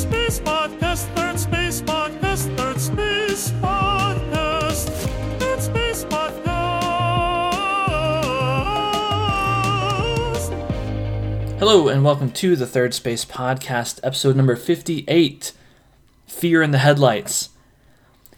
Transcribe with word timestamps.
Space 0.00 0.40
Podcast, 0.40 1.14
Third 1.14 1.38
Space 1.38 1.82
Podcast, 1.82 2.56
Third 2.56 2.80
Space 2.80 3.50
Podcast, 3.50 4.88
Third 5.38 5.60
Space 5.60 6.04
Podcast. 6.04 6.38
Hello, 11.58 11.88
and 11.88 12.02
welcome 12.02 12.30
to 12.30 12.56
the 12.56 12.66
Third 12.66 12.94
Space 12.94 13.26
Podcast, 13.26 14.00
episode 14.02 14.36
number 14.36 14.56
58 14.56 15.52
Fear 16.26 16.62
in 16.62 16.70
the 16.70 16.78
Headlights. 16.78 17.50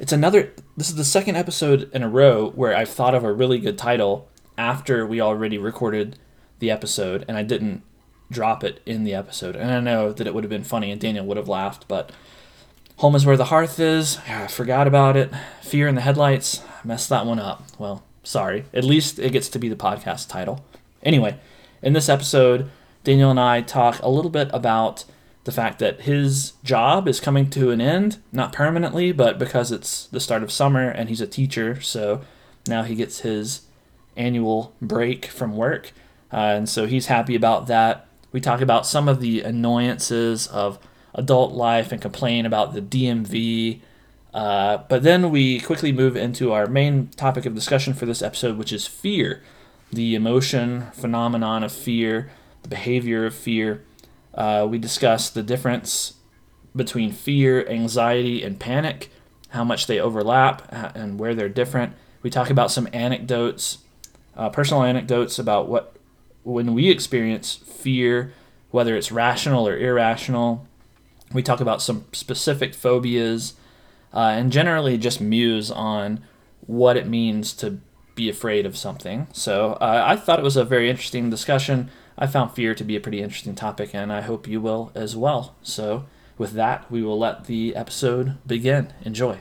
It's 0.01 0.13
another, 0.13 0.53
this 0.77 0.89
is 0.89 0.97
the 0.97 1.05
second 1.05 1.37
episode 1.37 1.89
in 1.95 2.03
a 2.03 2.09
row 2.09 2.51
where 2.51 2.75
I've 2.75 2.89
thought 2.89 3.15
of 3.15 3.23
a 3.23 3.33
really 3.33 3.61
good 3.61 3.79
title 3.79 4.29
after 4.59 5.07
we 5.07 5.21
already 5.21 5.59
recorded 5.59 6.19
the 6.59 6.73
episode 6.73 7.25
and 7.29 7.37
I 7.37 7.45
didn't 7.45 7.85
drop 8.33 8.64
it 8.64 8.83
in 8.87 9.05
the 9.05 9.14
episode. 9.14 9.57
And 9.57 9.71
I 9.71 9.80
know 9.80 10.12
that 10.12 10.27
it 10.27 10.35
would 10.35 10.45
have 10.45 10.51
been 10.51 10.64
funny 10.64 10.91
and 10.91 11.01
Daniel 11.01 11.27
would 11.27 11.37
have 11.37 11.49
laughed, 11.49 11.87
but 11.89 12.11
Home 12.96 13.14
is 13.14 13.27
Where 13.27 13.36
the 13.36 13.46
Hearth 13.46 13.81
Is, 13.81 14.18
I 14.29 14.46
forgot 14.46 14.86
about 14.86 15.17
it. 15.17 15.32
Fear 15.63 15.89
in 15.89 15.95
the 15.95 16.00
Headlights, 16.00 16.63
I 16.64 16.86
messed 16.86 17.08
that 17.08 17.27
one 17.27 17.39
up. 17.39 17.64
Well, 17.79 18.05
sorry. 18.22 18.64
At 18.72 18.85
least 18.85 19.18
it 19.18 19.32
gets 19.32 19.49
to 19.50 19.58
be 19.58 19.68
the 19.68 19.77
podcast 19.77 20.29
title. 20.29 20.64
Anyway, 21.03 21.39
in 21.82 21.95
this 21.95 22.08
episode, 22.08 22.71
Daniel 23.05 23.31
and 23.31 23.41
I 23.41 23.61
talk 23.61 24.00
a 24.03 24.08
little 24.08 24.31
bit 24.31 24.49
about 24.53 25.05
the 25.44 25.53
fact 25.53 25.80
that 25.80 26.03
his 26.03 26.53
job 26.63 27.08
is 27.08 27.19
coming 27.19 27.50
to 27.50 27.71
an 27.71 27.80
end, 27.80 28.19
not 28.30 28.53
permanently, 28.53 29.11
but 29.11 29.39
because 29.39 29.72
it's 29.72 30.07
the 30.07 30.21
start 30.21 30.44
of 30.44 30.53
summer 30.53 30.89
and 30.89 31.08
he's 31.08 31.21
a 31.21 31.27
teacher, 31.27 31.80
so 31.80 32.20
now 32.69 32.84
he 32.84 32.94
gets 32.94 33.20
his 33.20 33.62
annual 34.17 34.75
break 34.80 35.27
from 35.27 35.56
work. 35.56 35.92
Uh, 36.33 36.36
and 36.36 36.69
so 36.69 36.86
he's 36.86 37.06
happy 37.06 37.34
about 37.34 37.67
that. 37.67 38.06
We 38.33 38.41
talk 38.41 38.61
about 38.61 38.86
some 38.86 39.09
of 39.09 39.20
the 39.20 39.42
annoyances 39.42 40.47
of 40.47 40.78
adult 41.14 41.53
life 41.53 41.92
and 41.92 42.00
complain 42.00 42.47
about 42.47 42.72
the 42.72 42.81
DMV. 42.81 43.81
Uh, 44.33 44.78
but 44.88 45.02
then 45.02 45.30
we 45.30 45.61
quickly 45.61 45.92
move 45.92 46.16
into 46.16 46.53
our 46.53 46.66
main 46.66 47.08
topic 47.08 47.44
of 47.44 47.55
discussion 47.55 47.92
for 47.92 48.06
this 48.06 48.22
episode, 48.22 48.56
which 48.56 48.72
is 48.72 48.86
fear 48.86 49.42
the 49.92 50.14
emotion, 50.14 50.86
phenomenon 50.92 51.62
of 51.62 51.70
fear, 51.70 52.30
the 52.62 52.69
behavior 52.69 53.27
of 53.27 53.34
fear. 53.34 53.84
Uh, 54.34 54.66
we 54.69 54.78
discuss 54.78 55.28
the 55.28 55.42
difference 55.42 56.14
between 56.75 57.12
fear, 57.12 57.69
anxiety, 57.69 58.42
and 58.42 58.58
panic, 58.58 59.10
how 59.50 59.62
much 59.62 59.86
they 59.86 60.00
overlap, 60.00 60.66
uh, 60.72 60.91
and 60.94 61.19
where 61.19 61.34
they're 61.34 61.50
different. 61.50 61.92
We 62.22 62.30
talk 62.30 62.48
about 62.48 62.70
some 62.70 62.88
anecdotes, 62.94 63.78
uh, 64.34 64.48
personal 64.48 64.83
anecdotes 64.83 65.38
about 65.38 65.69
what 65.69 65.94
when 66.42 66.74
we 66.74 66.90
experience 66.90 67.54
fear, 67.54 68.32
whether 68.70 68.96
it's 68.96 69.12
rational 69.12 69.66
or 69.66 69.76
irrational. 69.76 70.66
We 71.32 71.42
talk 71.42 71.60
about 71.60 71.80
some 71.82 72.04
specific 72.12 72.74
phobias, 72.74 73.54
uh, 74.12 74.34
and 74.36 74.52
generally 74.52 74.98
just 74.98 75.20
muse 75.20 75.70
on 75.70 76.22
what 76.66 76.96
it 76.96 77.06
means 77.06 77.52
to 77.54 77.78
be 78.14 78.28
afraid 78.28 78.66
of 78.66 78.76
something. 78.76 79.26
So 79.32 79.72
uh, 79.74 80.04
I 80.06 80.16
thought 80.16 80.38
it 80.38 80.44
was 80.44 80.56
a 80.56 80.64
very 80.64 80.90
interesting 80.90 81.30
discussion. 81.30 81.90
I 82.18 82.26
found 82.26 82.52
fear 82.52 82.74
to 82.74 82.84
be 82.84 82.96
a 82.96 83.00
pretty 83.00 83.22
interesting 83.22 83.54
topic, 83.54 83.94
and 83.94 84.12
I 84.12 84.20
hope 84.20 84.46
you 84.46 84.60
will 84.60 84.92
as 84.94 85.16
well. 85.16 85.56
So, 85.62 86.04
with 86.36 86.52
that, 86.52 86.90
we 86.90 87.02
will 87.02 87.18
let 87.18 87.46
the 87.46 87.74
episode 87.74 88.36
begin. 88.46 88.92
Enjoy. 89.04 89.38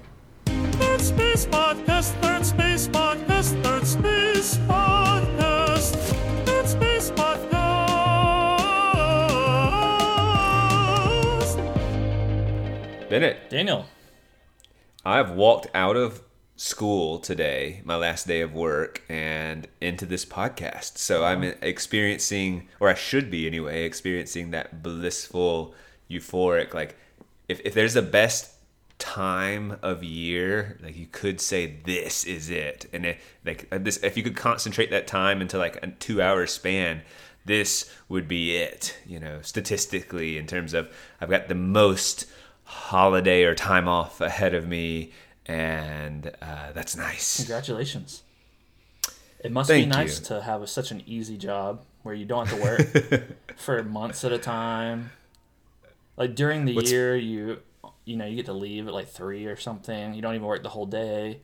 Bennett, 13.12 13.50
Daniel. 13.50 13.88
I've 15.04 15.32
walked 15.32 15.68
out 15.74 15.98
of 15.98 16.22
school 16.56 17.20
today, 17.20 17.82
my 17.84 17.98
last 17.98 18.26
day 18.26 18.40
of 18.40 18.54
work, 18.54 19.04
and 19.10 19.68
into 19.82 20.06
this 20.06 20.24
podcast. 20.24 20.98
So 20.98 21.26
I'm 21.26 21.44
experiencing, 21.44 22.70
or 22.80 22.88
I 22.88 22.94
should 22.94 23.30
be 23.30 23.48
anyway, 23.48 23.84
experiencing 23.84 24.52
that 24.52 24.82
blissful, 24.82 25.76
euphoric, 26.10 26.74
like, 26.74 26.96
if, 27.50 27.60
if 27.66 27.74
there's 27.74 27.96
the 27.96 28.02
best 28.02 28.54
time 28.98 29.78
of 29.82 30.06
year, 30.06 30.80
like 30.82 30.96
you 30.96 31.08
could 31.12 31.42
say 31.42 31.82
this 31.86 32.24
is 32.24 32.50
it. 32.50 32.86
And 32.94 33.06
it, 33.06 33.20
like 33.44 33.68
uh, 33.74 33.78
this, 33.78 33.98
if 34.04 34.16
you 34.16 34.24
could 34.24 34.38
concentrate 34.38 34.90
that 34.92 35.06
time 35.06 35.42
into 35.42 35.58
like 35.58 35.84
a 35.84 35.88
two 35.88 36.22
hour 36.22 36.48
span, 36.48 37.02
this 37.44 37.94
would 38.08 38.30
be 38.30 38.56
it, 38.56 38.98
you 39.06 39.20
know, 39.20 39.42
statistically 39.42 40.38
in 40.38 40.48
terms 40.48 40.74
of 40.74 40.90
I've 41.20 41.30
got 41.30 41.50
the 41.50 41.56
most 41.56 42.26
holiday 42.72 43.44
or 43.44 43.54
time 43.54 43.88
off 43.88 44.22
ahead 44.22 44.54
of 44.54 44.68
me 44.68 45.12
and 45.46 46.32
uh, 46.42 46.72
that's 46.74 46.96
nice. 46.96 47.38
Congratulations. 47.38 48.24
It 49.44 49.52
must 49.52 49.70
Thank 49.70 49.86
be 49.86 49.90
nice 49.90 50.20
you. 50.20 50.26
to 50.28 50.42
have 50.42 50.62
a, 50.62 50.68
such 50.68 50.92
an 50.92 51.02
easy 51.06 51.36
job 51.38 51.82
where 52.04 52.16
you 52.16 52.26
don't 52.26 52.48
have 52.48 52.58
to 52.58 52.64
work 52.64 53.28
for 53.58 53.84
months 53.84 54.24
at 54.24 54.32
a 54.32 54.38
time. 54.38 55.12
Like 56.16 56.36
during 56.36 56.66
the 56.66 56.76
What's- 56.76 56.92
year, 56.92 57.16
you 57.16 57.60
you 58.06 58.16
know 58.18 58.26
you 58.26 58.36
get 58.36 58.46
to 58.46 58.54
leave 58.54 58.88
at 58.88 58.94
like 58.94 59.08
three 59.08 59.46
or 59.46 59.56
something. 59.58 60.14
You 60.14 60.22
don't 60.22 60.36
even 60.36 60.46
work 60.48 60.62
the 60.64 60.70
whole 60.70 60.86
day, 60.86 61.40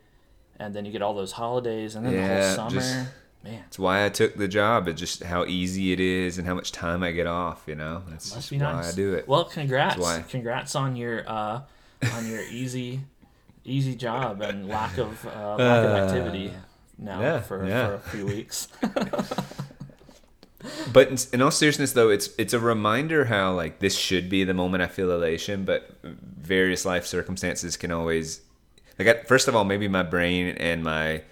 and 0.59 0.75
then 0.75 0.85
you 0.85 0.91
get 0.91 1.01
all 1.01 1.13
those 1.15 1.31
holidays, 1.33 1.95
and 1.95 2.05
then 2.05 2.13
the 2.13 2.27
whole 2.27 2.55
summer. 2.55 2.69
just- 2.79 3.07
Man, 3.43 3.61
That's 3.61 3.79
why 3.79 4.05
I 4.05 4.09
took 4.09 4.35
the 4.35 4.47
job. 4.47 4.87
It's 4.87 4.99
just 4.99 5.23
how 5.23 5.45
easy 5.45 5.93
it 5.93 5.99
is 5.99 6.37
and 6.37 6.47
how 6.47 6.55
much 6.55 6.71
time 6.71 7.03
I 7.03 7.11
get 7.11 7.27
off. 7.27 7.63
You 7.67 7.75
know, 7.75 8.03
that's 8.09 8.33
must 8.33 8.49
be 8.49 8.57
why 8.57 8.73
nice. 8.73 8.93
I 8.93 8.95
do 8.95 9.13
it. 9.13 9.27
Well, 9.27 9.45
congrats, 9.45 9.97
why. 9.97 10.23
congrats 10.27 10.75
on 10.75 10.95
your 10.95 11.23
uh, 11.29 11.61
on 12.13 12.27
your 12.27 12.41
easy 12.41 13.01
easy 13.63 13.95
job 13.95 14.41
and 14.41 14.67
lack 14.67 14.97
of 14.97 15.25
uh, 15.25 15.55
lack 15.55 15.85
of 15.85 15.91
activity 15.91 16.53
now 16.97 17.21
yeah, 17.21 17.41
for, 17.41 17.67
yeah. 17.67 17.87
for 17.87 17.93
a 17.95 17.99
few 17.99 18.25
weeks. 18.25 18.67
But 20.91 21.09
in, 21.09 21.17
in 21.33 21.41
all 21.41 21.51
seriousness, 21.51 21.93
though, 21.93 22.09
it's 22.09 22.29
it's 22.37 22.53
a 22.53 22.59
reminder 22.59 23.25
how 23.25 23.53
like 23.53 23.79
this 23.79 23.97
should 23.97 24.29
be 24.29 24.43
the 24.43 24.53
moment 24.53 24.83
I 24.83 24.87
feel 24.87 25.11
elation, 25.11 25.65
but 25.65 25.91
various 26.03 26.85
life 26.85 27.05
circumstances 27.05 27.77
can 27.77 27.91
always 27.91 28.41
like. 28.97 29.07
At, 29.07 29.27
first 29.27 29.47
of 29.47 29.55
all, 29.55 29.63
maybe 29.63 29.87
my 29.87 30.03
brain 30.03 30.55
and 30.57 30.83
my 30.83 31.23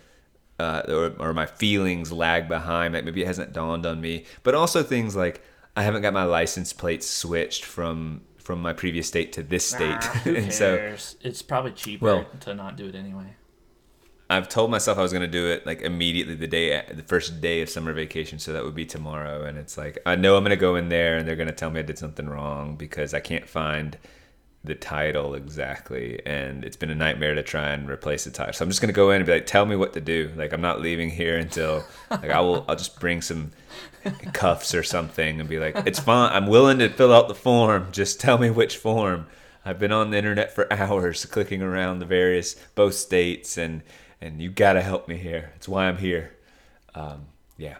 uh, 0.60 0.84
or, 0.88 1.14
or 1.20 1.34
my 1.34 1.46
feelings 1.46 2.12
lag 2.12 2.48
behind. 2.48 2.94
Like 2.94 3.04
maybe 3.06 3.22
it 3.22 3.28
hasn't 3.28 3.54
dawned 3.54 3.86
on 3.86 4.02
me. 4.02 4.26
But 4.44 4.56
also 4.56 4.84
things 4.84 5.16
like 5.16 5.42
I 5.76 5.84
haven't 5.84 6.02
got 6.02 6.14
my 6.14 6.24
license 6.24 6.74
plates 6.74 7.10
switched 7.10 7.66
from 7.66 8.22
from 8.38 8.62
my 8.62 8.74
previous 8.74 9.08
state 9.08 9.34
to 9.34 9.42
this 9.42 9.68
state, 9.68 9.98
Ah, 10.02 10.22
who 10.24 10.52
so 10.52 10.96
it's 11.22 11.42
probably 11.42 11.72
cheaper 11.72 12.06
Well- 12.06 12.26
to 12.42 12.54
not 12.54 12.78
do 12.78 12.86
it 12.88 12.96
anyway. 12.96 13.36
I've 14.28 14.50
told 14.50 14.72
myself 14.72 14.98
I 14.98 15.04
was 15.04 15.14
gonna 15.14 15.28
do 15.28 15.48
it 15.48 15.68
like 15.68 15.82
immediately 15.82 16.34
the 16.34 16.48
day 16.48 16.84
the 16.92 17.04
first 17.04 17.42
day 17.42 17.62
of 17.62 17.70
summer 17.70 17.94
vacation, 17.94 18.40
so 18.40 18.54
that 18.54 18.64
would 18.64 18.74
be 18.74 18.86
tomorrow. 18.86 19.46
And 19.46 19.56
it's 19.56 19.78
like 19.78 20.00
I 20.06 20.16
know 20.16 20.36
I'm 20.36 20.44
gonna 20.44 20.56
go 20.56 20.76
in 20.78 20.90
there 20.90 21.18
and 21.18 21.28
they're 21.28 21.36
gonna 21.36 21.52
tell 21.52 21.70
me 21.70 21.80
I 21.80 21.84
did 21.84 22.00
something 22.00 22.28
wrong 22.28 22.76
because 22.76 23.14
I 23.14 23.20
can't 23.20 23.48
find 23.48 23.98
the 24.66 24.76
title 24.76 25.34
exactly, 25.36 26.22
and 26.26 26.64
it's 26.64 26.78
been 26.78 26.90
a 26.90 26.96
nightmare 26.96 27.36
to 27.36 27.44
try 27.44 27.70
and 27.70 27.90
replace 27.90 28.24
the 28.26 28.31
title. 28.31 28.53
So 28.53 28.64
I'm 28.64 28.70
just 28.70 28.81
gonna 28.81 28.94
go 28.94 29.12
in 29.12 29.18
and 29.18 29.26
be 29.26 29.34
like, 29.34 29.46
"Tell 29.46 29.66
me 29.66 29.76
what 29.76 29.94
to 29.94 30.02
do." 30.02 30.31
Like 30.36 30.53
I'm 30.53 30.62
not 30.62 30.81
leaving 30.81 31.09
here 31.09 31.38
until 31.38 31.84
like 32.09 32.30
I 32.30 32.40
will. 32.42 32.66
I'll 32.68 32.76
just 32.76 33.00
bring 33.00 33.22
some 33.22 33.52
cuffs 34.34 34.74
or 34.74 34.84
something 34.84 35.40
and 35.40 35.48
be 35.48 35.59
like, 35.59 35.76
"It's 35.86 36.00
fine. 36.00 36.31
I'm 36.31 36.48
willing 36.48 36.80
to 36.80 36.90
fill 36.90 37.14
out 37.14 37.28
the 37.28 37.36
form. 37.36 37.92
Just 37.92 38.20
tell 38.20 38.38
me 38.38 38.50
which 38.50 38.78
form." 38.78 39.28
I've 39.68 39.80
been 39.80 39.92
on 39.92 40.12
the 40.12 40.18
internet 40.18 40.53
for 40.53 40.72
hours 40.72 41.26
clicking 41.26 41.64
around 41.64 41.97
the 41.97 42.06
various 42.06 42.53
both 42.76 42.94
states 42.94 43.58
and 43.58 43.82
and 44.22 44.42
you 44.42 44.50
gotta 44.50 44.82
help 44.82 45.08
me 45.08 45.18
here. 45.18 45.52
It's 45.56 45.68
why 45.68 45.88
I'm 45.88 45.97
here. 45.97 46.36
Um, 46.94 47.26
yeah. 47.58 47.78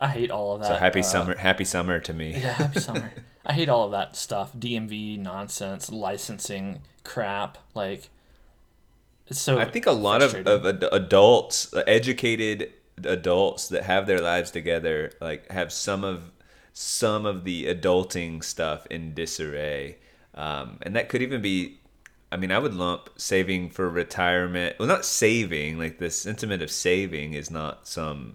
I 0.00 0.08
hate 0.08 0.30
all 0.30 0.54
of 0.54 0.60
that. 0.60 0.68
So 0.68 0.74
happy 0.74 1.00
uh, 1.00 1.04
summer, 1.04 1.36
happy 1.36 1.64
summer 1.64 1.98
to 2.00 2.12
me. 2.12 2.32
Yeah, 2.32 2.52
happy 2.52 2.80
summer. 2.80 3.12
I 3.46 3.52
hate 3.52 3.68
all 3.68 3.84
of 3.84 3.92
that 3.92 4.16
stuff. 4.16 4.52
DMV 4.54 5.18
nonsense, 5.20 5.90
licensing 5.90 6.80
crap. 7.04 7.58
Like, 7.74 8.10
it's 9.28 9.40
so. 9.40 9.58
I 9.58 9.64
think 9.66 9.86
a 9.86 9.92
lot 9.92 10.20
of, 10.20 10.34
of 10.46 10.66
ad- 10.66 10.84
adults, 10.90 11.72
uh, 11.72 11.84
educated 11.86 12.72
adults 13.04 13.68
that 13.68 13.84
have 13.84 14.08
their 14.08 14.18
lives 14.18 14.50
together, 14.50 15.12
like 15.20 15.50
have 15.50 15.72
some 15.72 16.02
of 16.02 16.32
some 16.72 17.24
of 17.24 17.44
the 17.44 17.66
adulting 17.66 18.42
stuff 18.42 18.84
in 18.88 19.14
disarray, 19.14 19.98
um, 20.34 20.78
and 20.82 20.96
that 20.96 21.08
could 21.08 21.22
even 21.22 21.40
be. 21.40 21.78
I 22.32 22.36
mean, 22.36 22.50
I 22.50 22.58
would 22.58 22.74
lump 22.74 23.10
saving 23.16 23.70
for 23.70 23.88
retirement. 23.88 24.76
Well, 24.80 24.88
not 24.88 25.04
saving. 25.04 25.78
Like 25.78 25.98
the 25.98 26.10
sentiment 26.10 26.60
of 26.60 26.72
saving 26.72 27.34
is 27.34 27.52
not 27.52 27.86
some 27.86 28.34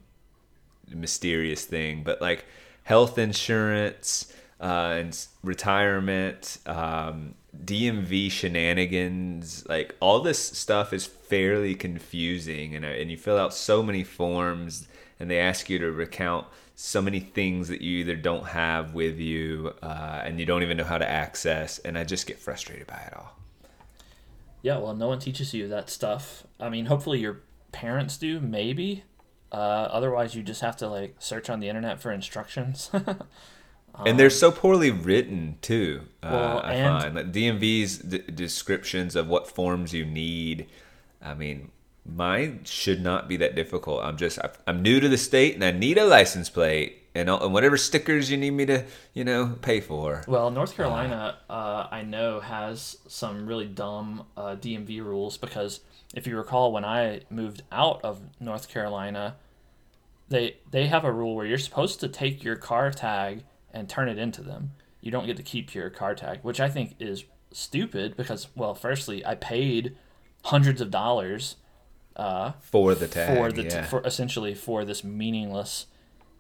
mysterious 0.89 1.65
thing, 1.65 2.01
but 2.03 2.21
like 2.21 2.45
health 2.83 3.17
insurance 3.17 4.31
uh, 4.61 4.95
and 4.99 5.27
retirement, 5.43 6.59
um, 6.67 7.33
DMV 7.65 8.31
shenanigans, 8.31 9.67
like 9.67 9.95
all 9.99 10.21
this 10.21 10.39
stuff 10.39 10.93
is 10.93 11.05
fairly 11.05 11.75
confusing, 11.75 12.75
and 12.75 12.85
and 12.85 13.11
you 13.11 13.17
fill 13.17 13.37
out 13.37 13.53
so 13.53 13.81
many 13.81 14.03
forms, 14.03 14.87
and 15.19 15.29
they 15.29 15.39
ask 15.39 15.69
you 15.69 15.79
to 15.79 15.91
recount 15.91 16.45
so 16.75 17.01
many 17.01 17.19
things 17.19 17.67
that 17.67 17.81
you 17.81 17.99
either 17.99 18.15
don't 18.15 18.47
have 18.47 18.95
with 18.95 19.19
you 19.19 19.71
uh, 19.83 20.21
and 20.23 20.39
you 20.39 20.45
don't 20.47 20.63
even 20.63 20.77
know 20.77 20.83
how 20.83 20.97
to 20.97 21.07
access. 21.07 21.77
And 21.77 21.95
I 21.95 22.03
just 22.03 22.25
get 22.25 22.39
frustrated 22.39 22.87
by 22.87 22.97
it 23.05 23.13
all. 23.15 23.37
Yeah, 24.63 24.77
well, 24.77 24.95
no 24.95 25.07
one 25.07 25.19
teaches 25.19 25.53
you 25.53 25.67
that 25.67 25.91
stuff. 25.91 26.45
I 26.59 26.69
mean, 26.69 26.87
hopefully 26.87 27.19
your 27.19 27.41
parents 27.71 28.17
do, 28.17 28.39
maybe. 28.39 29.03
Uh, 29.51 29.89
otherwise, 29.91 30.33
you 30.33 30.41
just 30.41 30.61
have 30.61 30.75
to 30.77 30.87
like 30.87 31.15
search 31.19 31.51
on 31.51 31.59
the 31.59 31.69
internet 31.69 32.01
for 32.01 32.11
instructions. 32.11 32.89
and 34.05 34.19
they're 34.19 34.29
so 34.29 34.51
poorly 34.51 34.91
written 34.91 35.57
too. 35.61 36.01
Uh, 36.23 36.61
I 36.63 36.73
and- 36.73 37.01
find 37.01 37.15
like 37.15 37.31
DMV's 37.31 37.97
d- 37.99 38.19
descriptions 38.33 39.15
of 39.15 39.27
what 39.27 39.47
forms 39.47 39.93
you 39.93 40.05
need. 40.05 40.67
I 41.21 41.33
mean, 41.33 41.71
mine 42.05 42.61
should 42.65 43.01
not 43.01 43.27
be 43.27 43.37
that 43.37 43.55
difficult. 43.55 44.03
I'm 44.03 44.17
just 44.17 44.39
I'm 44.67 44.81
new 44.81 44.99
to 44.99 45.09
the 45.09 45.17
state 45.17 45.55
and 45.55 45.63
I 45.63 45.71
need 45.71 45.97
a 45.97 46.05
license 46.05 46.49
plate 46.49 46.97
and, 47.13 47.29
all, 47.29 47.43
and 47.43 47.53
whatever 47.53 47.77
stickers 47.77 48.31
you 48.31 48.37
need 48.37 48.51
me 48.51 48.65
to 48.65 48.85
you 49.13 49.23
know 49.23 49.57
pay 49.61 49.79
for. 49.81 50.23
well, 50.27 50.49
North 50.49 50.75
Carolina, 50.75 51.37
uh, 51.49 51.87
I 51.91 52.03
know, 52.03 52.39
has 52.39 52.97
some 53.07 53.45
really 53.45 53.67
dumb 53.67 54.25
uh, 54.37 54.55
DMV 54.55 55.03
rules 55.03 55.37
because 55.37 55.81
if 56.15 56.27
you 56.27 56.37
recall, 56.37 56.71
when 56.71 56.85
I 56.85 57.21
moved 57.29 57.63
out 57.71 58.01
of 58.03 58.21
North 58.39 58.69
Carolina, 58.69 59.35
they 60.29 60.57
they 60.71 60.87
have 60.87 61.03
a 61.03 61.11
rule 61.11 61.35
where 61.35 61.45
you're 61.45 61.57
supposed 61.57 61.99
to 61.99 62.07
take 62.07 62.43
your 62.43 62.55
car 62.55 62.91
tag 62.91 63.43
and 63.73 63.87
turn 63.89 64.09
it 64.09 64.17
into 64.17 64.41
them. 64.41 64.71
You 65.01 65.11
don't 65.11 65.25
get 65.25 65.37
to 65.37 65.43
keep 65.43 65.73
your 65.73 65.89
car 65.89 66.13
tag, 66.15 66.39
which 66.43 66.59
I 66.59 66.69
think 66.69 66.95
is 66.99 67.23
stupid 67.51 68.15
because, 68.15 68.47
well, 68.55 68.73
firstly, 68.75 69.25
I 69.25 69.35
paid 69.35 69.95
hundreds 70.45 70.81
of 70.81 70.91
dollars 70.91 71.55
uh, 72.15 72.51
For 72.61 72.93
the 72.93 73.07
tag, 73.07 73.37
for 73.37 73.51
the 73.51 73.63
t- 73.63 73.69
yeah. 73.69 73.85
for 73.85 74.01
essentially 74.05 74.53
for 74.53 74.83
this 74.85 75.03
meaningless 75.03 75.87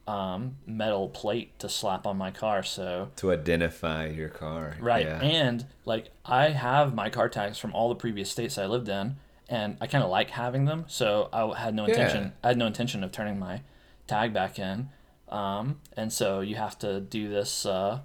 um, 0.07 0.57
metal 0.65 1.07
plate 1.09 1.57
to 1.59 1.69
slap 1.69 2.05
on 2.05 2.17
my 2.17 2.29
car. 2.31 2.61
So 2.63 3.09
to 3.17 3.31
identify 3.31 4.07
your 4.07 4.29
car. 4.29 4.75
right, 4.79 5.05
Yeah. 5.05 5.21
and 5.21 5.65
like 5.85 6.09
I 6.25 6.49
have 6.49 6.93
my 6.93 7.09
car 7.09 7.29
tags 7.29 7.57
from 7.57 7.73
all 7.73 7.89
the 7.89 7.95
previous 7.95 8.29
states 8.29 8.57
I 8.57 8.65
lived 8.65 8.89
in, 8.89 9.15
and 9.47 9.77
I 9.79 9.87
kind 9.87 10.03
of 10.03 10.09
like 10.09 10.31
having 10.31 10.65
them. 10.65 10.85
So 10.87 11.29
I 11.31 11.57
had 11.57 11.73
no 11.73 11.85
intention. 11.85 12.23
Yeah. 12.25 12.29
I 12.43 12.47
had 12.49 12.57
no 12.57 12.65
intention 12.67 13.03
of 13.03 13.11
turning 13.11 13.39
my 13.39 13.61
tag 14.07 14.33
back 14.33 14.59
in. 14.59 14.89
Um, 15.31 15.79
and 15.95 16.11
so 16.11 16.41
you 16.41 16.55
have 16.55 16.77
to 16.79 16.99
do 16.99 17.29
this. 17.29 17.65
Uh, 17.65 18.01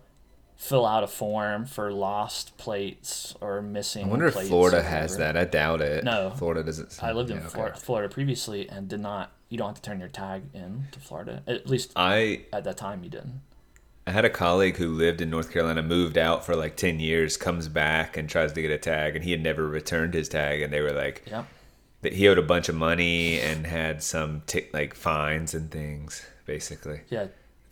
fill 0.57 0.87
out 0.87 1.05
a 1.05 1.07
form 1.07 1.67
for 1.67 1.93
lost 1.93 2.57
plates 2.57 3.35
or 3.41 3.61
missing 3.61 4.07
I 4.07 4.09
wonder 4.09 4.27
if 4.27 4.35
Florida 4.35 4.83
has 4.83 5.19
that. 5.19 5.37
I 5.37 5.45
doubt 5.45 5.81
it. 5.83 6.03
No. 6.05 6.33
Florida 6.37 6.63
doesn't. 6.63 6.99
I 7.03 7.13
lived 7.13 7.31
in 7.31 7.37
yeah, 7.37 7.47
okay. 7.55 7.79
Florida, 7.79 8.09
previously 8.13 8.69
and 8.69 8.89
did 8.89 9.01
not. 9.01 9.33
You 9.49 9.59
don't 9.59 9.69
have 9.69 9.77
to 9.77 9.83
turn 9.83 10.01
your 10.01 10.09
tag 10.09 10.43
in 10.55 10.87
to 10.93 10.99
Florida. 10.99 11.43
At 11.47 11.69
least 11.69 11.93
I 11.95 12.47
at 12.53 12.65
that 12.65 12.77
time, 12.77 13.05
you 13.05 13.11
didn't. 13.11 13.43
I 14.09 14.13
had 14.13 14.25
a 14.25 14.31
colleague 14.31 14.77
who 14.77 14.89
lived 14.89 15.21
in 15.21 15.31
North 15.31 15.53
Carolina, 15.53 15.83
moved 15.83 16.17
out 16.17 16.47
for 16.47 16.55
like 16.55 16.77
10 16.77 17.01
years, 17.01 17.37
comes 17.37 17.69
back 17.69 18.17
and 18.17 18.29
tries 18.29 18.53
to 18.53 18.63
get 18.63 18.71
a 18.71 18.79
tag, 18.79 19.17
and 19.17 19.25
he 19.25 19.33
had 19.33 19.43
never 19.43 19.67
returned 19.67 20.15
his 20.15 20.29
tag. 20.29 20.63
And 20.63 20.73
they 20.73 20.81
were 20.81 20.93
like, 20.93 21.25
Yeah. 21.27 21.45
that 22.03 22.13
he 22.13 22.29
owed 22.29 22.39
a 22.39 22.43
bunch 22.43 22.69
of 22.69 22.77
money 22.77 23.41
and 23.41 23.67
had 23.67 24.03
some 24.05 24.43
tick 24.47 24.71
like 24.73 24.95
fines 24.95 25.55
and 25.55 25.71
things, 25.73 26.25
basically. 26.47 27.01
Yeah. 27.11 27.27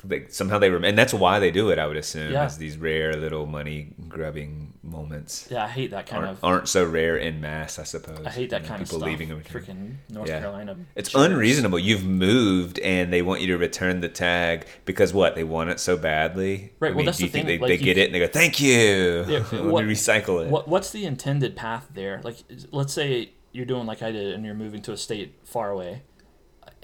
Like, 0.07 0.31
somehow 0.31 0.59
they 0.59 0.69
rem- 0.69 0.85
and 0.85 0.99
that's 0.99 1.15
why 1.15 1.39
they 1.39 1.51
do 1.51 1.71
it, 1.71 1.79
I 1.79 1.87
would 1.87 1.97
assume, 1.97 2.31
Yeah. 2.31 2.45
is 2.45 2.59
these 2.59 2.77
rare 2.77 3.15
little 3.17 3.47
money 3.47 3.95
grubbing 4.07 4.75
moments. 4.83 5.49
Yeah. 5.51 5.65
I 5.65 5.69
hate 5.69 5.93
that 5.93 6.05
kind 6.07 6.27
Aren't, 6.27 6.39
of. 6.39 6.45
aren't 6.45 6.69
so 6.69 6.85
rare 6.85 7.17
in 7.17 7.41
mass, 7.41 7.79
I 7.79 7.85
suppose. 7.85 8.21
I 8.27 8.29
hate 8.29 8.51
that 8.51 8.59
You 8.61 8.63
know, 8.65 8.69
kind 8.69 8.83
of 8.83 8.89
people 8.89 8.99
stuff. 8.99 9.09
leaving 9.09 9.29
them. 9.31 9.41
Freaking 9.43 9.95
North 10.11 10.29
Yeah. 10.29 10.41
Carolina. 10.41 10.77
It's 10.95 11.09
jerks. 11.09 11.25
unreasonable. 11.25 11.79
You've 11.79 12.05
moved 12.05 12.79
and 12.81 13.11
they 13.15 13.23
want 13.23 13.41
you 13.41 13.47
to 13.47 13.57
return 13.57 14.01
the 14.03 14.11
tag 14.11 14.67
because 14.85 15.15
what? 15.15 15.37
They 15.37 15.45
want 15.45 15.71
it 15.71 15.81
so 15.81 15.97
badly. 15.97 16.73
Right, 16.81 16.89
I 16.89 16.91
well, 16.91 16.97
mean, 16.99 17.07
that's 17.07 17.17
do 17.17 17.25
you 17.25 17.31
the 17.31 17.33
think 17.33 17.47
thing, 17.47 17.57
they, 17.61 17.63
like, 17.63 17.69
they 17.69 17.77
you 17.87 17.95
get 17.95 17.97
it 17.97 18.05
and 18.07 18.15
they 18.15 18.19
go, 18.19 18.27
"Thank 18.27 18.61
you." 18.61 19.25
Yeah, 19.27 19.45
Let 19.53 19.65
what- 19.65 19.85
me 19.87 19.91
recycle 19.95 20.45
it. 20.45 20.51
What 20.51 20.69
What's 20.69 20.91
the 20.91 21.07
intended 21.07 21.57
path 21.57 21.87
there? 21.95 22.21
Like, 22.23 22.37
let's 22.73 22.93
say 22.93 23.31
you're 23.53 23.65
doing 23.65 23.87
like 23.87 24.03
I 24.03 24.11
did, 24.13 24.35
and 24.35 24.45
you're 24.45 24.53
moving 24.55 24.83
to 24.83 24.93
a 24.93 24.99
state 24.99 25.35
far 25.45 25.71
away, 25.71 26.03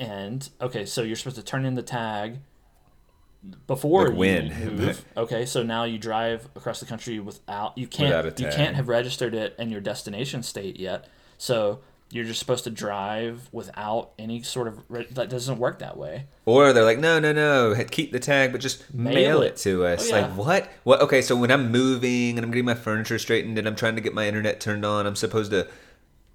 and 0.00 0.48
okay, 0.60 0.84
so 0.86 1.02
you're 1.02 1.14
supposed 1.14 1.36
to 1.36 1.42
turn 1.44 1.64
in 1.64 1.74
the 1.76 1.82
tag 1.82 2.38
before 3.66 4.04
Like 4.08 4.12
you 4.12 4.16
when? 4.18 4.76
move. 4.76 5.04
okay, 5.16 5.46
so 5.46 5.62
now 5.62 5.84
you 5.84 5.98
drive 5.98 6.48
across 6.56 6.80
the 6.80 6.86
country 6.86 7.20
without 7.20 7.76
you 7.78 7.86
can't 7.86 8.24
Without 8.24 8.40
you 8.40 8.48
can't 8.48 8.76
have 8.76 8.88
registered 8.88 9.34
it 9.34 9.54
in 9.58 9.70
your 9.70 9.80
destination 9.80 10.42
state 10.42 10.78
yet. 10.78 11.08
So 11.38 11.80
you're 12.12 12.24
just 12.24 12.40
supposed 12.40 12.64
to 12.64 12.70
drive 12.70 13.48
without 13.52 14.10
any 14.18 14.42
sort 14.42 14.66
of 14.68 14.80
re- 14.88 15.06
that 15.12 15.30
doesn't 15.30 15.58
work 15.58 15.78
that 15.78 15.96
way. 15.96 16.26
Or 16.44 16.72
they're 16.72 16.84
like, 16.84 16.98
"No, 16.98 17.18
no, 17.20 17.32
no, 17.32 17.74
keep 17.90 18.10
the 18.12 18.18
tag, 18.18 18.52
but 18.52 18.60
just 18.60 18.92
mail, 18.92 19.14
Mail 19.14 19.42
it. 19.42 19.46
it. 19.48 19.56
to 19.58 19.86
us." 19.86 20.10
Oh, 20.10 20.16
yeah. 20.16 20.26
Like 20.26 20.36
what? 20.36 20.72
What? 20.82 21.00
Okay, 21.02 21.22
so 21.22 21.36
when 21.36 21.50
I'm 21.50 21.70
moving 21.70 22.36
and 22.36 22.44
I'm 22.44 22.50
getting 22.50 22.64
my 22.64 22.74
furniture 22.74 23.18
straightened 23.18 23.58
and 23.58 23.66
I'm 23.68 23.76
trying 23.76 23.94
to 23.94 24.00
get 24.00 24.12
my 24.12 24.26
internet 24.26 24.60
turned 24.60 24.84
on, 24.84 25.06
I'm 25.06 25.16
supposed 25.16 25.50
to 25.52 25.68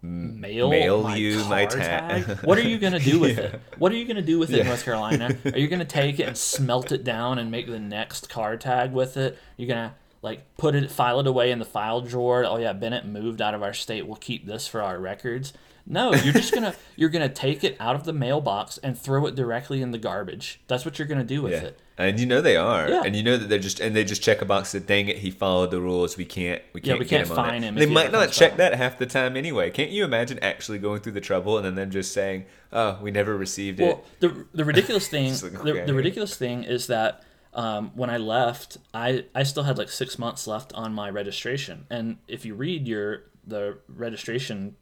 mail, 0.06 0.70
Mail 0.70 1.02
my 1.04 1.16
you 1.16 1.40
car 1.42 1.50
my 1.50 1.66
tag. 1.66 2.24
What 2.44 2.58
are 2.58 2.68
you 2.68 2.78
gonna 2.78 3.00
do 3.00 3.20
with 3.20 3.38
Yeah. 3.38 3.44
it? 3.46 3.62
What 3.78 3.92
are 3.92 3.96
you 3.96 4.06
gonna 4.06 4.22
do 4.22 4.40
with 4.40 4.52
it, 4.52 4.58
Yeah. 4.58 4.64
North 4.64 4.84
Carolina? 4.86 5.36
Are 5.52 5.58
you 5.60 5.68
gonna 5.68 5.86
take 5.86 6.20
it 6.20 6.24
and 6.28 6.38
smelt 6.38 6.92
it 6.92 7.04
down 7.04 7.40
and 7.40 7.50
make 7.52 7.68
the 7.68 7.80
next 7.80 8.30
car 8.30 8.58
tag 8.58 8.92
with 8.92 9.18
it? 9.18 9.38
You're 9.58 9.68
gonna 9.68 9.96
like 10.22 10.42
put 10.58 10.76
it, 10.76 10.90
file 10.92 11.20
it 11.20 11.28
away 11.28 11.52
in 11.52 11.60
the 11.60 11.66
file 11.66 12.02
drawer. 12.02 12.46
Oh 12.46 12.58
yeah, 12.58 12.74
Bennett 12.74 13.06
moved 13.06 13.42
out 13.42 13.54
of 13.54 13.62
our 13.64 13.74
state. 13.74 14.08
We'll 14.08 14.16
keep 14.18 14.46
this 14.46 14.68
for 14.68 14.82
our 14.82 15.00
records. 15.00 15.54
No, 15.88 16.14
you're 16.14 16.34
just 16.34 16.54
gonna 16.54 16.74
you're 16.96 17.10
gonna 17.10 17.30
take 17.30 17.64
it 17.64 17.76
out 17.80 17.96
of 17.96 18.04
the 18.06 18.14
mailbox 18.14 18.78
and 18.80 18.98
throw 18.98 19.26
it 19.28 19.36
directly 19.36 19.82
in 19.82 19.92
the 19.92 19.98
garbage. 20.00 20.60
That's 20.68 20.84
what 20.86 20.98
you're 20.98 21.08
gonna 21.08 21.24
do 21.24 21.42
with 21.44 21.52
Yeah. 21.54 21.60
it. 21.70 21.80
And 21.98 22.20
you 22.20 22.26
know 22.26 22.42
they 22.42 22.58
are, 22.58 22.90
Yeah. 22.90 23.04
and 23.06 23.16
you 23.16 23.24
know 23.24 23.38
that 23.38 23.48
they're 23.50 23.60
just 23.60 23.80
and 23.80 23.96
they 23.96 24.04
just 24.04 24.22
check 24.22 24.42
a 24.42 24.46
box 24.46 24.72
that 24.74 24.86
dang 24.88 25.08
it, 25.08 25.20
he 25.20 25.30
followed 25.32 25.72
the 25.72 25.80
rules. 25.80 26.18
We 26.18 26.26
can't, 26.26 26.62
we 26.74 26.82
can't, 26.82 26.96
yeah, 26.98 27.00
we 27.00 27.06
get 27.06 27.10
can't 27.20 27.30
him 27.30 27.36
fine 27.36 27.64
it. 27.64 27.68
him 27.68 27.76
They 27.76 27.86
might 27.86 28.12
not 28.12 28.32
check 28.32 28.58
that 28.58 28.74
half 28.74 28.98
the 28.98 29.06
time 29.06 29.38
anyway. 29.38 29.70
Can't 29.70 29.92
you 29.92 30.04
imagine 30.04 30.40
actually 30.40 30.80
going 30.80 31.02
through 31.02 31.14
the 31.14 31.22
trouble 31.22 31.58
and 31.58 31.66
then 31.66 31.76
them 31.76 31.92
just 31.92 32.12
saying, 32.14 32.46
"Oh, 32.74 32.98
we 33.02 33.12
never 33.12 33.38
received 33.38 33.80
it." 33.80 33.84
Well, 33.86 34.04
the 34.20 34.46
the 34.54 34.66
ridiculous 34.66 35.08
thing, 35.16 35.32
like, 35.32 35.64
the, 35.64 35.84
the 35.86 35.94
ridiculous 35.94 36.36
thing 36.36 36.64
is 36.64 36.88
that 36.88 37.24
um, 37.54 37.92
when 37.96 38.10
I 38.10 38.18
left, 38.18 38.78
I 38.94 39.26
I 39.34 39.44
still 39.44 39.64
had 39.64 39.78
like 39.78 39.90
six 39.90 40.20
months 40.20 40.48
left 40.48 40.74
on 40.74 40.94
my 40.94 41.10
registration, 41.10 41.86
and 41.90 42.18
if 42.28 42.44
you 42.44 42.56
read 42.56 42.88
your 42.88 43.26
the 43.48 43.78
registration 43.88 44.76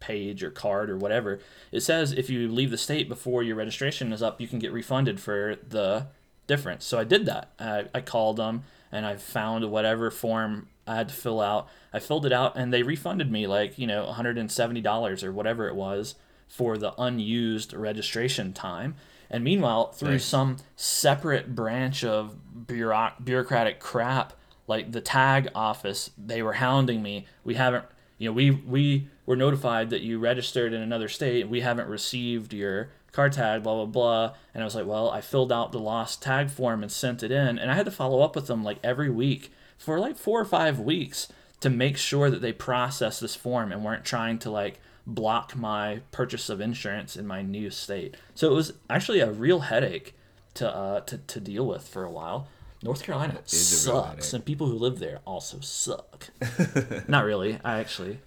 page 0.00 0.42
or 0.42 0.50
card 0.50 0.90
or 0.90 0.96
whatever, 0.96 1.40
it 1.72 1.80
says 1.80 2.12
if 2.12 2.30
you 2.30 2.48
leave 2.48 2.70
the 2.70 2.78
state 2.78 3.08
before 3.08 3.42
your 3.42 3.56
registration 3.56 4.12
is 4.12 4.22
up, 4.22 4.40
you 4.40 4.48
can 4.48 4.58
get 4.58 4.72
refunded 4.72 5.20
for 5.20 5.56
the 5.68 6.06
difference. 6.46 6.84
So 6.84 6.98
I 6.98 7.04
did 7.04 7.26
that. 7.26 7.52
I, 7.58 7.86
I 7.94 8.00
called 8.00 8.36
them 8.36 8.64
and 8.90 9.06
I 9.06 9.16
found 9.16 9.70
whatever 9.70 10.10
form 10.10 10.68
I 10.86 10.96
had 10.96 11.08
to 11.10 11.14
fill 11.14 11.40
out. 11.40 11.68
I 11.92 11.98
filled 11.98 12.26
it 12.26 12.32
out 12.32 12.56
and 12.56 12.72
they 12.72 12.82
refunded 12.82 13.30
me 13.30 13.46
like, 13.46 13.78
you 13.78 13.86
know, 13.86 14.06
$170 14.06 15.22
or 15.22 15.32
whatever 15.32 15.68
it 15.68 15.74
was 15.74 16.14
for 16.48 16.78
the 16.78 16.94
unused 17.00 17.74
registration 17.74 18.52
time. 18.52 18.96
And 19.30 19.44
meanwhile, 19.44 19.92
through 19.92 20.20
some 20.20 20.56
separate 20.74 21.54
branch 21.54 22.02
of 22.02 22.36
bureauc- 22.66 23.22
bureaucratic 23.22 23.78
crap, 23.78 24.32
like 24.66 24.92
the 24.92 25.02
tag 25.02 25.48
office, 25.54 26.10
they 26.16 26.42
were 26.42 26.54
hounding 26.54 27.02
me. 27.02 27.26
We 27.44 27.54
haven't, 27.54 27.84
you 28.16 28.28
know, 28.28 28.32
we 28.32 28.50
we 28.50 29.08
were 29.28 29.36
notified 29.36 29.90
that 29.90 30.00
you 30.00 30.18
registered 30.18 30.72
in 30.72 30.80
another 30.80 31.06
state. 31.06 31.50
We 31.50 31.60
haven't 31.60 31.86
received 31.86 32.54
your 32.54 32.88
car 33.12 33.28
tag, 33.28 33.62
blah 33.62 33.74
blah 33.74 33.84
blah. 33.84 34.34
And 34.54 34.62
I 34.62 34.64
was 34.64 34.74
like, 34.74 34.86
well, 34.86 35.10
I 35.10 35.20
filled 35.20 35.52
out 35.52 35.70
the 35.70 35.78
lost 35.78 36.22
tag 36.22 36.48
form 36.48 36.82
and 36.82 36.90
sent 36.90 37.22
it 37.22 37.30
in, 37.30 37.58
and 37.58 37.70
I 37.70 37.74
had 37.74 37.84
to 37.84 37.92
follow 37.92 38.22
up 38.22 38.34
with 38.34 38.46
them 38.46 38.64
like 38.64 38.78
every 38.82 39.10
week 39.10 39.52
for 39.76 40.00
like 40.00 40.16
four 40.16 40.40
or 40.40 40.46
five 40.46 40.80
weeks 40.80 41.28
to 41.60 41.68
make 41.68 41.98
sure 41.98 42.30
that 42.30 42.40
they 42.40 42.54
processed 42.54 43.20
this 43.20 43.36
form 43.36 43.70
and 43.70 43.84
weren't 43.84 44.06
trying 44.06 44.38
to 44.38 44.50
like 44.50 44.80
block 45.06 45.54
my 45.54 46.00
purchase 46.10 46.48
of 46.48 46.62
insurance 46.62 47.14
in 47.14 47.26
my 47.26 47.42
new 47.42 47.68
state. 47.68 48.16
So 48.34 48.50
it 48.50 48.54
was 48.54 48.72
actually 48.88 49.20
a 49.20 49.30
real 49.30 49.60
headache 49.60 50.14
to 50.54 50.74
uh, 50.74 51.00
to, 51.00 51.18
to 51.18 51.38
deal 51.38 51.66
with 51.66 51.86
for 51.86 52.02
a 52.02 52.10
while. 52.10 52.48
North 52.82 53.02
Carolina 53.02 53.40
is 53.44 53.86
a 53.86 53.92
real 53.92 54.02
sucks, 54.04 54.32
and 54.32 54.42
people 54.42 54.68
who 54.68 54.78
live 54.78 55.00
there 55.00 55.18
also 55.26 55.60
suck. 55.60 56.30
Not 57.08 57.26
really. 57.26 57.58
I 57.62 57.80
actually. 57.80 58.20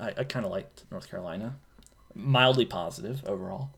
I, 0.00 0.14
I 0.18 0.24
kind 0.24 0.44
of 0.44 0.52
liked 0.52 0.84
North 0.90 1.08
Carolina. 1.10 1.56
Mildly 2.14 2.64
positive 2.64 3.22
overall. 3.26 3.70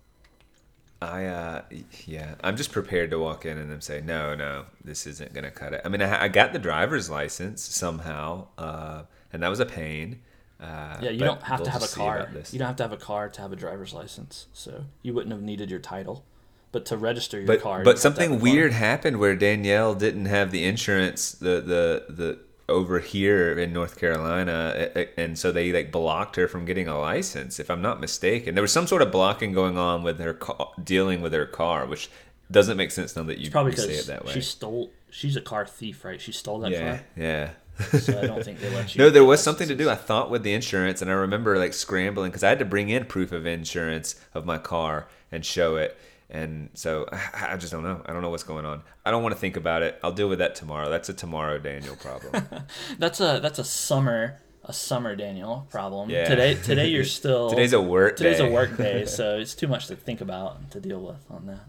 I 1.02 1.24
uh 1.24 1.62
yeah, 2.06 2.36
I'm 2.44 2.56
just 2.56 2.70
prepared 2.70 3.10
to 3.10 3.18
walk 3.18 3.44
in 3.44 3.58
and 3.58 3.70
them 3.70 3.80
say, 3.80 4.00
"No, 4.00 4.34
no, 4.36 4.66
this 4.84 5.06
isn't 5.06 5.34
gonna 5.34 5.50
cut 5.50 5.72
it." 5.72 5.82
I 5.84 5.88
mean, 5.88 6.00
I, 6.00 6.24
I 6.24 6.28
got 6.28 6.52
the 6.52 6.60
driver's 6.60 7.10
license 7.10 7.60
somehow, 7.60 8.46
uh, 8.56 9.02
and 9.32 9.42
that 9.42 9.48
was 9.48 9.58
a 9.58 9.66
pain. 9.66 10.20
Uh, 10.60 10.98
Yeah, 11.02 11.10
you 11.10 11.18
don't 11.18 11.42
have 11.42 11.58
we'll 11.58 11.66
to 11.66 11.70
have 11.72 11.82
a 11.82 11.88
car. 11.88 12.28
You 12.52 12.58
don't 12.58 12.68
have 12.68 12.76
to 12.76 12.84
have 12.84 12.92
a 12.92 12.96
car 12.96 13.28
to 13.28 13.40
have 13.40 13.52
a 13.52 13.56
driver's 13.56 13.92
license, 13.92 14.46
so 14.52 14.84
you 15.02 15.12
wouldn't 15.12 15.32
have 15.32 15.42
needed 15.42 15.70
your 15.70 15.80
title. 15.80 16.24
But 16.70 16.86
to 16.86 16.96
register 16.96 17.38
your 17.38 17.48
but 17.48 17.60
car, 17.60 17.82
but 17.82 17.98
something 17.98 18.38
weird 18.38 18.72
happened 18.72 19.18
where 19.18 19.34
Danielle 19.34 19.94
didn't 19.94 20.26
have 20.26 20.52
the 20.52 20.64
insurance, 20.64 21.32
the 21.32 21.60
the 21.60 22.04
the 22.08 22.38
over 22.68 23.00
here 23.00 23.58
in 23.58 23.72
North 23.72 23.98
Carolina, 23.98 24.90
and 25.16 25.38
so 25.38 25.52
they 25.52 25.72
like 25.72 25.90
blocked 25.92 26.36
her 26.36 26.48
from 26.48 26.64
getting 26.64 26.88
a 26.88 26.98
license, 26.98 27.58
if 27.60 27.70
I'm 27.70 27.82
not 27.82 28.00
mistaken. 28.00 28.54
There 28.54 28.62
was 28.62 28.72
some 28.72 28.86
sort 28.86 29.02
of 29.02 29.10
blocking 29.10 29.52
going 29.52 29.76
on 29.76 30.02
with 30.02 30.18
her 30.20 30.34
ca- 30.34 30.72
dealing 30.82 31.20
with 31.20 31.32
her 31.32 31.46
car, 31.46 31.86
which 31.86 32.10
doesn't 32.50 32.76
make 32.76 32.90
sense 32.90 33.16
now 33.16 33.22
that 33.24 33.38
you, 33.38 33.50
Probably 33.50 33.72
you 33.72 33.78
say 33.78 33.94
it 33.94 34.06
that 34.06 34.24
way. 34.24 34.32
she 34.32 34.40
stole. 34.40 34.90
She's 35.10 35.36
a 35.36 35.40
car 35.40 35.66
thief, 35.66 36.04
right? 36.04 36.20
She 36.20 36.32
stole 36.32 36.60
that 36.60 36.70
yeah, 36.70 36.96
car, 36.96 37.04
yeah. 37.16 37.50
so 37.98 38.18
I 38.18 38.26
don't 38.26 38.44
think 38.44 38.60
they 38.60 38.72
let 38.74 38.94
you. 38.94 38.98
No, 38.98 39.10
there 39.10 39.24
was 39.24 39.42
something 39.42 39.68
to 39.68 39.74
do. 39.74 39.90
I 39.90 39.94
thought 39.94 40.30
with 40.30 40.42
the 40.42 40.54
insurance, 40.54 41.02
and 41.02 41.10
I 41.10 41.14
remember 41.14 41.58
like 41.58 41.74
scrambling 41.74 42.30
because 42.30 42.42
I 42.44 42.48
had 42.48 42.58
to 42.60 42.64
bring 42.64 42.88
in 42.88 43.04
proof 43.06 43.32
of 43.32 43.46
insurance 43.46 44.14
of 44.34 44.46
my 44.46 44.58
car 44.58 45.08
and 45.30 45.44
show 45.44 45.76
it. 45.76 45.98
And 46.32 46.70
so 46.74 47.06
I 47.34 47.56
just 47.58 47.70
don't 47.72 47.84
know. 47.84 48.02
I 48.06 48.12
don't 48.12 48.22
know 48.22 48.30
what's 48.30 48.42
going 48.42 48.64
on. 48.66 48.82
I 49.04 49.10
don't 49.12 49.22
want 49.22 49.34
to 49.34 49.40
think 49.40 49.56
about 49.56 49.82
it. 49.82 50.00
I'll 50.02 50.12
deal 50.12 50.28
with 50.28 50.38
that 50.40 50.54
tomorrow. 50.56 50.88
That's 50.90 51.08
a 51.08 51.14
tomorrow 51.14 51.58
Daniel 51.58 51.94
problem. 51.94 52.46
That's 52.98 53.20
a 53.20 53.38
that's 53.40 53.58
a 53.58 53.64
summer 53.64 54.40
a 54.64 54.72
summer 54.72 55.14
Daniel 55.14 55.66
problem. 55.70 56.08
Yeah. 56.08 56.24
Today 56.28 56.54
today 56.54 56.86
you're 56.88 57.04
still 57.20 57.50
Today's 57.50 57.72
a 57.74 57.80
work 57.80 58.16
day. 58.16 58.24
today's 58.24 58.38
day. 58.38 58.48
a 58.48 58.50
work 58.50 58.76
day, 58.76 59.04
so 59.04 59.38
it's 59.38 59.54
too 59.54 59.68
much 59.68 59.86
to 59.88 59.96
think 59.96 60.20
about 60.20 60.56
and 60.58 60.70
to 60.70 60.80
deal 60.80 61.00
with 61.00 61.24
on 61.30 61.46
that. 61.46 61.66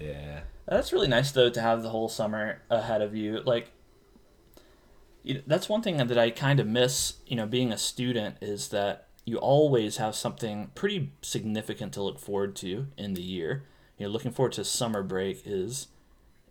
yeah. 0.00 0.40
That's 0.66 0.92
really 0.92 1.08
nice 1.08 1.30
though 1.32 1.50
to 1.50 1.60
have 1.60 1.82
the 1.82 1.90
whole 1.90 2.08
summer 2.08 2.62
ahead 2.70 3.02
of 3.02 3.14
you. 3.14 3.40
Like 3.44 3.70
you 5.22 5.42
that's 5.46 5.68
one 5.68 5.82
thing 5.82 5.96
that 5.98 6.18
I 6.18 6.30
kind 6.30 6.58
of 6.60 6.66
miss, 6.66 7.14
you 7.26 7.36
know, 7.36 7.46
being 7.46 7.70
a 7.72 7.78
student 7.78 8.36
is 8.40 8.68
that 8.68 9.08
you 9.24 9.36
always 9.38 9.96
have 9.98 10.14
something 10.14 10.70
pretty 10.74 11.12
significant 11.20 11.92
to 11.94 12.02
look 12.02 12.18
forward 12.18 12.54
to 12.56 12.86
in 12.96 13.14
the 13.14 13.22
year. 13.22 13.64
You 13.98 14.06
know, 14.06 14.12
looking 14.12 14.30
forward 14.30 14.52
to 14.52 14.64
summer 14.64 15.02
break 15.02 15.42
is 15.44 15.88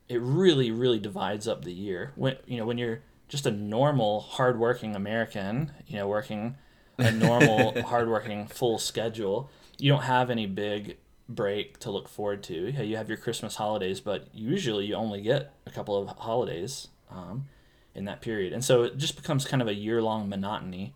it 0.08 0.22
really 0.22 0.72
really 0.72 1.00
divides 1.00 1.48
up 1.48 1.64
the 1.64 1.74
year. 1.74 2.12
When 2.16 2.38
you 2.46 2.58
know, 2.58 2.66
when 2.66 2.78
you're 2.78 3.02
just 3.28 3.46
a 3.46 3.52
normal 3.52 4.22
hardworking 4.22 4.96
American, 4.96 5.72
you 5.88 5.98
know, 5.98 6.08
working 6.08 6.56
a 6.98 7.12
normal 7.12 7.82
hardworking 7.86 8.48
full 8.48 8.78
schedule, 8.80 9.50
you 9.78 9.92
don't 9.92 10.04
have 10.04 10.30
any 10.30 10.46
big 10.46 10.98
break 11.28 11.80
to 11.80 11.92
look 11.92 12.08
forward 12.08 12.44
to. 12.44 12.72
Yeah, 12.72 12.82
you 12.82 12.98
have 12.98 13.10
your 13.10 13.18
Christmas 13.18 13.56
holidays, 13.56 14.00
but 14.00 14.28
usually 14.34 14.86
you 14.86 14.96
only 14.96 15.22
get 15.22 15.54
a 15.66 15.72
couple 15.72 15.98
of 15.98 16.18
holidays 16.18 16.90
um, 17.10 17.46
in 17.94 18.06
that 18.06 18.22
period, 18.22 18.54
and 18.54 18.64
so 18.64 18.84
it 18.84 18.98
just 18.98 19.16
becomes 19.16 19.46
kind 19.46 19.62
of 19.62 19.68
a 19.68 19.74
year 19.74 20.02
long 20.02 20.30
monotony. 20.30 20.94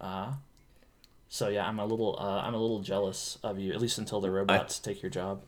Uh, 0.00 0.34
so 1.28 1.48
yeah, 1.48 1.66
I'm 1.66 1.78
a 1.78 1.84
little 1.84 2.16
uh, 2.18 2.42
I'm 2.42 2.54
a 2.54 2.58
little 2.58 2.80
jealous 2.80 3.38
of 3.42 3.58
you, 3.58 3.72
at 3.72 3.80
least 3.80 3.98
until 3.98 4.20
the 4.20 4.30
robots 4.30 4.78
take 4.78 5.02
your 5.02 5.10
job. 5.10 5.42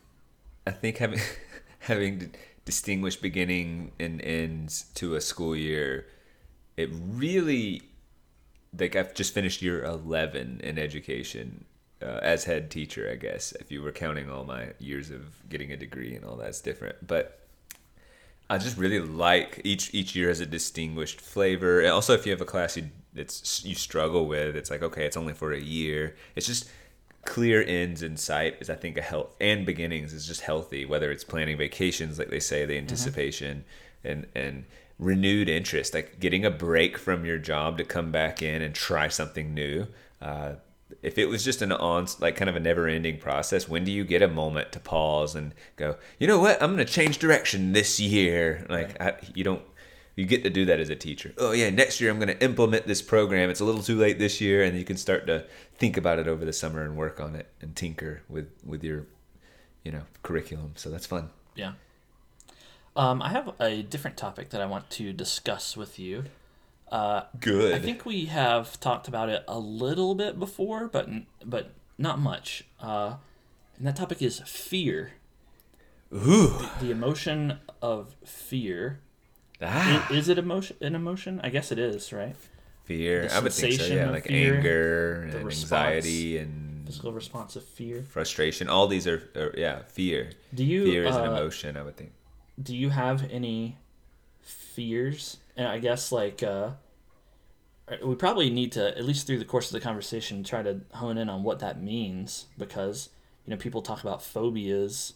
I 0.65 0.71
think 0.71 0.97
having 0.97 1.19
having 1.79 2.19
to 2.19 2.29
distinguish 2.65 3.15
beginning 3.17 3.91
and 3.99 4.21
ends 4.21 4.85
to 4.95 5.15
a 5.15 5.21
school 5.21 5.55
year, 5.55 6.07
it 6.77 6.89
really 6.91 7.81
like 8.77 8.95
I've 8.95 9.13
just 9.13 9.33
finished 9.33 9.61
year 9.61 9.83
eleven 9.83 10.61
in 10.63 10.79
education 10.79 11.65
uh, 12.01 12.19
as 12.21 12.45
head 12.45 12.71
teacher. 12.71 13.09
I 13.11 13.15
guess 13.15 13.51
if 13.53 13.71
you 13.71 13.81
were 13.81 13.91
counting 13.91 14.29
all 14.29 14.43
my 14.43 14.69
years 14.79 15.09
of 15.09 15.47
getting 15.49 15.71
a 15.71 15.77
degree 15.77 16.15
and 16.15 16.25
all 16.25 16.35
that's 16.35 16.61
different, 16.61 17.05
but. 17.05 17.39
I 18.49 18.57
just 18.57 18.77
really 18.77 18.99
like 18.99 19.61
each 19.63 19.93
each 19.93 20.17
year 20.17 20.27
has 20.27 20.41
a 20.41 20.45
distinguished 20.45 21.21
flavor. 21.21 21.79
And 21.79 21.89
also, 21.89 22.13
if 22.13 22.25
you 22.25 22.31
have 22.33 22.41
a 22.41 22.45
class 22.45 22.75
you 22.75 22.89
it's 23.15 23.63
you 23.63 23.73
struggle 23.73 24.27
with, 24.27 24.55
it's 24.55 24.69
like 24.69 24.83
okay, 24.83 25.05
it's 25.05 25.17
only 25.17 25.33
for 25.33 25.53
a 25.53 25.59
year. 25.59 26.15
It's 26.35 26.45
just 26.45 26.69
clear 27.25 27.63
ends 27.63 28.03
in 28.03 28.17
sight 28.17 28.57
is 28.59 28.69
I 28.69 28.75
think 28.75 28.97
a 28.97 29.01
health 29.01 29.35
and 29.39 29.65
beginnings 29.65 30.13
is 30.13 30.27
just 30.27 30.41
healthy. 30.41 30.85
Whether 30.85 31.11
it's 31.11 31.23
planning 31.23 31.57
vacations, 31.57 32.19
like 32.19 32.29
they 32.29 32.39
say, 32.39 32.65
the 32.65 32.77
anticipation 32.77 33.65
and 34.03 34.27
and 34.35 34.65
renewed 34.99 35.49
interest, 35.49 35.93
like 35.93 36.19
getting 36.19 36.45
a 36.45 36.51
break 36.51 36.97
from 36.97 37.25
your 37.25 37.37
job 37.37 37.77
to 37.77 37.83
come 37.83 38.11
back 38.11 38.41
in 38.41 38.61
and 38.61 38.75
try 38.75 39.07
something 39.07 39.53
new. 39.53 39.87
Uh, 40.21 40.53
if 41.01 41.17
it 41.17 41.25
was 41.25 41.43
just 41.43 41.61
an 41.61 41.71
on 41.71 42.07
like 42.19 42.35
kind 42.35 42.49
of 42.49 42.55
a 42.55 42.59
never 42.59 42.87
ending 42.87 43.17
process, 43.17 43.67
when 43.67 43.83
do 43.83 43.91
you 43.91 44.03
get 44.03 44.21
a 44.21 44.27
moment 44.27 44.71
to 44.71 44.79
pause 44.79 45.35
and 45.35 45.53
go, 45.75 45.95
you 46.19 46.27
know 46.27 46.39
what, 46.39 46.61
I'm 46.61 46.71
gonna 46.71 46.85
change 46.85 47.17
direction 47.17 47.73
this 47.73 47.99
year? 47.99 48.65
Like 48.69 49.01
I, 49.01 49.15
you 49.33 49.43
don't 49.43 49.63
you 50.15 50.25
get 50.25 50.43
to 50.43 50.49
do 50.49 50.65
that 50.65 50.79
as 50.79 50.89
a 50.89 50.95
teacher. 50.95 51.33
Oh 51.37 51.51
yeah, 51.51 51.69
next 51.69 51.99
year 51.99 52.11
I'm 52.11 52.19
going 52.19 52.27
to 52.27 52.43
implement 52.43 52.85
this 52.85 53.01
program. 53.01 53.49
It's 53.49 53.61
a 53.61 53.65
little 53.65 53.81
too 53.81 53.97
late 53.97 54.19
this 54.19 54.39
year, 54.39 54.63
and 54.63 54.77
you 54.77 54.83
can 54.83 54.97
start 54.97 55.25
to 55.27 55.45
think 55.77 55.97
about 55.97 56.19
it 56.19 56.27
over 56.27 56.45
the 56.45 56.53
summer 56.53 56.83
and 56.83 56.95
work 56.95 57.19
on 57.19 57.35
it 57.35 57.47
and 57.61 57.75
tinker 57.75 58.21
with 58.29 58.49
with 58.65 58.83
your, 58.83 59.05
you 59.83 59.91
know, 59.91 60.03
curriculum. 60.23 60.73
So 60.75 60.89
that's 60.89 61.05
fun. 61.05 61.29
Yeah. 61.55 61.73
Um, 62.95 63.21
I 63.21 63.29
have 63.29 63.53
a 63.59 63.81
different 63.81 64.17
topic 64.17 64.49
that 64.51 64.61
I 64.61 64.65
want 64.67 64.89
to 64.91 65.13
discuss 65.13 65.75
with 65.75 65.97
you. 65.97 66.25
Uh, 66.91 67.23
Good. 67.39 67.73
I 67.73 67.79
think 67.79 68.05
we 68.05 68.25
have 68.25 68.79
talked 68.79 69.07
about 69.07 69.29
it 69.29 69.43
a 69.47 69.57
little 69.57 70.13
bit 70.13 70.39
before, 70.39 70.87
but 70.87 71.09
but 71.43 71.71
not 71.97 72.19
much. 72.19 72.65
Uh, 72.79 73.15
and 73.77 73.87
that 73.87 73.95
topic 73.95 74.21
is 74.21 74.39
fear. 74.45 75.13
Ooh. 76.13 76.59
The 76.79 76.91
emotion 76.91 77.57
of 77.81 78.15
fear. 78.23 78.99
Ah, 79.59 80.07
I- 80.09 80.13
Is 80.13 80.29
it 80.29 80.37
emotion? 80.37 80.77
An 80.81 80.93
emotion? 80.93 81.41
I 81.43 81.49
guess 81.49 81.71
it 81.71 81.79
is, 81.79 82.13
right? 82.13 82.35
Fear. 82.85 83.27
the 83.27 83.35
I 83.35 83.39
would 83.39 83.53
think 83.53 83.79
so. 83.79 83.85
Yeah, 83.93 84.09
like 84.09 84.25
fear, 84.27 84.55
anger 84.57 85.21
and 85.23 85.45
response. 85.45 85.73
anxiety 85.73 86.37
and 86.37 86.85
Physical 86.85 87.13
response 87.13 87.55
of 87.55 87.63
fear. 87.63 88.03
frustration. 88.03 88.67
All 88.69 88.87
these 88.87 89.07
are, 89.07 89.23
are 89.35 89.53
yeah, 89.57 89.83
fear. 89.83 90.31
Do 90.53 90.63
you 90.63 90.85
Fear 90.85 91.05
is 91.05 91.15
an 91.15 91.21
uh, 91.23 91.31
emotion. 91.31 91.77
I 91.77 91.83
would 91.83 91.95
think. 91.97 92.11
do 92.61 92.75
you 92.75 92.89
have 92.89 93.29
any 93.31 93.77
fears 94.41 95.37
and 95.55 95.67
i 95.67 95.79
guess 95.79 96.11
like 96.11 96.43
uh 96.43 96.71
we 98.03 98.15
probably 98.15 98.49
need 98.49 98.71
to 98.73 98.95
at 98.97 99.05
least 99.05 99.25
through 99.27 99.39
the 99.39 99.45
course 99.45 99.67
of 99.67 99.73
the 99.73 99.79
conversation 99.79 100.43
try 100.43 100.61
to 100.61 100.81
hone 100.93 101.17
in 101.17 101.29
on 101.29 101.43
what 101.43 101.59
that 101.59 101.81
means 101.81 102.45
because 102.57 103.09
you 103.45 103.51
know 103.51 103.57
people 103.57 103.81
talk 103.81 104.01
about 104.01 104.21
phobias 104.21 105.13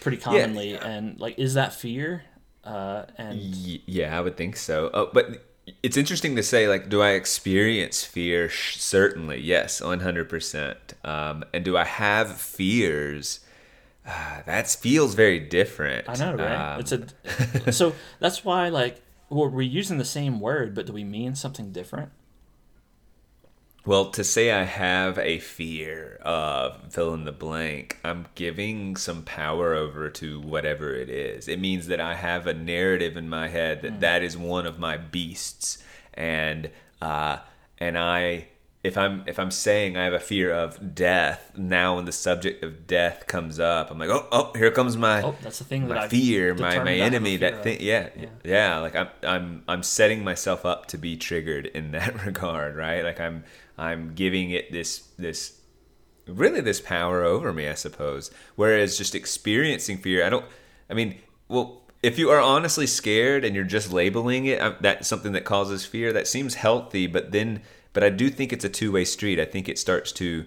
pretty 0.00 0.16
commonly 0.16 0.76
and 0.76 1.18
like 1.20 1.38
is 1.38 1.54
that 1.54 1.72
fear 1.74 2.24
uh 2.64 3.04
and 3.16 3.38
Y- 3.40 3.80
yeah, 3.86 4.16
I 4.16 4.20
would 4.20 4.36
think 4.36 4.56
so. 4.56 4.90
Oh, 4.92 5.10
but 5.12 5.44
it's 5.82 5.96
interesting 5.96 6.36
to 6.36 6.42
say, 6.42 6.68
like, 6.68 6.88
do 6.88 7.02
I 7.02 7.10
experience 7.10 8.04
fear? 8.04 8.48
Certainly, 8.50 9.40
yes, 9.40 9.80
one 9.80 10.00
hundred 10.00 10.28
percent. 10.28 10.94
Um, 11.04 11.44
and 11.52 11.64
do 11.64 11.76
I 11.76 11.84
have 11.84 12.40
fears? 12.40 13.40
Uh, 14.06 14.42
that 14.46 14.68
feels 14.68 15.14
very 15.14 15.40
different. 15.40 16.08
i 16.08 16.14
know 16.14 16.34
right 16.36 16.74
Um, 16.74 16.80
it's 16.80 16.92
a 16.92 17.72
so 17.72 17.92
that's 18.20 18.44
why 18.44 18.68
like 18.68 19.02
well, 19.28 19.48
we're 19.48 19.62
using 19.62 19.98
the 19.98 20.04
same 20.04 20.38
word 20.38 20.74
but 20.76 20.86
do 20.86 20.92
we 20.92 21.02
mean 21.02 21.34
something 21.34 21.72
different 21.72 22.12
Well, 23.86 24.10
to 24.10 24.24
say 24.24 24.50
I 24.50 24.64
have 24.64 25.16
a 25.16 25.38
fear 25.38 26.18
of 26.22 26.92
fill 26.92 27.14
in 27.14 27.24
the 27.24 27.30
blank, 27.30 27.98
I'm 28.02 28.26
giving 28.34 28.96
some 28.96 29.22
power 29.22 29.74
over 29.74 30.10
to 30.10 30.40
whatever 30.40 30.92
it 30.92 31.08
is. 31.08 31.46
It 31.46 31.60
means 31.60 31.86
that 31.86 32.00
I 32.00 32.16
have 32.16 32.48
a 32.48 32.52
narrative 32.52 33.16
in 33.16 33.28
my 33.28 33.46
head 33.46 33.82
that 33.82 34.00
that 34.00 34.24
is 34.24 34.36
one 34.36 34.66
of 34.66 34.80
my 34.80 34.96
beasts, 34.96 35.82
and 36.14 36.70
uh, 37.00 37.38
and 37.78 37.96
I 37.96 38.48
if 38.86 38.96
I'm 38.96 39.24
if 39.26 39.38
I'm 39.38 39.50
saying 39.50 39.96
I 39.96 40.04
have 40.04 40.12
a 40.12 40.20
fear 40.20 40.52
of 40.52 40.94
death 40.94 41.52
now, 41.56 41.96
when 41.96 42.04
the 42.04 42.12
subject 42.12 42.62
of 42.62 42.86
death 42.86 43.26
comes 43.26 43.58
up, 43.58 43.90
I'm 43.90 43.98
like, 43.98 44.10
oh, 44.10 44.26
oh, 44.30 44.52
here 44.54 44.70
comes 44.70 44.96
my 44.96 45.22
oh 45.22 45.34
that's 45.42 45.58
the 45.58 45.64
thing 45.64 45.88
my 45.88 46.08
fear, 46.08 46.54
my, 46.54 46.60
my 46.60 46.68
determined 46.70 46.88
I 46.88 47.04
have 47.04 47.12
a 47.12 47.16
enemy, 47.16 47.36
that 47.38 47.62
thing. 47.62 47.78
Yeah, 47.80 48.08
Yeah. 48.16 48.26
yeah, 48.44 48.78
Like 48.78 48.94
I'm, 48.94 49.08
I'm, 49.22 49.62
I'm 49.66 49.82
setting 49.82 50.22
myself 50.22 50.64
up 50.64 50.86
to 50.86 50.98
be 50.98 51.16
triggered 51.16 51.66
in 51.66 51.92
that 51.92 52.24
regard, 52.26 52.76
right? 52.76 53.02
Like 53.02 53.20
I'm, 53.20 53.44
I'm 53.78 54.14
giving 54.14 54.50
it 54.50 54.72
this, 54.72 55.08
this, 55.18 55.60
really 56.26 56.60
this 56.60 56.80
power 56.80 57.24
over 57.24 57.52
me, 57.52 57.68
I 57.68 57.74
suppose. 57.74 58.30
Whereas 58.54 58.98
just 58.98 59.14
experiencing 59.14 59.98
fear, 59.98 60.24
I 60.24 60.30
don't. 60.30 60.44
I 60.88 60.94
mean, 60.94 61.18
well, 61.48 61.82
if 62.02 62.18
you 62.18 62.30
are 62.30 62.40
honestly 62.40 62.86
scared 62.86 63.44
and 63.44 63.54
you're 63.54 63.64
just 63.64 63.92
labeling 63.92 64.46
it, 64.46 64.60
uh, 64.60 64.74
that's 64.80 65.08
something 65.08 65.32
that 65.32 65.44
causes 65.44 65.84
fear. 65.84 66.12
That 66.12 66.28
seems 66.28 66.54
healthy, 66.54 67.06
but 67.06 67.32
then, 67.32 67.62
but 67.92 68.04
I 68.04 68.10
do 68.10 68.30
think 68.30 68.52
it's 68.52 68.64
a 68.64 68.68
two 68.68 68.92
way 68.92 69.04
street. 69.04 69.40
I 69.40 69.44
think 69.44 69.68
it 69.68 69.78
starts 69.78 70.12
to 70.12 70.46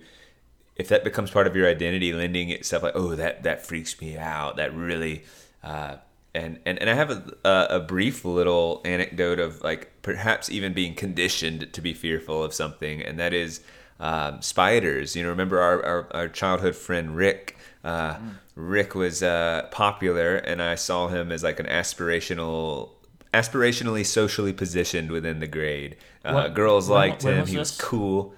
if 0.80 0.88
that 0.88 1.04
becomes 1.04 1.30
part 1.30 1.46
of 1.46 1.56
your 1.58 1.68
identity, 1.68 2.14
lending 2.14 2.50
itself 2.50 2.84
like, 2.84 2.96
oh, 2.96 3.14
that 3.16 3.44
that 3.44 3.66
freaks 3.66 4.00
me 4.00 4.18
out. 4.18 4.56
That 4.56 4.74
really, 4.74 5.26
uh, 5.62 5.98
and 6.34 6.60
and 6.66 6.80
and 6.80 6.90
I 6.90 6.94
have 6.94 7.12
a 7.12 7.68
a 7.70 7.80
brief 7.82 8.24
little 8.24 8.82
anecdote 8.86 9.40
of 9.40 9.62
like 9.62 9.89
perhaps 10.02 10.50
even 10.50 10.74
being 10.74 10.96
conditioned 10.96 11.72
to 11.74 11.82
be 11.82 11.94
fearful 11.94 12.44
of 12.44 12.54
something, 12.54 13.02
and 13.02 13.20
that 13.20 13.34
is 13.34 13.62
um, 14.00 14.42
spiders. 14.42 15.16
You 15.16 15.24
know, 15.24 15.30
remember 15.30 15.60
our 15.60 15.86
our, 15.86 16.08
our 16.14 16.28
childhood 16.28 16.76
friend 16.76 17.16
Rick. 17.16 17.58
Uh, 17.84 18.18
Rick 18.56 18.94
was 18.94 19.24
uh, 19.24 19.68
popular, 19.72 20.36
and 20.36 20.62
I 20.62 20.76
saw 20.76 21.08
him 21.08 21.32
as 21.32 21.44
like 21.44 21.60
an 21.60 21.66
aspirational. 21.68 22.92
Aspirationally, 23.34 24.04
socially 24.06 24.54
positioned 24.54 25.12
within 25.12 25.40
the 25.40 25.48
grade. 25.48 25.98
Uh, 26.26 26.48
girls 26.48 26.90
when- 26.90 26.98
liked 26.98 27.24
when 27.24 27.36
him. 27.36 27.42
was 27.42 27.50
he 27.52 27.58
was 27.58 27.78
cool. 27.78 28.34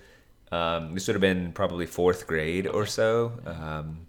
Um, 0.52 0.94
this 0.94 1.08
would 1.08 1.14
have 1.14 1.22
been 1.22 1.54
probably 1.54 1.86
fourth 1.86 2.28
grade 2.28 2.68
or 2.68 2.86
so, 2.86 3.32
um, 3.46 4.00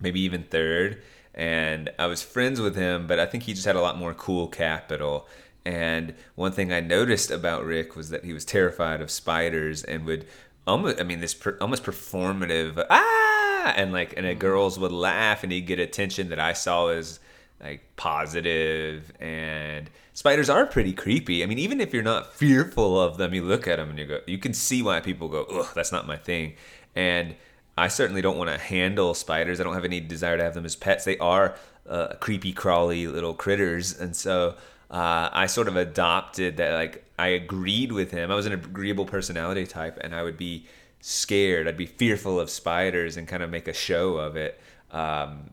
maybe 0.00 0.20
even 0.20 0.42
third. 0.42 1.00
And 1.32 1.90
I 1.98 2.06
was 2.06 2.22
friends 2.22 2.60
with 2.60 2.74
him, 2.74 3.06
but 3.06 3.20
I 3.20 3.26
think 3.26 3.44
he 3.44 3.52
just 3.54 3.66
had 3.66 3.76
a 3.76 3.80
lot 3.80 3.96
more 3.96 4.12
cool 4.14 4.48
capital. 4.48 5.28
And 5.66 6.14
one 6.36 6.52
thing 6.52 6.72
I 6.72 6.78
noticed 6.78 7.32
about 7.32 7.64
Rick 7.64 7.96
was 7.96 8.10
that 8.10 8.24
he 8.24 8.32
was 8.32 8.44
terrified 8.44 9.00
of 9.00 9.10
spiders 9.10 9.82
and 9.82 10.04
would 10.04 10.24
almost, 10.64 11.00
I 11.00 11.02
mean, 11.02 11.18
this 11.18 11.34
per, 11.34 11.58
almost 11.60 11.82
performative, 11.82 12.86
ah, 12.88 13.74
and 13.76 13.92
like, 13.92 14.14
and 14.16 14.24
the 14.24 14.36
girls 14.36 14.78
would 14.78 14.92
laugh 14.92 15.42
and 15.42 15.50
he'd 15.50 15.66
get 15.66 15.80
attention 15.80 16.28
that 16.28 16.38
I 16.38 16.52
saw 16.52 16.86
as 16.86 17.18
like 17.60 17.82
positive 17.96 19.12
and 19.18 19.90
spiders 20.12 20.48
are 20.48 20.66
pretty 20.66 20.92
creepy. 20.92 21.42
I 21.42 21.46
mean, 21.46 21.58
even 21.58 21.80
if 21.80 21.92
you're 21.92 22.04
not 22.04 22.32
fearful 22.32 23.00
of 23.00 23.16
them, 23.16 23.34
you 23.34 23.42
look 23.42 23.66
at 23.66 23.78
them 23.78 23.90
and 23.90 23.98
you 23.98 24.06
go, 24.06 24.20
you 24.28 24.38
can 24.38 24.54
see 24.54 24.84
why 24.84 25.00
people 25.00 25.26
go, 25.26 25.46
ugh, 25.50 25.72
that's 25.74 25.90
not 25.90 26.06
my 26.06 26.16
thing. 26.16 26.54
And 26.94 27.34
I 27.76 27.88
certainly 27.88 28.22
don't 28.22 28.38
want 28.38 28.50
to 28.50 28.58
handle 28.58 29.14
spiders. 29.14 29.58
I 29.58 29.64
don't 29.64 29.74
have 29.74 29.84
any 29.84 29.98
desire 29.98 30.36
to 30.36 30.44
have 30.44 30.54
them 30.54 30.64
as 30.64 30.76
pets. 30.76 31.04
They 31.04 31.18
are 31.18 31.56
uh, 31.88 32.14
creepy, 32.20 32.52
crawly 32.52 33.08
little 33.08 33.34
critters, 33.34 33.98
and 33.98 34.14
so 34.14 34.54
uh, 34.90 35.28
I 35.32 35.46
sort 35.46 35.68
of 35.68 35.76
adopted 35.76 36.56
that. 36.58 36.74
Like 36.74 37.04
I 37.18 37.28
agreed 37.28 37.92
with 37.92 38.10
him. 38.10 38.30
I 38.30 38.34
was 38.34 38.46
an 38.46 38.52
agreeable 38.52 39.06
personality 39.06 39.66
type, 39.66 39.98
and 40.00 40.14
I 40.14 40.22
would 40.22 40.36
be 40.36 40.66
scared. 41.00 41.68
I'd 41.68 41.76
be 41.76 41.86
fearful 41.86 42.40
of 42.40 42.50
spiders 42.50 43.16
and 43.16 43.28
kind 43.28 43.42
of 43.42 43.50
make 43.50 43.68
a 43.68 43.72
show 43.72 44.16
of 44.16 44.36
it. 44.36 44.60
Um, 44.90 45.50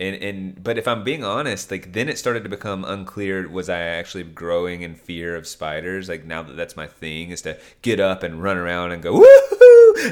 and 0.00 0.14
and 0.16 0.62
but 0.62 0.78
if 0.78 0.86
I'm 0.86 1.02
being 1.02 1.24
honest, 1.24 1.70
like 1.70 1.92
then 1.92 2.08
it 2.08 2.18
started 2.18 2.44
to 2.44 2.48
become 2.48 2.84
unclear. 2.84 3.48
Was 3.48 3.68
I 3.68 3.80
actually 3.80 4.24
growing 4.24 4.82
in 4.82 4.94
fear 4.94 5.34
of 5.34 5.46
spiders? 5.46 6.08
Like 6.08 6.24
now 6.24 6.42
that 6.42 6.56
that's 6.56 6.76
my 6.76 6.86
thing 6.86 7.30
is 7.30 7.42
to 7.42 7.58
get 7.82 7.98
up 7.98 8.22
and 8.22 8.42
run 8.42 8.56
around 8.56 8.92
and 8.92 9.02
go 9.02 9.14
woohoo 9.20 9.58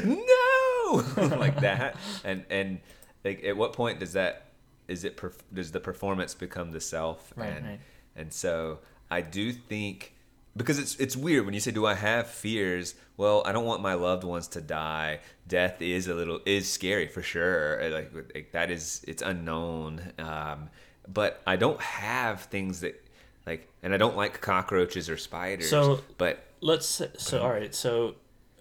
no 0.03 1.03
like 1.37 1.59
that. 1.61 1.95
And 2.23 2.45
and 2.49 2.79
like 3.23 3.43
at 3.43 3.55
what 3.55 3.73
point 3.73 3.99
does 3.99 4.13
that 4.13 4.43
is 4.87 5.03
it 5.03 5.17
perf- 5.17 5.41
does 5.53 5.71
the 5.71 5.79
performance 5.79 6.33
become 6.33 6.71
the 6.71 6.81
self? 6.81 7.33
Right, 7.35 7.49
and 7.49 7.65
right. 7.65 7.79
And 8.17 8.33
so 8.33 8.79
I 9.09 9.21
do 9.21 9.53
think 9.53 10.13
because 10.55 10.79
it's 10.79 10.95
it's 10.95 11.15
weird 11.15 11.45
when 11.45 11.53
you 11.53 11.59
say 11.59 11.71
do 11.71 11.85
I 11.85 11.93
have 11.93 12.27
fears? 12.27 12.95
Well, 13.15 13.43
I 13.45 13.51
don't 13.51 13.65
want 13.65 13.81
my 13.81 13.93
loved 13.93 14.23
ones 14.23 14.47
to 14.49 14.61
die. 14.61 15.19
Death 15.47 15.81
is 15.81 16.07
a 16.07 16.13
little 16.13 16.39
is 16.45 16.69
scary 16.69 17.07
for 17.07 17.21
sure. 17.21 17.79
Like, 17.89 18.11
like 18.33 18.51
that 18.51 18.69
is 18.71 19.03
it's 19.07 19.21
unknown. 19.21 20.01
Um, 20.19 20.69
but 21.07 21.41
I 21.47 21.55
don't 21.55 21.79
have 21.81 22.41
things 22.43 22.81
that 22.81 23.01
like 23.45 23.67
and 23.83 23.93
I 23.93 23.97
don't 23.97 24.17
like 24.17 24.41
cockroaches 24.41 25.09
or 25.09 25.17
spiders. 25.17 25.69
So- 25.69 26.01
but 26.17 26.43
Let's 26.59 27.01
so 27.17 27.41
all 27.41 27.51
right. 27.51 27.73
So 27.73 28.15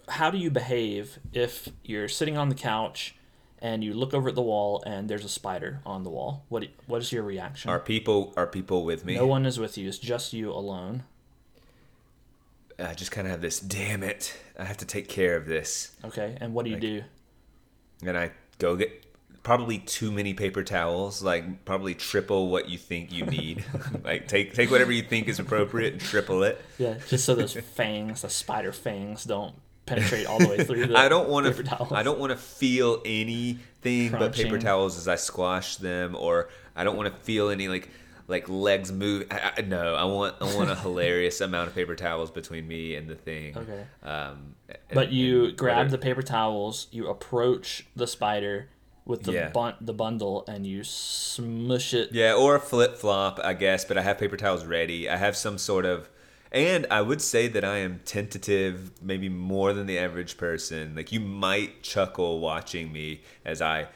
how 0.09 0.31
do 0.31 0.37
you 0.39 0.51
behave 0.51 1.19
if 1.33 1.69
you're 1.83 2.09
sitting 2.09 2.37
on 2.37 2.51
the 2.51 2.55
couch 2.55 3.15
and 3.63 3.83
you 3.83 3.95
look 3.95 4.13
over 4.15 4.29
at 4.29 4.35
the 4.35 4.43
wall 4.43 4.83
and 4.87 5.09
there's 5.09 5.25
a 5.25 5.29
spider 5.29 5.81
on 5.87 6.03
the 6.05 6.11
wall? 6.11 6.45
What 6.49 6.67
what 6.87 7.01
is 7.03 7.13
your 7.13 7.23
reaction? 7.23 7.71
are 7.71 7.79
people 7.81 8.33
are 8.37 8.47
people 8.47 8.85
with 8.85 9.05
me? 9.05 9.15
no 9.17 9.27
one 9.27 9.47
is 9.47 9.59
with 9.59 9.77
you. 9.79 9.89
It's 9.89 9.99
just 9.99 10.33
you 10.33 10.51
alone. 10.53 11.05
I 12.79 12.93
just 12.95 13.11
kind 13.11 13.27
of 13.27 13.31
have 13.31 13.41
this. 13.41 13.59
Damn 13.59 14.03
it! 14.03 14.37
I 14.59 14.65
have 14.65 14.77
to 14.79 14.85
take 14.87 15.09
care 15.09 15.37
of 15.37 15.47
this. 15.47 15.97
Okay. 16.05 16.37
And 16.41 16.53
what 16.53 16.65
do 16.65 16.71
you 16.71 16.77
Like- 16.77 16.83
do? 16.83 17.03
and 18.05 18.19
I 18.19 18.33
go 18.59 18.77
get 18.77 19.05
probably 19.43 19.79
too 19.79 20.13
many 20.13 20.35
paper 20.35 20.63
towels, 20.63 21.23
like 21.23 21.65
probably 21.65 21.95
triple 21.95 22.49
what 22.51 22.69
you 22.69 22.77
think 22.77 23.11
you 23.13 23.25
need. 23.25 23.65
like 24.05 24.29
take 24.29 24.53
take 24.55 24.71
whatever 24.71 24.93
you 24.93 25.03
think 25.03 25.29
is 25.29 25.39
appropriate 25.39 25.93
and 25.95 26.03
triple 26.03 26.43
it. 26.43 26.63
Yeah, 26.79 26.95
just 27.09 27.25
so 27.25 27.35
those 27.35 27.55
fangs, 27.55 28.21
the 28.23 28.29
spider 28.29 28.73
fangs, 28.73 29.25
don't 29.25 29.55
penetrate 29.87 30.27
all 30.27 30.39
the 30.39 30.49
way 30.49 30.65
through 30.65 30.87
the 30.89 30.97
I 30.99 31.09
don't 31.09 31.29
want 31.29 31.47
paper 31.47 31.63
to 31.63 31.69
towels. 31.69 31.93
I 31.93 32.03
don't 32.03 32.19
want 32.19 32.31
to 32.33 32.37
feel 32.37 33.01
anything 33.05 34.11
but 34.11 34.35
paper 34.35 34.59
towels 34.59 34.99
as 34.99 35.09
I 35.09 35.15
squash 35.17 35.77
them 35.77 36.17
or 36.17 36.49
I 36.75 36.85
don't 36.85 36.97
want 36.97 37.13
to 37.13 37.21
feel 37.23 37.49
any 37.51 37.69
like 37.69 37.89
like 38.29 38.49
legs 38.49 38.91
move. 38.91 39.27
I, 39.31 39.53
I, 39.59 39.61
no, 39.63 39.95
I 39.95 40.05
want 40.05 40.35
I 40.41 40.55
want 40.57 40.71
a 40.71 40.75
hilarious 40.87 41.41
amount 41.41 41.69
of 41.69 41.75
paper 41.75 41.95
towels 41.95 42.31
between 42.33 42.67
me 42.67 42.97
and 42.97 43.09
the 43.09 43.15
thing. 43.15 43.57
Okay. 43.57 43.85
Um, 44.03 44.57
But 44.93 45.13
you 45.13 45.53
grab 45.53 45.91
the 45.91 45.99
paper 45.99 46.23
towels, 46.23 46.89
you 46.91 47.07
approach 47.09 47.87
the 47.95 48.07
spider 48.09 48.69
with 49.05 49.23
the 49.23 49.33
Yeah. 49.33 49.49
bun- 49.51 49.77
the 49.81 49.93
bundle, 49.95 50.45
and 50.49 50.67
you 50.67 50.83
smush 50.83 51.95
it. 51.95 52.11
Yeah, 52.13 52.35
or 52.35 52.57
a 52.57 52.61
flip 52.61 52.97
flop, 52.99 53.39
I 53.45 53.55
guess, 53.55 53.85
but 53.85 53.97
I 53.97 54.03
have 54.03 54.19
paper 54.19 54.37
towels 54.37 54.65
ready. 54.65 55.09
I 55.09 55.17
have 55.17 55.37
some 55.37 55.59
sort 55.59 55.85
of. 55.85 56.09
And 56.53 56.87
I 56.91 57.03
would 57.03 57.21
say 57.21 57.49
that 57.49 57.65
I 57.65 57.79
am 57.79 58.01
tentative, 58.05 58.91
maybe 59.03 59.29
more 59.29 59.73
than 59.73 59.87
the 59.87 59.99
average 59.99 60.37
person. 60.37 60.95
Like, 60.95 61.13
you 61.13 61.21
might 61.21 61.83
chuckle 61.83 62.41
watching 62.41 62.93
me 62.93 63.23
as 63.45 63.61
I 63.61 63.89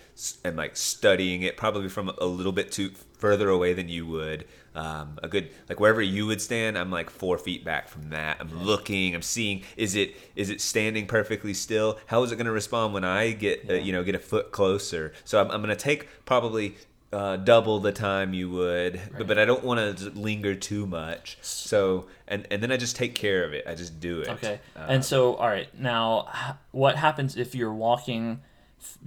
am 0.44 0.56
like 0.56 0.76
studying 0.76 1.42
it, 1.42 1.56
probably 1.56 1.88
from 1.88 2.10
a 2.18 2.26
little 2.26 2.52
bit 2.52 2.72
too 2.72 2.90
further 3.18 3.48
away 3.48 3.74
than 3.74 3.88
you 3.88 4.06
would. 4.06 4.46
Um, 4.74 5.18
a 5.22 5.28
good 5.28 5.50
like 5.68 5.80
wherever 5.80 6.00
you 6.00 6.26
would 6.26 6.40
stand, 6.40 6.78
I'm 6.78 6.90
like 6.92 7.10
four 7.10 7.38
feet 7.38 7.64
back 7.64 7.88
from 7.88 8.10
that. 8.10 8.36
I'm 8.40 8.64
looking, 8.64 9.14
I'm 9.14 9.22
seeing. 9.22 9.64
Is 9.76 9.96
it 9.96 10.14
is 10.36 10.48
it 10.48 10.60
standing 10.60 11.06
perfectly 11.06 11.54
still? 11.54 11.98
How 12.06 12.22
is 12.22 12.30
it 12.30 12.36
going 12.36 12.46
to 12.46 12.52
respond 12.52 12.94
when 12.94 13.04
I 13.04 13.32
get 13.32 13.68
uh, 13.68 13.74
you 13.74 13.92
know 13.92 14.04
get 14.04 14.14
a 14.14 14.20
foot 14.20 14.52
closer? 14.52 15.12
So 15.24 15.40
I'm, 15.40 15.50
I'm 15.50 15.60
going 15.60 15.76
to 15.76 15.82
take 15.82 16.08
probably 16.24 16.76
uh, 17.12 17.36
double 17.36 17.80
the 17.80 17.90
time 17.92 18.32
you 18.34 18.48
would, 18.50 19.00
but, 19.18 19.26
but 19.26 19.38
I 19.38 19.44
don't 19.44 19.64
want 19.64 19.98
to 19.98 20.10
linger 20.10 20.54
too 20.54 20.86
much. 20.86 21.38
So 21.42 22.06
and 22.28 22.46
and 22.50 22.62
then 22.62 22.70
I 22.70 22.76
just 22.76 22.94
take 22.96 23.14
care 23.14 23.44
of 23.44 23.52
it. 23.52 23.64
I 23.66 23.74
just 23.74 23.98
do 24.00 24.20
it. 24.20 24.28
Okay. 24.28 24.60
Uh, 24.76 24.86
and 24.88 25.04
so, 25.04 25.34
all 25.34 25.48
right. 25.48 25.68
Now, 25.78 26.28
what 26.70 26.96
happens 26.96 27.36
if 27.36 27.54
you're 27.54 27.74
walking 27.74 28.40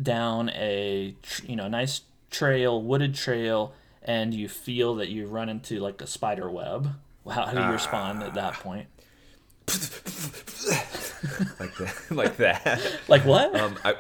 down 0.01 0.49
a 0.49 1.15
you 1.45 1.55
know 1.55 1.67
nice 1.67 2.01
trail, 2.29 2.81
wooded 2.81 3.15
trail, 3.15 3.73
and 4.01 4.33
you 4.33 4.49
feel 4.49 4.95
that 4.95 5.09
you 5.09 5.27
run 5.27 5.47
into 5.49 5.79
like 5.79 6.01
a 6.01 6.07
spider 6.07 6.49
web? 6.49 6.89
How, 7.25 7.45
how 7.45 7.53
do 7.53 7.61
you 7.61 7.71
respond 7.71 8.21
at 8.21 8.31
Ah. 8.31 8.33
that 8.33 8.53
point? 8.55 8.87
like 11.59 11.75
that, 11.77 11.95
like 12.11 12.37
that. 12.37 12.81
Like 13.07 13.25
what? 13.25 13.55
Um, 13.55 13.75
I, 13.85 13.95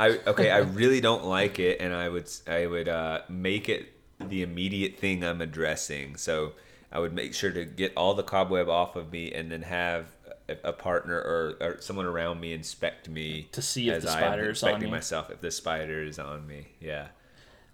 I 0.00 0.18
okay. 0.26 0.50
I 0.50 0.58
really 0.58 1.00
don't 1.00 1.24
like 1.24 1.58
it, 1.58 1.80
and 1.80 1.92
I 1.94 2.08
would 2.08 2.30
I 2.46 2.66
would 2.66 2.88
uh, 2.88 3.22
make 3.28 3.68
it 3.68 3.92
the 4.20 4.42
immediate 4.42 4.98
thing 4.98 5.24
I'm 5.24 5.40
addressing. 5.40 6.16
So 6.16 6.52
I 6.92 6.98
would 6.98 7.12
make 7.12 7.34
sure 7.34 7.50
to 7.52 7.64
get 7.64 7.92
all 7.96 8.14
the 8.14 8.22
cobweb 8.22 8.68
off 8.68 8.96
of 8.96 9.10
me, 9.12 9.32
and 9.32 9.50
then 9.50 9.62
have 9.62 10.06
a, 10.48 10.56
a 10.64 10.72
partner 10.72 11.16
or, 11.16 11.56
or 11.60 11.80
someone 11.80 12.06
around 12.06 12.40
me 12.40 12.52
inspect 12.52 13.08
me 13.08 13.48
To 13.52 13.62
see 13.62 13.88
if 13.90 14.02
the 14.02 14.08
spider 14.10 14.50
is 14.50 14.62
on 14.62 14.70
inspecting 14.70 14.90
myself 14.90 15.30
if 15.30 15.40
the 15.40 15.50
spider 15.50 16.02
is 16.02 16.18
on 16.18 16.46
me. 16.46 16.68
Yeah. 16.80 17.08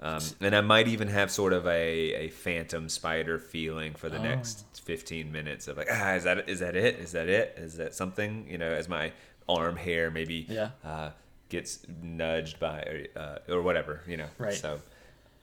Um, 0.02 0.22
and 0.40 0.56
I 0.56 0.62
might 0.62 0.88
even 0.88 1.08
have 1.08 1.30
sort 1.30 1.52
of 1.52 1.66
a, 1.66 1.70
a 2.14 2.28
phantom 2.30 2.88
spider 2.88 3.38
feeling 3.38 3.92
for 3.92 4.08
the 4.08 4.16
Oh. 4.18 4.22
next 4.22 4.64
15 4.82 5.30
minutes 5.30 5.68
of 5.68 5.76
like, 5.76 5.88
ah, 5.92 6.14
is 6.14 6.24
that 6.24 6.48
is 6.48 6.60
that 6.60 6.74
it? 6.74 6.94
Is 7.00 7.12
that 7.12 7.28
it? 7.28 7.54
Is 7.58 7.76
that 7.76 7.94
something? 7.94 8.46
You 8.48 8.56
know, 8.56 8.70
as 8.70 8.88
my 8.88 9.12
arm 9.46 9.76
hair 9.76 10.10
maybe 10.10 10.46
Yeah. 10.48 10.70
uh, 10.82 11.10
gets 11.50 11.84
nudged 12.02 12.58
by 12.58 12.80
or, 12.80 13.06
uh, 13.16 13.38
or 13.54 13.62
whatever, 13.62 14.02
you 14.06 14.16
know. 14.16 14.28
Right. 14.38 14.54
So 14.54 14.80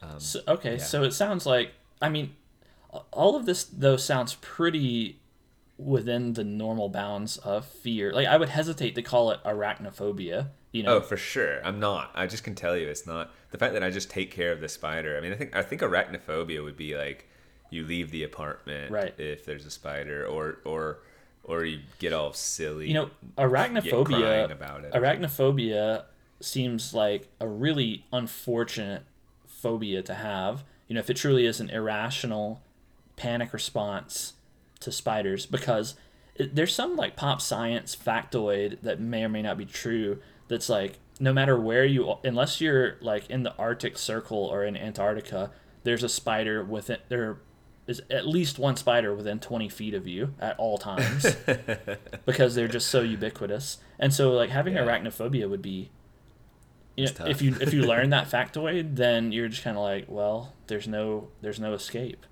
um, 0.01 0.19
So, 0.19 0.39
okay, 0.47 0.77
yeah. 0.77 0.83
so 0.83 1.03
it 1.03 1.11
sounds 1.11 1.45
like 1.45 1.71
I 2.01 2.09
mean, 2.09 2.35
all 3.11 3.35
of 3.35 3.45
this 3.45 3.63
though 3.65 3.97
sounds 3.97 4.35
pretty 4.35 5.19
within 5.77 6.33
the 6.33 6.43
normal 6.43 6.89
bounds 6.89 7.37
of 7.37 7.65
fear. 7.65 8.11
Like 8.11 8.27
I 8.27 8.37
would 8.37 8.49
hesitate 8.49 8.95
to 8.95 9.01
call 9.03 9.29
it 9.31 9.39
arachnophobia. 9.43 10.47
You 10.71 10.83
know, 10.83 10.97
Oh, 10.97 11.01
for 11.01 11.17
sure. 11.17 11.65
I'm 11.65 11.79
not. 11.79 12.11
I 12.13 12.27
just 12.27 12.43
can 12.43 12.53
tell 12.55 12.75
you 12.75 12.87
it's 12.87 13.07
not. 13.07 13.31
The 13.51 13.57
fact 13.57 13.73
that 13.73 13.83
I 13.83 13.89
just 13.89 14.09
take 14.09 14.31
care 14.31 14.51
of 14.51 14.59
the 14.59 14.67
spider. 14.67 15.17
I 15.17 15.21
mean, 15.21 15.31
I 15.31 15.35
think 15.35 15.55
I 15.55 15.61
think 15.61 15.81
arachnophobia 15.81 16.63
would 16.63 16.77
be 16.77 16.95
like 16.97 17.27
you 17.69 17.85
leave 17.85 18.11
the 18.11 18.23
apartment 18.23 18.91
Right. 18.91 19.13
if 19.19 19.45
there's 19.45 19.65
a 19.65 19.71
spider 19.71 20.25
or 20.25 20.59
or 20.65 20.99
or 21.47 21.63
you 21.63 21.79
get 21.97 22.13
all 22.13 22.33
silly. 22.33 22.87
you 22.87 22.93
know, 22.93 23.09
arachnophobia. 23.37 24.51
about 24.51 24.83
it. 24.83 24.93
Arachnophobia 24.93 26.03
seems 26.41 26.93
like 26.93 27.29
a 27.39 27.47
really 27.47 28.05
unfortunate 28.11 29.03
phobia 29.47 30.03
to 30.03 30.13
have. 30.13 30.63
You 30.87 30.95
know, 30.95 30.99
if 30.99 31.09
it 31.09 31.15
truly 31.15 31.45
is 31.45 31.59
an 31.59 31.69
irrational 31.69 32.61
panic 33.15 33.53
response 33.53 34.33
to 34.81 34.91
spiders, 34.91 35.45
because 35.45 35.95
it, 36.35 36.53
there's 36.55 36.73
some 36.73 36.95
like 36.95 37.15
pop 37.15 37.41
science 37.41 37.95
factoid 37.95 38.81
that 38.81 38.99
may 38.99 39.23
or 39.23 39.29
may 39.29 39.41
not 39.41 39.57
be 39.57 39.65
true. 39.65 40.19
That's 40.49 40.69
like 40.69 40.99
no 41.19 41.33
matter 41.33 41.59
where 41.59 41.85
you, 41.85 42.15
unless 42.23 42.61
you're 42.61 42.97
like 43.01 43.29
in 43.29 43.43
the 43.43 43.55
Arctic 43.55 43.97
Circle 43.97 44.37
or 44.37 44.63
in 44.63 44.77
Antarctica, 44.77 45.51
there's 45.83 46.03
a 46.03 46.09
spider 46.09 46.63
within 46.63 46.97
there. 47.09 47.39
Is 47.87 48.01
at 48.11 48.27
least 48.27 48.59
one 48.59 48.75
spider 48.75 49.15
within 49.15 49.39
20 49.39 49.69
feet 49.69 49.93
of 49.93 50.05
you 50.05 50.33
at 50.41 50.59
all 50.59 50.77
times 50.77 51.37
because 52.25 52.53
they're 52.53 52.67
just 52.67 52.89
so 52.89 52.99
ubiquitous. 53.01 53.77
And 53.97 54.13
so 54.13 54.31
like 54.33 54.49
having 54.49 54.73
Yeah. 54.75 54.85
arachnophobia 54.85 55.49
would 55.49 55.61
be 55.61 55.89
you 56.97 57.05
know, 57.05 57.25
if 57.27 57.41
you 57.41 57.55
if 57.61 57.73
you 57.73 57.85
learn 57.87 58.09
that 58.09 58.29
factoid, 58.29 58.95
then 58.97 59.31
you're 59.31 59.47
just 59.47 59.63
kind 59.63 59.77
of 59.77 59.83
like, 59.83 60.05
well, 60.09 60.53
there's 60.67 60.87
no 60.87 61.29
there's 61.41 61.59
no 61.59 61.73
escape. 61.73 62.25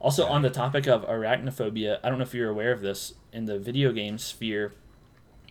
Also, 0.00 0.26
on 0.26 0.42
the 0.42 0.50
topic 0.50 0.86
of 0.86 1.02
arachnophobia, 1.06 1.98
I 2.04 2.10
don't 2.10 2.18
know 2.18 2.24
if 2.24 2.34
you're 2.34 2.50
aware 2.50 2.72
of 2.72 2.82
this 2.82 3.14
in 3.32 3.46
the 3.46 3.58
video 3.58 3.90
game 3.90 4.18
sphere. 4.18 4.72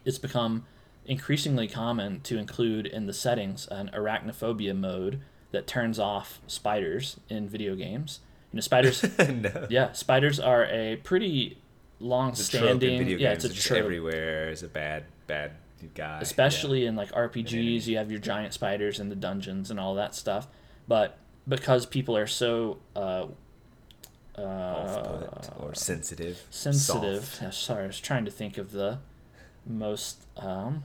It's 0.06 0.20
become 0.20 0.66
increasingly 1.06 1.68
common 1.68 2.22
to 2.22 2.38
include 2.38 2.86
in 2.86 3.08
the 3.08 3.14
settings 3.14 3.68
an 3.68 3.90
arachnophobia 3.94 4.78
mode 4.78 5.22
that 5.52 5.66
turns 5.68 5.98
off 6.00 6.40
spiders 6.48 7.20
in 7.30 7.50
video 7.50 7.76
games. 7.76 8.20
You 8.54 8.58
know, 8.58 8.62
spiders. 8.62 9.04
no. 9.30 9.68
yeah, 9.70 9.92
spiders 9.94 10.40
are 10.40 10.66
a 10.66 10.98
pretty 10.98 11.58
It's 11.58 11.58
a 11.58 11.58
trope 11.58 12.04
in 12.04 12.08
long-standing. 12.08 12.98
video 13.00 13.18
Yeah, 13.18 13.32
it's 13.34 13.46
a 13.46 13.54
trope. 13.54 13.80
everywhere. 13.80 14.50
Is 14.50 14.62
a 14.62 14.68
bad, 14.68 15.06
bad 15.26 15.54
guy. 15.96 16.20
especially 16.22 16.86
in 16.86 16.96
like 16.96 17.12
RPGs, 17.12 17.88
you 17.88 17.98
have 17.98 18.12
your 18.12 18.20
giant 18.20 18.54
spiders 18.54 19.00
in 19.00 19.10
the 19.10 19.16
dungeons 19.16 19.72
and 19.72 19.80
all 19.80 19.96
that 19.96 20.16
stuff. 20.16 20.48
But 20.88 21.18
because 21.48 21.86
people 21.86 22.16
are 22.16 22.28
so 22.28 22.78
uh, 22.96 23.26
yeah. 24.38 24.44
off-put 24.44 25.50
or 25.60 25.74
sensitive. 25.74 26.44
sensitive, 26.50 27.40
yeah, 27.42 27.50
sorry, 27.50 27.86
I 27.86 27.88
was 27.88 28.00
trying 28.00 28.26
to 28.26 28.32
think 28.32 28.58
of 28.58 28.72
the 28.72 29.00
most 29.66 30.26
um, 30.38 30.84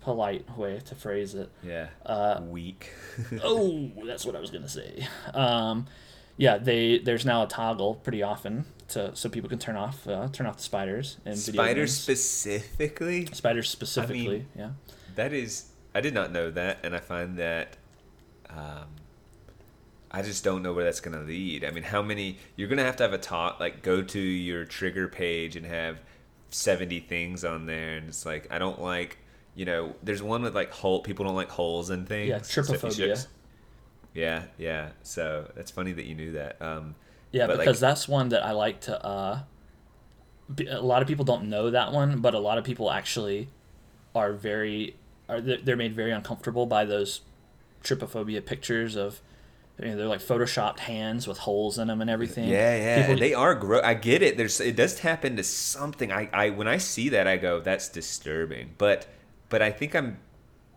polite 0.00 0.56
way 0.56 0.80
to 0.84 0.94
phrase 0.94 1.34
it. 1.34 1.50
Yeah. 1.62 1.88
Uh, 2.04 2.40
Weak. 2.42 2.90
oh, 3.42 3.90
that's 4.04 4.24
what 4.24 4.34
I 4.34 4.40
was 4.40 4.50
gonna 4.50 4.68
say. 4.68 5.06
Um, 5.34 5.86
yeah, 6.38 6.56
they 6.56 6.98
there's 6.98 7.26
now 7.26 7.42
a 7.42 7.46
toggle 7.46 7.96
pretty 7.96 8.22
often 8.22 8.64
to 8.88 9.14
so 9.14 9.28
people 9.28 9.50
can 9.50 9.58
turn 9.58 9.76
off 9.76 10.08
uh, 10.08 10.28
turn 10.32 10.46
off 10.46 10.56
the 10.56 10.62
spiders 10.62 11.18
video 11.26 11.36
Spiders 11.62 11.94
specifically. 11.94 13.26
spiders 13.26 13.68
specifically. 13.68 14.46
yeah. 14.56 14.70
That 15.16 15.32
is, 15.34 15.66
I 15.94 16.00
did 16.00 16.14
not 16.14 16.32
know 16.32 16.50
that, 16.52 16.78
and 16.84 16.94
I 16.94 17.00
find 17.00 17.36
that, 17.38 17.76
um, 18.48 18.86
I 20.10 20.22
just 20.22 20.44
don't 20.44 20.62
know 20.62 20.72
where 20.72 20.84
that's 20.84 21.00
gonna 21.00 21.20
lead. 21.22 21.64
I 21.64 21.70
mean, 21.72 21.82
how 21.82 22.00
many? 22.02 22.38
You're 22.56 22.68
gonna 22.68 22.84
have 22.84 22.96
to 22.96 23.02
have 23.02 23.12
a 23.12 23.18
talk, 23.18 23.60
like 23.60 23.82
go 23.82 24.00
to 24.02 24.18
your 24.20 24.64
trigger 24.64 25.08
page 25.08 25.56
and 25.56 25.66
have 25.66 26.00
seventy 26.50 27.00
things 27.00 27.44
on 27.44 27.66
there, 27.66 27.96
and 27.96 28.08
it's 28.08 28.24
like 28.24 28.46
I 28.50 28.58
don't 28.58 28.80
like, 28.80 29.18
you 29.54 29.64
know, 29.66 29.96
there's 30.02 30.22
one 30.22 30.42
with 30.42 30.54
like 30.54 30.70
hole. 30.70 31.00
People 31.00 31.26
don't 31.26 31.34
like 31.36 31.50
holes 31.50 31.90
and 31.90 32.08
things. 32.08 32.28
Yeah, 32.28 32.40
So 32.42 32.62
trypophobia. 32.62 33.16
should- 33.18 33.26
yeah, 34.18 34.42
yeah. 34.58 34.90
So 35.02 35.50
that's 35.54 35.70
funny 35.70 35.92
that 35.92 36.04
you 36.04 36.14
knew 36.14 36.32
that. 36.32 36.60
Um, 36.60 36.94
Yeah, 37.30 37.46
But, 37.46 37.58
like- 37.58 37.66
because 37.66 37.80
that's 37.80 38.08
one 38.08 38.30
that 38.30 38.44
I 38.44 38.52
like 38.52 38.80
to. 38.82 39.04
Uh, 39.04 39.40
a 40.70 40.80
lot 40.80 41.02
of 41.02 41.08
people 41.08 41.24
don't 41.24 41.48
know 41.48 41.70
that 41.70 41.92
one, 41.92 42.20
but 42.20 42.34
a 42.34 42.38
lot 42.38 42.58
of 42.58 42.64
people 42.64 42.90
actually 42.90 43.48
are 44.14 44.32
very 44.32 44.96
are 45.28 45.40
they're 45.40 45.58
they're 45.58 45.76
made 45.76 45.94
very 45.94 46.10
uncomfortable 46.10 46.64
by 46.66 46.84
those 46.84 47.20
trypophobia 47.84 48.44
pictures 48.44 48.96
of. 48.96 49.20
You 49.80 49.90
know, 49.90 49.96
they're 49.96 50.06
like 50.08 50.20
photoshopped 50.20 50.80
hands 50.80 51.28
with 51.28 51.38
holes 51.38 51.78
in 51.78 51.86
them 51.86 52.00
and 52.00 52.10
everything. 52.10 52.48
Yeah, 52.48 52.76
yeah, 52.76 53.02
People- 53.06 53.20
they 53.20 53.32
are 53.32 53.54
gross. 53.54 53.84
I 53.84 53.94
get 53.94 54.22
it. 54.22 54.36
There's 54.36 54.58
it 54.60 54.74
does 54.74 54.96
tap 54.96 55.24
into 55.24 55.44
something. 55.44 56.10
I, 56.10 56.28
I 56.32 56.50
when 56.50 56.66
I 56.66 56.78
see 56.78 57.10
that, 57.10 57.28
I 57.28 57.36
go, 57.36 57.60
that's 57.60 57.88
disturbing. 57.88 58.74
But 58.76 59.06
but 59.50 59.62
I 59.62 59.70
think 59.70 59.94
I'm, 59.94 60.18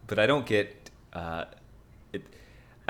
but 0.05 0.19
I 0.19 0.27
don't 0.27 0.45
get. 0.45 0.91
Uh, 1.13 1.45
it, 2.13 2.21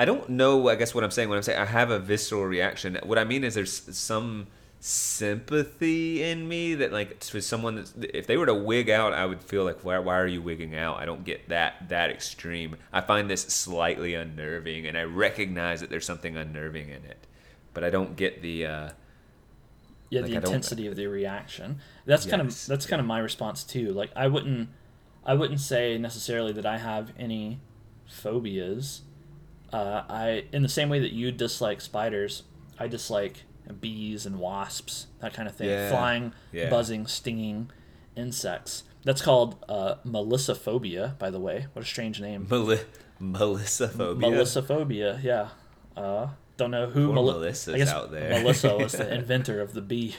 I 0.02 0.04
don't 0.04 0.30
know. 0.30 0.68
I 0.68 0.74
guess 0.74 0.96
what 0.96 1.04
I'm 1.04 1.12
saying. 1.12 1.28
When 1.28 1.36
I'm 1.36 1.44
saying 1.44 1.60
I 1.60 1.64
have 1.64 1.92
a 1.92 2.00
visceral 2.00 2.44
reaction. 2.44 2.98
What 3.04 3.18
I 3.18 3.24
mean 3.24 3.44
is 3.44 3.54
there's 3.54 3.96
some 3.96 4.48
sympathy 4.80 6.24
in 6.24 6.48
me 6.48 6.74
that 6.74 6.92
like 6.92 7.20
to 7.20 7.40
someone 7.40 7.76
that's, 7.76 7.94
if 8.12 8.26
they 8.26 8.36
were 8.36 8.46
to 8.46 8.54
wig 8.54 8.90
out 8.90 9.12
i 9.12 9.24
would 9.24 9.40
feel 9.40 9.62
like 9.62 9.84
why, 9.84 9.96
why 10.00 10.18
are 10.18 10.26
you 10.26 10.42
wigging 10.42 10.74
out? 10.74 10.98
I 10.98 11.04
don't 11.04 11.24
get 11.24 11.48
that 11.50 11.88
that 11.88 12.10
extreme. 12.10 12.74
I 12.92 13.00
find 13.00 13.30
this 13.30 13.42
slightly 13.42 14.14
unnerving 14.14 14.88
and 14.88 14.98
i 14.98 15.04
recognize 15.04 15.82
that 15.82 15.88
there's 15.88 16.04
something 16.04 16.36
unnerving 16.36 16.88
in 16.88 17.04
it. 17.04 17.28
But 17.72 17.84
i 17.84 17.90
don't 17.90 18.16
get 18.16 18.42
the 18.42 18.66
uh 18.66 18.88
yeah 20.10 20.22
Like, 20.22 20.30
the 20.30 20.36
I 20.38 20.40
intensity 20.40 20.88
of 20.88 20.96
the 20.96 21.06
reaction. 21.06 21.78
That's 22.04 22.26
kind 22.26 22.42
of 22.42 22.48
Yes, 22.48 22.66
that's 22.66 22.86
kind 22.86 22.98
of 22.98 23.06
my 23.06 23.20
response 23.20 23.62
too. 23.62 23.92
Like 23.92 24.10
i 24.16 24.26
wouldn't 24.26 24.68
i 25.24 25.34
wouldn't 25.34 25.60
say 25.60 25.96
necessarily 25.96 26.52
that 26.54 26.66
i 26.66 26.78
have 26.78 27.12
any 27.16 27.60
phobias 28.08 29.02
uh, 29.72 30.02
i 30.08 30.44
in 30.52 30.62
the 30.62 30.68
same 30.68 30.88
way 30.88 30.98
that 31.00 31.12
you 31.12 31.32
dislike 31.32 31.80
spiders 31.80 32.42
i 32.78 32.86
dislike 32.88 33.44
bees 33.80 34.26
and 34.26 34.38
wasps 34.38 35.06
that 35.20 35.32
kind 35.32 35.48
of 35.48 35.54
thing 35.54 35.68
Yeah, 35.68 35.88
flying 35.90 36.32
yeah. 36.52 36.68
buzzing 36.68 37.06
stinging 37.06 37.70
insects 38.16 38.84
that's 39.04 39.22
called 39.22 39.56
uh, 39.68 39.94
melissophobia 40.06 41.18
by 41.18 41.30
the 41.30 41.40
way 41.40 41.66
what 41.72 41.84
a 41.84 41.88
strange 41.88 42.20
name 42.20 42.46
Meli- 42.50 42.80
Melissa 43.18 43.88
phobia. 43.88 44.28
melissophobia 44.28 45.22
yeah 45.22 45.48
uh, 45.96 46.28
don't 46.56 46.70
know 46.70 46.86
who 46.88 47.12
Meli- 47.12 47.32
Melissas 47.34 47.74
I 47.74 47.78
guess 47.78 47.88
out 47.90 48.10
there. 48.10 48.30
Melissa 48.30 48.76
was 48.76 48.92
the 48.92 49.12
inventor 49.20 49.60
of 49.60 49.72
the 49.74 49.80
bee. 49.82 50.16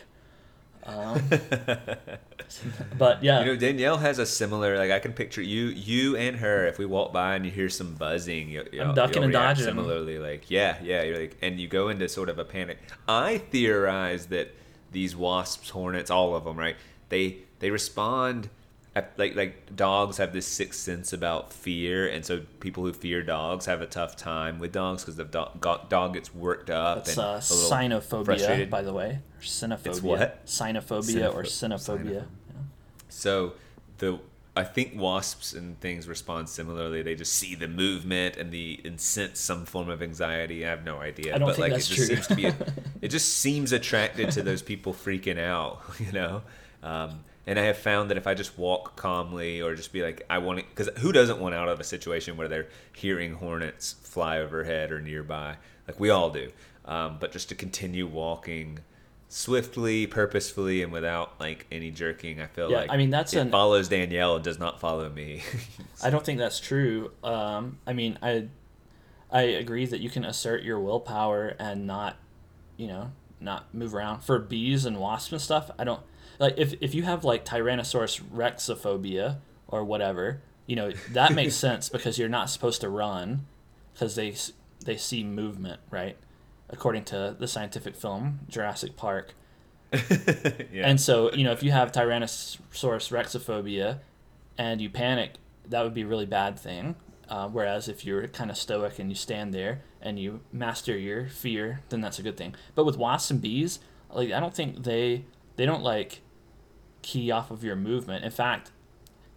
Um, 0.86 1.22
but 2.98 3.24
yeah, 3.24 3.40
You 3.40 3.46
know, 3.46 3.56
Danielle 3.56 3.98
has 3.98 4.20
a 4.20 4.26
similar. 4.26 4.78
Like 4.78 4.92
I 4.92 5.00
can 5.00 5.14
picture 5.14 5.42
you, 5.42 5.66
you 5.68 6.16
and 6.16 6.38
her. 6.38 6.68
If 6.68 6.78
we 6.78 6.86
walk 6.86 7.14
by 7.14 7.36
and 7.36 7.46
you 7.46 7.52
hear 7.52 7.70
some 7.70 7.96
buzzing, 7.96 8.50
you, 8.50 8.66
you 8.72 8.82
I'm 8.82 8.94
ducking 8.94 9.24
and 9.24 9.32
dodging. 9.34 9.66
Similarly, 9.66 10.20
like 10.20 10.50
yeah, 10.50 10.78
yeah, 10.84 11.04
you're 11.04 11.20
like, 11.20 11.38
and 11.42 11.60
you 11.60 11.68
go 11.68 11.90
into 11.90 12.08
sort 12.10 12.30
of 12.30 12.40
a 12.40 12.46
panic. 12.46 12.80
I 13.08 13.38
theorize 13.38 14.28
that 14.28 14.54
these 14.92 15.16
wasps, 15.16 15.70
hornets, 15.70 16.12
all 16.12 16.36
of 16.36 16.44
them, 16.44 16.58
right? 16.58 16.76
They 17.10 17.38
they 17.60 17.72
respond. 17.72 18.50
Like 19.18 19.36
like 19.36 19.76
dogs 19.76 20.18
have 20.18 20.34
this 20.34 20.46
sixth 20.46 20.80
sense 20.82 21.14
about 21.14 21.52
fear, 21.52 22.08
and 22.08 22.24
so 22.24 22.42
people 22.60 22.84
who 22.84 22.94
fear 22.94 23.24
dogs 23.24 23.66
have 23.66 23.82
a 23.82 23.88
tough 23.88 24.16
time 24.16 24.60
with 24.60 24.72
dogs 24.72 25.02
because 25.04 25.16
the 25.16 25.24
dog, 25.24 25.90
dog 25.90 26.14
gets 26.14 26.34
worked 26.34 26.70
up 26.70 27.00
It's 27.00 27.18
uh, 27.18 27.22
a 27.22 27.40
cynophobia, 27.40 28.26
frustrated. 28.26 28.70
by 28.70 28.84
the 28.84 28.94
way, 28.94 29.20
or 29.36 29.42
cynophobia. 29.42 29.86
It's 29.88 30.02
what? 30.02 30.46
Cynophobia 30.46 31.34
or 31.34 31.42
Cynopho- 31.44 31.88
cynophobia. 31.98 32.26
So 33.10 33.54
the 33.98 34.20
I 34.56 34.64
think 34.64 34.94
wasps 34.96 35.54
and 35.54 35.80
things 35.80 36.08
respond 36.08 36.48
similarly. 36.48 37.02
They 37.02 37.16
just 37.16 37.34
see 37.34 37.56
the 37.56 37.68
movement 37.68 38.38
and 38.38 38.52
the 38.52 38.80
and 38.86 39.02
sense 39.02 39.40
some 39.40 39.66
form 39.66 39.90
of 39.90 40.04
anxiety. 40.04 40.64
I 40.66 40.70
have 40.70 40.84
no 40.86 41.00
idea, 41.00 41.34
I 41.34 41.40
don't 41.40 41.48
but 41.48 41.56
think 41.56 41.64
like 41.64 41.72
that's 41.74 41.90
it 41.92 41.96
just 41.96 42.08
true. 42.08 42.16
seems 42.16 42.28
to 42.28 42.36
be. 42.36 42.46
it 43.02 43.08
just 43.08 43.40
seems 43.40 43.72
attracted 43.72 44.30
to 44.32 44.44
those 44.44 44.62
people 44.62 44.94
freaking 44.94 45.40
out, 45.40 45.82
you 46.00 46.12
know. 46.12 46.44
Um, 46.84 47.24
and 47.46 47.60
I 47.60 47.64
have 47.64 47.78
found 47.78 48.10
that 48.10 48.18
if 48.18 48.28
I 48.28 48.34
just 48.34 48.58
walk 48.58 48.96
calmly 48.96 49.62
or 49.62 49.76
just 49.76 49.92
be 49.92 50.02
like, 50.02 50.26
I 50.30 50.38
want 50.38 50.60
to, 50.60 50.66
because 50.66 50.90
who 51.00 51.12
doesn't 51.12 51.40
want 51.40 51.54
out 51.56 51.70
of 51.70 51.80
a 51.80 51.84
situation 51.84 52.38
where 52.38 52.48
they're 52.48 52.68
hearing 52.96 53.34
hornets 53.34 53.94
fly 54.02 54.40
overhead 54.40 54.92
or 54.92 55.02
nearby? 55.02 55.58
Like 55.88 56.00
we 56.00 56.10
all 56.10 56.30
do. 56.30 56.52
Um, 56.86 57.18
but 57.20 57.32
just 57.32 57.50
to 57.50 57.56
continue 57.56 58.06
walking 58.08 58.80
swiftly, 59.30 60.06
purposefully, 60.06 60.84
and 60.84 60.92
without 60.92 61.40
like 61.40 61.66
any 61.72 61.92
jerking, 61.92 62.40
I 62.40 62.48
feel 62.48 62.70
Yeah, 62.70 62.80
like 62.82 62.92
I 62.92 62.98
mean, 62.98 63.10
that's 63.10 63.34
it 63.34 63.40
an- 63.40 63.52
follows 63.52 63.88
Danielle 63.90 64.36
and 64.36 64.44
does 64.44 64.60
not 64.60 64.80
follow 64.80 65.10
me. 65.10 65.42
I 66.04 66.10
don't 66.10 66.24
think 66.24 66.40
that's 66.40 66.60
true. 66.60 67.12
Um, 67.24 67.80
I 67.88 67.94
mean, 67.94 68.18
I 68.22 68.48
I 69.32 69.42
agree 69.42 69.86
that 69.88 70.00
you 70.00 70.10
can 70.10 70.24
assert 70.26 70.62
your 70.64 70.80
willpower 70.80 71.56
and 71.58 71.88
not, 71.88 72.18
you 72.78 72.88
know, 72.88 73.12
not 73.44 73.74
move 73.74 73.94
around 73.94 74.22
for 74.22 74.40
bees 74.40 74.86
and 74.86 75.00
wasps 75.00 75.32
and 75.32 75.42
stuff. 75.42 75.72
I 75.78 75.84
don't 75.84 76.02
like 76.40 76.56
if 76.58 76.74
if 76.82 76.96
you 76.96 77.04
have 77.04 77.24
like 77.24 77.46
Tyrannosaurus 77.46 78.22
rexophobia 78.34 79.38
or 79.68 79.84
whatever. 79.84 80.42
You 80.66 80.76
know 80.76 80.92
that 81.12 81.34
makes 81.36 81.56
sense 81.56 81.90
because 81.90 82.18
you're 82.18 82.30
not 82.30 82.50
supposed 82.50 82.82
to 82.82 82.90
run 82.90 83.46
because 83.94 84.16
they 84.16 84.36
they 84.86 84.98
see 84.98 85.24
movement, 85.24 85.82
right? 85.90 86.18
According 86.70 87.06
to 87.06 87.36
the 87.38 87.48
scientific 87.48 87.96
film 87.96 88.40
Jurassic 88.50 88.96
Park. 88.96 89.34
yeah. 90.72 90.88
And 90.88 91.00
so, 91.00 91.32
you 91.34 91.44
know, 91.44 91.52
if 91.52 91.62
you 91.62 91.72
have 91.72 91.92
Tyrannosaurus 91.92 93.12
rexophobia 93.12 94.00
and 94.58 94.82
you 94.82 94.90
panic, 94.90 95.34
that 95.70 95.84
would 95.84 95.94
be 95.94 96.02
a 96.02 96.08
really 96.08 96.26
bad 96.26 96.58
thing. 96.58 96.96
Uh, 97.34 97.48
whereas 97.48 97.88
if 97.88 98.06
you're 98.06 98.28
kind 98.28 98.52
of 98.52 98.58
stoic 98.58 99.00
and 99.00 99.10
you 99.10 99.16
stand 99.16 99.56
there 99.56 99.82
and 100.00 100.20
you 100.20 100.42
master 100.52 100.96
your 100.96 101.26
fear, 101.26 101.82
then 101.90 102.00
that's 102.00 102.20
a 102.20 102.22
good 102.22 102.38
thing. 102.38 102.54
But 102.76 102.86
with 102.86 102.96
wasps 102.96 103.32
and 103.32 103.42
bees, 103.42 103.80
like 104.12 104.32
I 104.32 104.40
don't 104.40 104.54
think 104.54 104.84
they 104.84 105.26
they 105.56 105.66
don't 105.66 105.82
like 105.82 106.22
key 107.02 107.32
off 107.32 107.50
of 107.50 107.64
your 107.64 107.76
movement. 107.76 108.24
In 108.24 108.30
fact, 108.30 108.70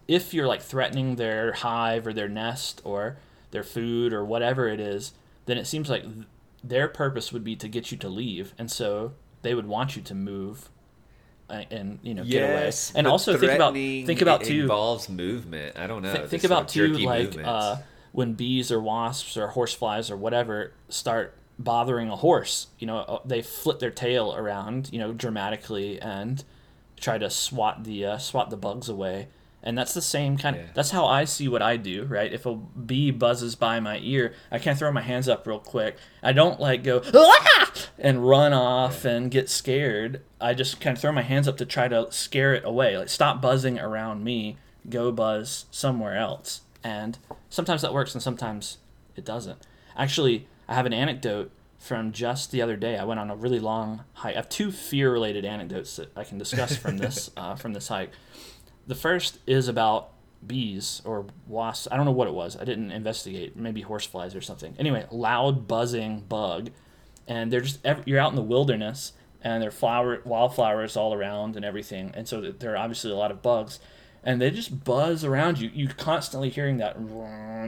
if 0.07 0.31
you're 0.31 0.45
like 0.45 0.61
threatening 0.61 1.15
their 1.15 1.53
hive 1.53 2.05
or 2.05 2.13
their 2.13 2.29
nest 2.29 2.81
or 2.83 3.17
their 3.49 3.63
food 3.63 4.13
or 4.13 4.23
whatever 4.23 4.67
it 4.67 4.79
is, 4.79 5.13
then 5.47 5.57
it 5.57 5.65
seems 5.65 5.89
like 5.89 6.03
th- 6.03 6.27
their 6.63 6.87
purpose 6.87 7.33
would 7.33 7.43
be 7.43 7.55
to 7.55 7.67
get 7.67 7.91
you 7.91 7.97
to 7.97 8.09
leave, 8.09 8.53
and 8.59 8.69
so 8.69 9.13
they 9.41 9.55
would 9.55 9.65
want 9.65 9.95
you 9.95 10.03
to 10.03 10.13
move 10.13 10.69
and 11.49 11.99
you 12.03 12.13
know 12.13 12.23
get 12.23 12.43
away. 12.43 12.65
yes, 12.65 12.91
And 12.95 13.07
also 13.07 13.37
think 13.37 13.53
about 13.53 13.73
think 13.73 14.21
about 14.21 14.43
too 14.43 14.61
involves 14.61 15.09
movement. 15.09 15.77
I 15.77 15.87
don't 15.87 16.01
know. 16.01 16.13
Th- 16.13 16.29
think 16.29 16.43
about 16.43 16.67
too 16.67 16.97
like 16.97 17.37
uh, 17.43 17.77
when 18.11 18.33
bees 18.33 18.71
or 18.71 18.79
wasps 18.79 19.37
or 19.37 19.47
horseflies 19.47 20.09
or 20.11 20.17
whatever 20.17 20.73
start 20.89 21.35
bothering 21.59 22.07
a 22.09 22.15
horse 22.15 22.67
you 22.77 22.85
know 22.85 22.97
uh, 22.99 23.19
they 23.25 23.41
flip 23.41 23.79
their 23.79 23.89
tail 23.89 24.35
around 24.35 24.89
you 24.93 24.99
know 24.99 25.11
dramatically 25.11 25.99
and 25.99 26.43
try 26.99 27.17
to 27.17 27.29
swat 27.31 27.83
the 27.83 28.05
uh, 28.05 28.17
swat 28.19 28.51
the 28.51 28.57
bugs 28.57 28.89
away 28.89 29.27
and 29.63 29.77
that's 29.77 29.93
the 29.93 30.01
same 30.01 30.37
kind 30.37 30.55
of 30.55 30.61
Yeah. 30.61 30.67
that's 30.73 30.91
how 30.91 31.05
i 31.05 31.25
see 31.25 31.47
what 31.47 31.61
i 31.61 31.77
do 31.77 32.03
right 32.05 32.31
if 32.31 32.45
a 32.45 32.55
bee 32.55 33.11
buzzes 33.11 33.55
by 33.55 33.79
my 33.79 33.99
ear 34.01 34.33
i 34.51 34.59
can't 34.59 34.77
throw 34.77 34.91
my 34.91 35.01
hands 35.01 35.27
up 35.27 35.45
real 35.47 35.59
quick 35.59 35.97
i 36.21 36.31
don't 36.31 36.59
like 36.59 36.83
go 36.83 37.01
"Ah!" 37.13 37.71
and 37.97 38.27
run 38.27 38.53
off 38.53 39.03
and 39.03 39.31
get 39.31 39.49
scared 39.49 40.21
i 40.39 40.53
just 40.53 40.79
kind 40.79 40.95
of 40.95 41.01
throw 41.01 41.11
my 41.11 41.23
hands 41.23 41.47
up 41.47 41.57
to 41.57 41.65
try 41.65 41.87
to 41.87 42.07
scare 42.11 42.53
it 42.53 42.63
away 42.65 42.97
like 42.97 43.09
stop 43.09 43.41
buzzing 43.41 43.79
around 43.79 44.23
me 44.23 44.57
go 44.89 45.11
buzz 45.11 45.65
somewhere 45.71 46.15
else 46.15 46.61
and 46.83 47.17
sometimes 47.49 47.81
that 47.81 47.93
works 47.93 48.13
and 48.13 48.21
sometimes 48.21 48.77
it 49.15 49.25
doesn't 49.25 49.57
actually 49.97 50.47
i 50.67 50.75
have 50.75 50.85
an 50.85 50.93
anecdote 50.93 51.51
from 51.79 52.11
just 52.11 52.49
the 52.51 52.59
other 52.59 52.75
day. 52.75 52.97
I 52.97 53.03
went 53.03 53.19
on 53.19 53.29
a 53.29 53.35
really 53.35 53.59
long 53.59 54.03
hike. 54.13 54.33
I 54.33 54.37
have 54.39 54.49
two 54.49 54.71
fear-related 54.71 55.45
anecdotes 55.45 55.95
that 55.97 56.11
I 56.17 56.23
can 56.23 56.39
discuss 56.39 56.75
from 56.75 56.97
this 56.97 57.29
uh, 57.37 57.53
from 57.55 57.73
this 57.73 57.87
hike. 57.87 58.09
The 58.87 58.95
first 58.95 59.39
is 59.45 59.67
about 59.67 60.09
bees 60.45 61.01
or 61.03 61.25
wasps. 61.47 61.87
I 61.91 61.97
don't 61.97 62.05
know 62.05 62.11
what 62.11 62.27
it 62.27 62.33
was. 62.33 62.55
I 62.55 62.63
didn't 62.63 62.91
investigate. 62.91 63.55
Maybe 63.57 63.81
horseflies 63.81 64.33
or 64.35 64.41
something. 64.41 64.75
Anyway, 64.79 65.05
loud 65.11 65.67
buzzing 65.67 66.21
bug, 66.21 66.69
and 67.27 67.51
they're 67.51 67.61
just 67.61 67.85
you're 68.05 68.19
out 68.19 68.29
in 68.31 68.35
the 68.35 68.41
wilderness 68.41 69.13
and 69.43 69.61
there 69.61 69.67
are 69.69 69.71
flower 69.71 70.21
wildflowers 70.25 70.97
all 70.97 71.13
around 71.13 71.55
and 71.55 71.63
everything, 71.63 72.11
and 72.15 72.27
so 72.27 72.41
there 72.41 72.73
are 72.73 72.77
obviously 72.77 73.11
a 73.11 73.15
lot 73.15 73.29
of 73.31 73.41
bugs, 73.41 73.79
and 74.23 74.41
they 74.41 74.49
just 74.49 74.83
buzz 74.83 75.23
around 75.23 75.59
you. 75.59 75.69
You're 75.73 75.91
constantly 75.91 76.49
hearing 76.49 76.77
that 76.77 76.95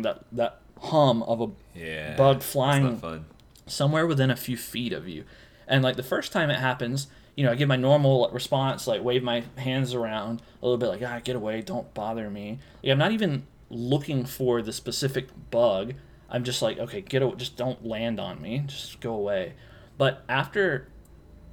that 0.04 0.24
that 0.32 0.62
hum 0.82 1.22
of 1.24 1.42
a 1.42 1.48
Yeah. 1.78 2.16
bug 2.16 2.42
flying 2.42 3.26
somewhere 3.68 4.08
within 4.08 4.32
a 4.32 4.36
few 4.36 4.58
feet 4.58 4.94
of 4.94 5.08
you. 5.08 5.26
And 5.68 5.84
like 5.84 5.96
the 5.96 6.04
first 6.04 6.32
time 6.32 6.50
it 6.50 6.58
happens, 6.60 7.08
you 7.40 7.46
know, 7.46 7.54
I 7.54 7.56
give 7.56 7.70
my 7.70 7.78
normal 7.78 8.30
response, 8.34 8.86
like 8.86 9.02
wave 9.02 9.24
my 9.24 9.46
hands 9.56 9.94
around 9.94 10.42
a 10.62 10.66
little 10.66 10.78
bit, 10.78 10.88
like, 10.88 11.02
ah, 11.10 11.22
get 11.24 11.38
away, 11.38 11.62
don't 11.62 11.94
bother 11.94 12.30
me. 12.30 12.60
Like, 12.84 12.92
I'm 12.92 12.98
not 12.98 13.14
even 13.14 13.48
looking 13.70 14.26
for 14.26 14.62
the 14.62 14.74
specific 14.74 15.30
bug. 15.50 15.94
I'm 16.30 16.44
just 16.44 16.62
like, 16.62 16.80
okay, 16.80 17.00
get 17.00 17.22
away, 17.22 17.36
just 17.38 17.56
don't 17.56 17.86
land 17.86 18.20
on 18.20 18.42
me, 18.42 18.64
just 18.68 19.00
go 19.00 19.14
away. 19.14 19.54
But 19.98 20.26
after 20.28 20.90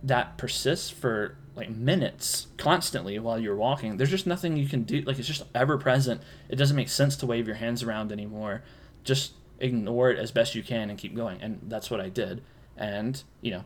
that 0.02 0.36
persists 0.36 0.90
for 0.90 1.36
like 1.54 1.70
minutes 1.70 2.48
constantly 2.56 3.20
while 3.20 3.38
you're 3.38 3.54
walking, 3.54 3.96
there's 3.96 4.10
just 4.10 4.26
nothing 4.26 4.56
you 4.56 4.66
can 4.66 4.82
do. 4.82 5.02
Like, 5.02 5.20
it's 5.20 5.28
just 5.28 5.44
ever 5.54 5.78
present. 5.78 6.20
It 6.48 6.56
doesn't 6.56 6.76
make 6.76 6.88
sense 6.88 7.14
to 7.18 7.26
wave 7.26 7.46
your 7.46 7.58
hands 7.58 7.84
around 7.84 8.10
anymore. 8.10 8.64
Just 9.04 9.34
ignore 9.60 10.10
it 10.10 10.18
as 10.18 10.32
best 10.32 10.56
you 10.56 10.64
can 10.64 10.90
and 10.90 10.98
keep 10.98 11.14
going. 11.14 11.40
And 11.40 11.60
that's 11.68 11.92
what 11.92 12.00
I 12.00 12.08
did. 12.08 12.42
And, 12.76 13.22
you 13.40 13.52
know, 13.52 13.64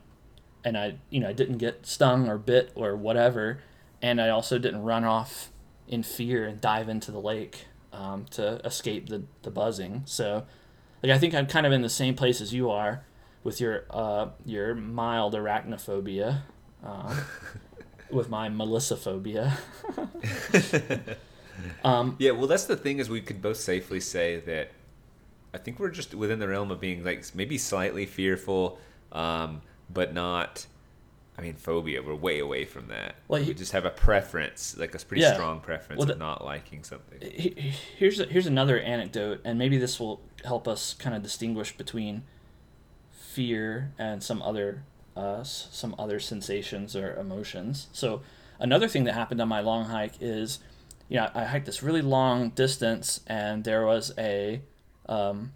and 0.64 0.76
I, 0.76 0.94
you 1.10 1.20
know, 1.20 1.28
I 1.28 1.32
didn't 1.32 1.58
get 1.58 1.86
stung 1.86 2.28
or 2.28 2.38
bit 2.38 2.72
or 2.74 2.96
whatever, 2.96 3.60
and 4.02 4.20
I 4.20 4.28
also 4.28 4.58
didn't 4.58 4.82
run 4.82 5.04
off 5.04 5.50
in 5.88 6.02
fear 6.02 6.46
and 6.46 6.60
dive 6.60 6.88
into 6.88 7.10
the 7.10 7.20
lake 7.20 7.66
um, 7.92 8.26
to 8.30 8.64
escape 8.64 9.08
the, 9.08 9.22
the 9.42 9.50
buzzing. 9.50 10.02
So, 10.06 10.46
like, 11.02 11.12
I 11.12 11.18
think 11.18 11.34
I'm 11.34 11.46
kind 11.46 11.66
of 11.66 11.72
in 11.72 11.82
the 11.82 11.88
same 11.88 12.14
place 12.14 12.40
as 12.40 12.52
you 12.52 12.70
are 12.70 13.04
with 13.42 13.60
your 13.60 13.84
uh, 13.90 14.28
your 14.44 14.74
mild 14.74 15.34
arachnophobia, 15.34 16.42
uh, 16.84 17.20
with 18.10 18.28
my 18.28 18.48
melissophobia. 18.48 19.56
Yeah, 22.18 22.30
well, 22.32 22.46
that's 22.46 22.64
the 22.64 22.76
thing 22.76 22.98
is 22.98 23.10
we 23.10 23.20
could 23.20 23.42
both 23.42 23.58
safely 23.58 24.00
say 24.00 24.40
that 24.40 24.70
I 25.52 25.58
think 25.58 25.78
we're 25.78 25.90
just 25.90 26.14
within 26.14 26.38
the 26.38 26.48
realm 26.48 26.70
of 26.70 26.80
being 26.80 27.04
like 27.04 27.24
maybe 27.34 27.58
slightly 27.58 28.06
fearful, 28.06 28.78
um, 29.12 29.62
but 29.92 30.12
not. 30.14 30.66
I 31.38 31.42
mean, 31.42 31.54
phobia. 31.54 32.02
We're 32.02 32.14
way 32.14 32.38
away 32.38 32.66
from 32.66 32.88
that. 32.88 33.14
Well, 33.28 33.42
we 33.42 33.54
just 33.54 33.72
have 33.72 33.86
a 33.86 33.90
preference, 33.90 34.76
like 34.76 34.94
a 34.94 34.98
pretty 34.98 35.22
Yeah. 35.22 35.32
strong 35.32 35.60
preference 35.60 36.00
Well, 36.00 36.10
of 36.10 36.18
not 36.18 36.44
liking 36.44 36.84
something. 36.84 37.18
He- 37.22 37.54
he- 37.56 37.72
here's 37.98 38.18
here's 38.28 38.46
another 38.46 38.78
anecdote, 38.78 39.40
and 39.44 39.58
maybe 39.58 39.78
this 39.78 39.98
will 39.98 40.20
help 40.44 40.68
us 40.68 40.92
kind 40.94 41.16
of 41.16 41.22
distinguish 41.22 41.74
between 41.76 42.24
fear 43.10 43.92
and 43.98 44.22
some 44.22 44.42
other 44.42 44.82
uh, 45.16 45.42
some 45.42 45.94
other 45.98 46.20
sensations 46.20 46.94
or 46.94 47.14
emotions. 47.16 47.88
So 47.92 48.22
another 48.58 48.88
thing 48.88 49.04
that 49.04 49.14
happened 49.14 49.40
on 49.40 49.48
my 49.48 49.60
long 49.60 49.86
hike 49.86 50.14
is, 50.20 50.60
you 51.08 51.16
know, 51.16 51.28
I 51.34 51.44
hiked 51.44 51.66
this 51.66 51.82
really 51.82 52.00
long 52.02 52.50
distance, 52.50 53.20
and 53.26 53.64
there 53.64 53.84
was 53.84 54.12
a 54.16 54.62
um, 55.06 55.52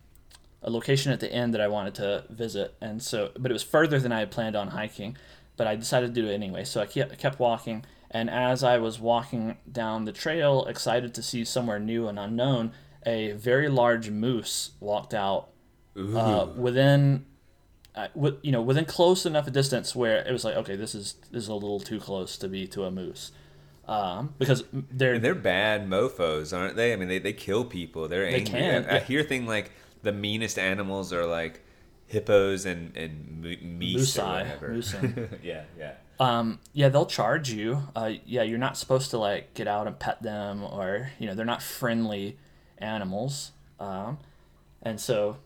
a 0.64 0.70
location 0.70 1.12
at 1.12 1.20
the 1.20 1.30
end 1.32 1.54
that 1.54 1.60
I 1.60 1.68
wanted 1.68 1.94
to 1.96 2.24
visit, 2.30 2.74
and 2.80 3.02
so 3.02 3.30
but 3.38 3.50
it 3.50 3.54
was 3.54 3.62
further 3.62 4.00
than 4.00 4.10
I 4.10 4.20
had 4.20 4.30
planned 4.30 4.56
on 4.56 4.68
hiking, 4.68 5.16
but 5.56 5.66
I 5.66 5.76
decided 5.76 6.14
to 6.14 6.20
do 6.20 6.28
it 6.28 6.34
anyway. 6.34 6.64
So 6.64 6.80
I 6.80 6.86
kept 6.86 7.18
kept 7.18 7.38
walking, 7.38 7.84
and 8.10 8.28
as 8.28 8.64
I 8.64 8.78
was 8.78 8.98
walking 8.98 9.58
down 9.70 10.06
the 10.06 10.12
trail, 10.12 10.64
excited 10.66 11.14
to 11.14 11.22
see 11.22 11.44
somewhere 11.44 11.78
new 11.78 12.08
and 12.08 12.18
unknown, 12.18 12.72
a 13.06 13.32
very 13.32 13.68
large 13.68 14.10
moose 14.10 14.70
walked 14.80 15.14
out 15.14 15.50
uh, 15.96 16.46
within. 16.56 17.26
Uh, 17.96 18.08
with, 18.16 18.34
you 18.42 18.50
know, 18.50 18.60
within 18.60 18.84
close 18.84 19.24
enough 19.24 19.46
a 19.46 19.52
distance 19.52 19.94
where 19.94 20.16
it 20.26 20.32
was 20.32 20.44
like, 20.44 20.56
okay, 20.56 20.74
this 20.74 20.96
is 20.96 21.14
this 21.30 21.44
is 21.44 21.48
a 21.48 21.54
little 21.54 21.78
too 21.78 22.00
close 22.00 22.36
to 22.36 22.48
be 22.48 22.66
to 22.66 22.82
a 22.82 22.90
moose, 22.90 23.30
um, 23.86 24.34
because 24.36 24.64
they're 24.72 25.14
And 25.14 25.22
they're 25.24 25.32
bad 25.36 25.88
mofos, 25.88 26.52
aren't 26.52 26.74
they? 26.74 26.92
I 26.92 26.96
mean, 26.96 27.06
they, 27.06 27.20
they 27.20 27.32
kill 27.32 27.64
people. 27.64 28.08
They're 28.08 28.24
They 28.28 28.38
angry. 28.38 28.50
can, 28.50 28.86
I, 28.86 28.96
I 28.96 28.98
hear 28.98 29.22
thing 29.22 29.46
like 29.46 29.70
the 30.04 30.12
meanest 30.12 30.58
animals 30.58 31.12
are 31.12 31.26
like 31.26 31.60
hippos 32.06 32.64
and 32.66 32.96
and 32.96 33.44
meese 33.44 34.18
or 34.18 34.24
whatever. 34.24 35.28
yeah, 35.42 35.64
yeah. 35.78 35.94
Um, 36.20 36.60
yeah, 36.72 36.88
they'll 36.90 37.06
charge 37.06 37.50
you. 37.50 37.82
Uh, 37.96 38.12
yeah, 38.24 38.42
you're 38.42 38.58
not 38.58 38.76
supposed 38.76 39.10
to 39.10 39.18
like 39.18 39.54
get 39.54 39.66
out 39.66 39.86
and 39.86 39.98
pet 39.98 40.22
them, 40.22 40.62
or 40.62 41.10
you 41.18 41.26
know, 41.26 41.34
they're 41.34 41.44
not 41.44 41.62
friendly 41.62 42.38
animals. 42.78 43.52
Um, 43.80 44.18
and 44.82 45.00
so, 45.00 45.38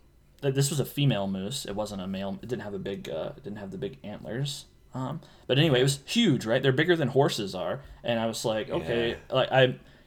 th- 0.42 0.54
this 0.54 0.68
was 0.70 0.78
a 0.78 0.84
female 0.84 1.26
moose. 1.26 1.64
It 1.64 1.74
wasn't 1.74 2.02
a 2.02 2.06
male. 2.06 2.38
It 2.42 2.48
didn't 2.48 2.62
have 2.62 2.74
a 2.74 2.78
big. 2.78 3.08
Uh, 3.08 3.32
it 3.36 3.44
didn't 3.44 3.58
have 3.58 3.70
the 3.70 3.78
big 3.78 3.98
antlers. 4.04 4.66
Um, 4.94 5.20
but 5.46 5.58
anyway, 5.58 5.80
it 5.80 5.84
was 5.84 6.00
huge, 6.06 6.44
right? 6.46 6.62
They're 6.62 6.72
bigger 6.72 6.96
than 6.96 7.08
horses 7.08 7.54
are. 7.54 7.80
And 8.02 8.18
I 8.18 8.26
was 8.26 8.44
like, 8.44 8.70
okay, 8.70 9.16
like 9.30 9.52
I, 9.52 9.62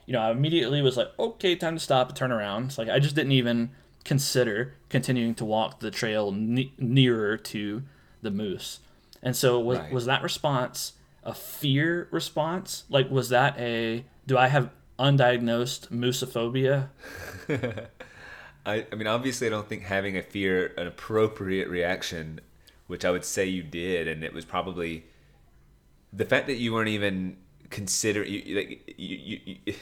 you 0.06 0.14
know, 0.14 0.20
I 0.20 0.32
immediately 0.32 0.82
was 0.82 0.98
like, 0.98 1.08
okay, 1.20 1.56
time 1.56 1.76
to 1.76 1.80
stop 1.80 2.14
turn 2.16 2.32
around. 2.32 2.66
It's 2.66 2.78
like 2.78 2.90
I 2.90 3.00
just 3.00 3.16
didn't 3.16 3.32
even 3.34 3.72
consider 4.04 4.76
continuing 4.90 5.36
to 5.36 5.46
walk 5.46 5.80
the 5.80 5.92
trail 5.92 6.32
ne- 6.32 6.74
nearer 6.78 7.38
to 7.38 7.84
the 8.22 8.32
moose. 8.32 8.80
And 9.24 9.36
so 9.36 9.60
was 9.60 9.80
Right. 9.80 9.92
was 9.94 10.06
that 10.06 10.24
response 10.24 10.94
a 11.24 11.34
fear 11.34 12.08
response? 12.12 12.84
Like 12.90 13.10
was 13.12 13.30
that 13.30 13.58
a 13.60 14.06
do 14.26 14.38
I 14.38 14.48
have 14.48 14.70
undiagnosed 15.00 15.90
moosophobia? 15.90 16.90
I, 18.66 18.86
I 18.92 18.96
mean, 18.96 19.08
obviously, 19.08 19.48
I 19.48 19.50
don't 19.50 19.68
think 19.68 19.84
having 19.84 20.16
a 20.18 20.22
fear 20.22 20.74
an 20.78 20.86
appropriate 20.88 21.68
reaction, 21.68 22.40
which 22.88 23.04
I 23.04 23.10
would 23.12 23.26
say 23.26 23.46
you 23.48 23.64
did, 23.64 24.08
and 24.08 24.24
it 24.24 24.34
was 24.34 24.46
probably 24.46 25.06
the 26.14 26.26
fact 26.26 26.46
that 26.48 26.58
you 26.58 26.74
weren't 26.74 26.90
even 26.90 27.38
consider 27.72 28.24
you, 28.24 28.56
like 28.56 28.94
you, 28.98 29.40
you, 29.46 29.56
you 29.66 29.74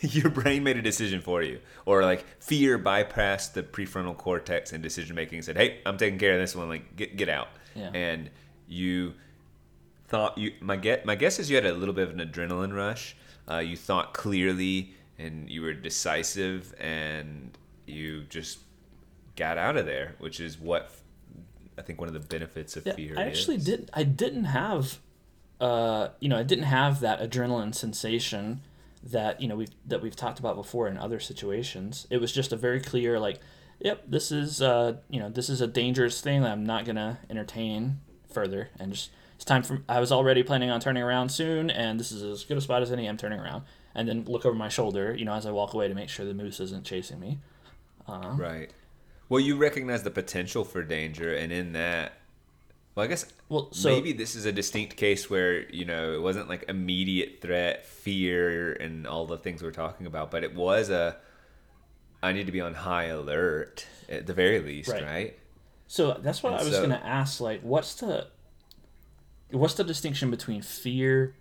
your 0.14 0.30
brain 0.30 0.62
made 0.64 0.76
a 0.76 0.82
decision 0.82 1.20
for 1.20 1.42
you, 1.42 1.60
or 1.86 2.02
like 2.02 2.24
fear 2.42 2.78
bypassed 2.78 3.52
the 3.54 3.62
prefrontal 3.62 4.16
cortex 4.16 4.72
and 4.72 4.82
decision 4.82 5.14
making 5.16 5.38
and 5.38 5.44
said, 5.44 5.56
"Hey, 5.56 5.80
I'm 5.86 5.96
taking 5.98 6.18
care 6.18 6.34
of 6.34 6.40
this 6.40 6.54
one. 6.56 6.68
Like, 6.68 6.96
get 6.96 7.16
get 7.16 7.28
out." 7.28 7.48
Yeah. 7.74 7.90
And 7.94 8.30
you 8.68 9.14
thought 10.08 10.36
you 10.38 10.52
my 10.60 10.76
get 10.76 11.04
my 11.06 11.14
guess 11.14 11.38
is 11.38 11.48
you 11.50 11.56
had 11.56 11.66
a 11.66 11.72
little 11.72 11.94
bit 11.94 12.08
of 12.08 12.18
an 12.18 12.26
adrenaline 12.26 12.74
rush. 12.74 13.16
Uh, 13.50 13.58
you 13.58 13.76
thought 13.76 14.14
clearly 14.14 14.94
and 15.18 15.50
you 15.50 15.62
were 15.62 15.72
decisive 15.72 16.72
and 16.80 17.56
you 17.86 18.22
just 18.24 18.60
got 19.36 19.58
out 19.58 19.76
of 19.76 19.86
there, 19.86 20.14
which 20.18 20.40
is 20.40 20.58
what 20.58 20.90
I 21.76 21.82
think 21.82 22.00
one 22.00 22.08
of 22.08 22.14
the 22.14 22.20
benefits 22.20 22.76
of 22.76 22.86
Yeah, 22.86 22.94
fear 22.94 23.14
I 23.18 23.24
actually 23.24 23.56
is. 23.56 23.64
did. 23.64 23.90
I 23.92 24.02
didn't 24.04 24.44
have, 24.44 24.98
uh, 25.60 26.08
you 26.20 26.28
know, 26.28 26.38
I 26.38 26.42
didn't 26.42 26.64
have 26.64 27.00
that 27.00 27.20
adrenaline 27.20 27.74
sensation 27.74 28.60
that 29.02 29.40
you 29.40 29.48
know 29.48 29.56
we've 29.56 29.70
that 29.86 30.02
we've 30.02 30.16
talked 30.16 30.38
about 30.38 30.56
before 30.56 30.88
in 30.88 30.96
other 30.96 31.20
situations. 31.20 32.06
It 32.10 32.18
was 32.18 32.32
just 32.32 32.52
a 32.52 32.56
very 32.56 32.80
clear 32.80 33.18
like, 33.18 33.40
yep, 33.78 34.04
this 34.06 34.30
is 34.30 34.60
uh, 34.60 34.98
you 35.08 35.20
know, 35.20 35.28
this 35.28 35.48
is 35.48 35.60
a 35.60 35.66
dangerous 35.66 36.20
thing 36.20 36.42
that 36.42 36.52
I'm 36.52 36.64
not 36.64 36.84
gonna 36.84 37.18
entertain 37.28 38.00
further, 38.32 38.70
and 38.78 38.92
just 38.92 39.10
it's 39.36 39.44
time 39.44 39.62
for. 39.62 39.82
I 39.88 40.00
was 40.00 40.12
already 40.12 40.42
planning 40.42 40.70
on 40.70 40.80
turning 40.80 41.02
around 41.02 41.30
soon, 41.30 41.70
and 41.70 41.98
this 41.98 42.12
is 42.12 42.22
as 42.22 42.44
good 42.44 42.58
a 42.58 42.60
spot 42.60 42.82
as 42.82 42.92
any. 42.92 43.08
I'm 43.08 43.16
turning 43.16 43.40
around, 43.40 43.64
and 43.94 44.06
then 44.06 44.24
look 44.26 44.44
over 44.44 44.54
my 44.54 44.68
shoulder, 44.68 45.14
you 45.16 45.24
know, 45.24 45.32
as 45.32 45.46
I 45.46 45.50
walk 45.50 45.72
away 45.72 45.88
to 45.88 45.94
make 45.94 46.10
sure 46.10 46.26
the 46.26 46.34
moose 46.34 46.60
isn't 46.60 46.84
chasing 46.84 47.18
me. 47.18 47.38
Right. 48.36 48.70
Well, 49.30 49.40
you 49.40 49.56
recognize 49.56 50.02
the 50.02 50.10
potential 50.10 50.64
for 50.64 50.82
danger, 50.82 51.34
and 51.34 51.52
in 51.52 51.72
that, 51.72 52.19
well, 52.94 53.04
I 53.04 53.06
guess 53.06 53.26
Well, 53.48 53.68
so 53.72 53.88
maybe 53.90 54.12
this 54.12 54.34
is 54.34 54.44
a 54.46 54.52
distinct 54.52 54.96
case 54.96 55.28
where 55.30 55.68
you 55.70 55.84
know 55.84 56.12
it 56.14 56.20
wasn't 56.22 56.48
like 56.48 56.64
immediate 56.68 57.40
threat, 57.40 57.86
fear, 57.86 58.72
and 58.72 59.06
all 59.06 59.26
the 59.26 59.38
things 59.38 59.62
we're 59.62 59.70
talking 59.70 60.06
about, 60.06 60.30
but 60.30 60.44
it 60.44 60.54
was 60.54 60.90
a. 60.90 61.16
I 62.22 62.32
need 62.32 62.46
to 62.46 62.52
be 62.52 62.60
on 62.60 62.74
high 62.74 63.04
alert 63.04 63.86
at 64.08 64.26
the 64.26 64.34
very 64.34 64.60
least, 64.60 64.90
Right. 64.90 65.02
right? 65.02 65.38
So 65.86 66.18
that's 66.22 66.42
what 66.42 66.52
And 66.52 66.60
I 66.60 66.64
was 66.64 66.74
so- 66.74 66.82
gonna 66.82 67.02
ask. 67.02 67.40
Like, 67.40 67.62
what's 67.62 67.94
the 67.94 68.26
what's 69.50 69.74
the 69.74 69.84
distinction 69.84 70.30
between 70.30 70.62
fear, 70.62 71.34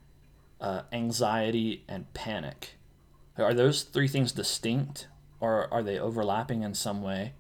uh, 0.62 0.84
anxiety, 0.92 1.84
and 1.88 2.12
panic? 2.14 2.76
Are 3.38 3.54
those 3.54 3.84
three 3.84 4.08
things 4.08 4.32
distinct, 4.32 5.08
or 5.40 5.72
are 5.74 5.84
they 5.84 5.98
overlapping 6.00 6.64
in 6.64 6.74
some 6.74 7.02
way? 7.02 7.34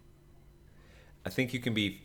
I 1.25 1.29
think 1.29 1.53
you 1.53 1.59
can 1.59 1.73
be. 1.73 2.01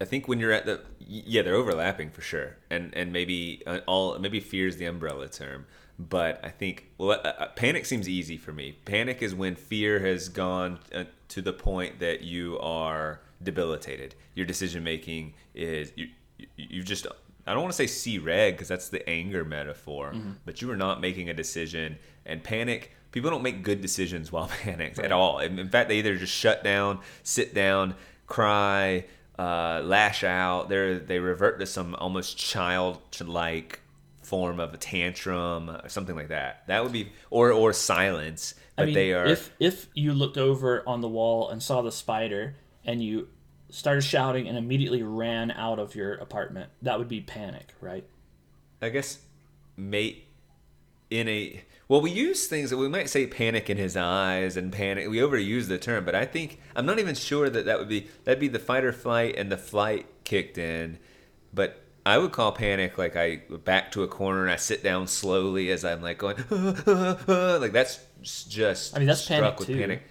I 0.00 0.04
think 0.04 0.28
when 0.28 0.38
you're 0.38 0.52
at 0.52 0.66
the 0.66 0.80
yeah, 0.98 1.42
they're 1.42 1.54
overlapping 1.54 2.10
for 2.10 2.20
sure, 2.20 2.56
and 2.70 2.94
and 2.94 3.12
maybe 3.12 3.62
uh, 3.66 3.80
all 3.86 4.18
maybe 4.18 4.40
fear 4.40 4.66
is 4.66 4.76
the 4.76 4.86
umbrella 4.86 5.28
term, 5.28 5.66
but 5.98 6.40
I 6.44 6.50
think 6.50 6.90
well, 6.98 7.20
uh, 7.24 7.28
uh, 7.28 7.48
panic 7.48 7.86
seems 7.86 8.08
easy 8.08 8.36
for 8.36 8.52
me. 8.52 8.76
Panic 8.84 9.22
is 9.22 9.34
when 9.34 9.54
fear 9.56 10.00
has 10.00 10.28
gone 10.28 10.78
uh, 10.94 11.04
to 11.28 11.42
the 11.42 11.52
point 11.52 12.00
that 12.00 12.22
you 12.22 12.58
are 12.60 13.20
debilitated. 13.42 14.14
Your 14.34 14.46
decision 14.46 14.84
making 14.84 15.34
is 15.54 15.92
you 15.96 16.08
you 16.56 16.82
just 16.82 17.06
I 17.46 17.52
don't 17.52 17.62
want 17.62 17.72
to 17.72 17.76
say 17.76 17.86
see 17.86 18.18
red 18.18 18.54
because 18.54 18.68
that's 18.68 18.88
the 18.88 19.08
anger 19.08 19.44
metaphor, 19.44 20.12
but 20.44 20.60
you 20.60 20.70
are 20.70 20.76
not 20.76 21.00
making 21.00 21.30
a 21.30 21.34
decision 21.34 21.98
and 22.26 22.42
panic. 22.42 22.92
People 23.12 23.30
don't 23.30 23.42
make 23.42 23.62
good 23.62 23.80
decisions 23.80 24.30
while 24.30 24.48
panicked 24.62 24.98
at 24.98 25.12
all. 25.12 25.38
In 25.38 25.68
fact, 25.70 25.88
they 25.88 25.98
either 25.98 26.16
just 26.16 26.34
shut 26.34 26.62
down, 26.62 27.00
sit 27.22 27.54
down, 27.54 27.94
cry, 28.26 29.04
uh, 29.38 29.82
lash 29.84 30.24
out. 30.24 30.68
They 30.68 30.98
they 30.98 31.18
revert 31.18 31.60
to 31.60 31.66
some 31.66 31.94
almost 31.94 32.38
childlike 32.38 33.80
form 34.22 34.58
of 34.58 34.74
a 34.74 34.76
tantrum 34.76 35.70
or 35.70 35.88
something 35.88 36.16
like 36.16 36.28
that. 36.28 36.66
That 36.66 36.82
would 36.82 36.92
be 36.92 37.12
or 37.30 37.52
or 37.52 37.72
silence. 37.72 38.54
But 38.76 38.82
I 38.82 38.86
mean, 38.86 38.94
they 38.94 39.12
are 39.12 39.26
if 39.26 39.50
if 39.60 39.88
you 39.94 40.12
looked 40.12 40.38
over 40.38 40.82
on 40.86 41.00
the 41.00 41.08
wall 41.08 41.50
and 41.50 41.62
saw 41.62 41.82
the 41.82 41.92
spider 41.92 42.56
and 42.84 43.02
you 43.02 43.28
started 43.70 44.02
shouting 44.02 44.48
and 44.48 44.56
immediately 44.56 45.02
ran 45.02 45.50
out 45.50 45.78
of 45.78 45.94
your 45.94 46.14
apartment, 46.14 46.70
that 46.82 46.98
would 46.98 47.08
be 47.08 47.20
panic, 47.20 47.74
right? 47.80 48.04
I 48.80 48.90
guess 48.90 49.18
mate 49.76 50.26
in 51.10 51.28
a 51.28 51.62
well 51.88 52.00
we 52.00 52.10
use 52.10 52.46
things 52.46 52.70
that 52.70 52.76
we 52.76 52.88
might 52.88 53.08
say 53.08 53.26
panic 53.26 53.70
in 53.70 53.76
his 53.76 53.96
eyes 53.96 54.56
and 54.56 54.72
panic 54.72 55.08
we 55.08 55.18
overuse 55.18 55.68
the 55.68 55.78
term 55.78 56.04
but 56.04 56.14
i 56.14 56.24
think 56.24 56.60
i'm 56.74 56.86
not 56.86 56.98
even 56.98 57.14
sure 57.14 57.48
that 57.48 57.66
that 57.66 57.78
would 57.78 57.88
be 57.88 58.08
that'd 58.24 58.40
be 58.40 58.48
the 58.48 58.58
fight 58.58 58.84
or 58.84 58.92
flight 58.92 59.34
and 59.36 59.50
the 59.50 59.56
flight 59.56 60.06
kicked 60.24 60.58
in 60.58 60.98
but 61.52 61.82
i 62.04 62.18
would 62.18 62.32
call 62.32 62.52
panic 62.52 62.98
like 62.98 63.16
i 63.16 63.36
back 63.64 63.90
to 63.92 64.02
a 64.02 64.08
corner 64.08 64.42
and 64.42 64.50
i 64.50 64.56
sit 64.56 64.82
down 64.82 65.06
slowly 65.06 65.70
as 65.70 65.84
i'm 65.84 66.02
like 66.02 66.18
going 66.18 66.36
like 67.60 67.72
that's 67.72 68.00
just 68.22 68.96
I 68.96 68.98
mean, 68.98 69.08
that's 69.08 69.20
struck 69.20 69.40
panic 69.40 69.58
with 69.58 69.68
too. 69.68 69.78
panic 69.78 70.02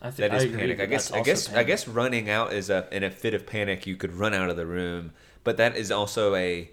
I 0.00 0.10
think 0.10 0.30
that 0.30 0.42
is 0.42 0.54
I 0.54 0.56
panic. 0.56 0.80
I 0.80 0.86
guess. 0.86 1.10
I 1.10 1.22
guess. 1.22 1.52
I 1.52 1.64
guess 1.64 1.88
running 1.88 2.30
out 2.30 2.52
is 2.52 2.70
a 2.70 2.86
in 2.92 3.02
a 3.02 3.10
fit 3.10 3.34
of 3.34 3.46
panic. 3.46 3.86
You 3.86 3.96
could 3.96 4.12
run 4.12 4.32
out 4.32 4.48
of 4.48 4.56
the 4.56 4.66
room, 4.66 5.12
but 5.42 5.56
that 5.56 5.76
is 5.76 5.90
also 5.90 6.34
a 6.36 6.70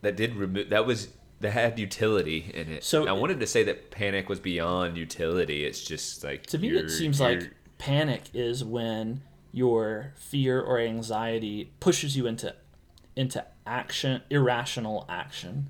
that 0.00 0.16
did 0.16 0.34
remove 0.34 0.70
that 0.70 0.86
was 0.86 1.08
that 1.40 1.50
had 1.52 1.78
utility 1.78 2.50
in 2.54 2.68
it. 2.72 2.84
So- 2.84 3.06
I 3.06 3.12
wanted 3.12 3.40
to 3.40 3.46
say 3.46 3.62
that 3.64 3.90
panic 3.90 4.28
was 4.28 4.40
beyond 4.40 4.96
utility. 4.96 5.64
It's 5.64 5.82
just 5.82 6.24
like 6.24 6.46
To 6.46 6.58
me, 6.58 6.68
it 6.70 6.90
seems 6.90 7.20
like 7.20 7.50
panic 7.78 8.22
is 8.34 8.64
when 8.64 9.22
your 9.52 10.12
fear 10.16 10.60
or 10.60 10.78
anxiety 10.78 11.72
pushes 11.80 12.16
you 12.16 12.26
into 12.26 12.54
into 13.16 13.44
action, 13.66 14.22
irrational 14.30 15.04
action. 15.08 15.68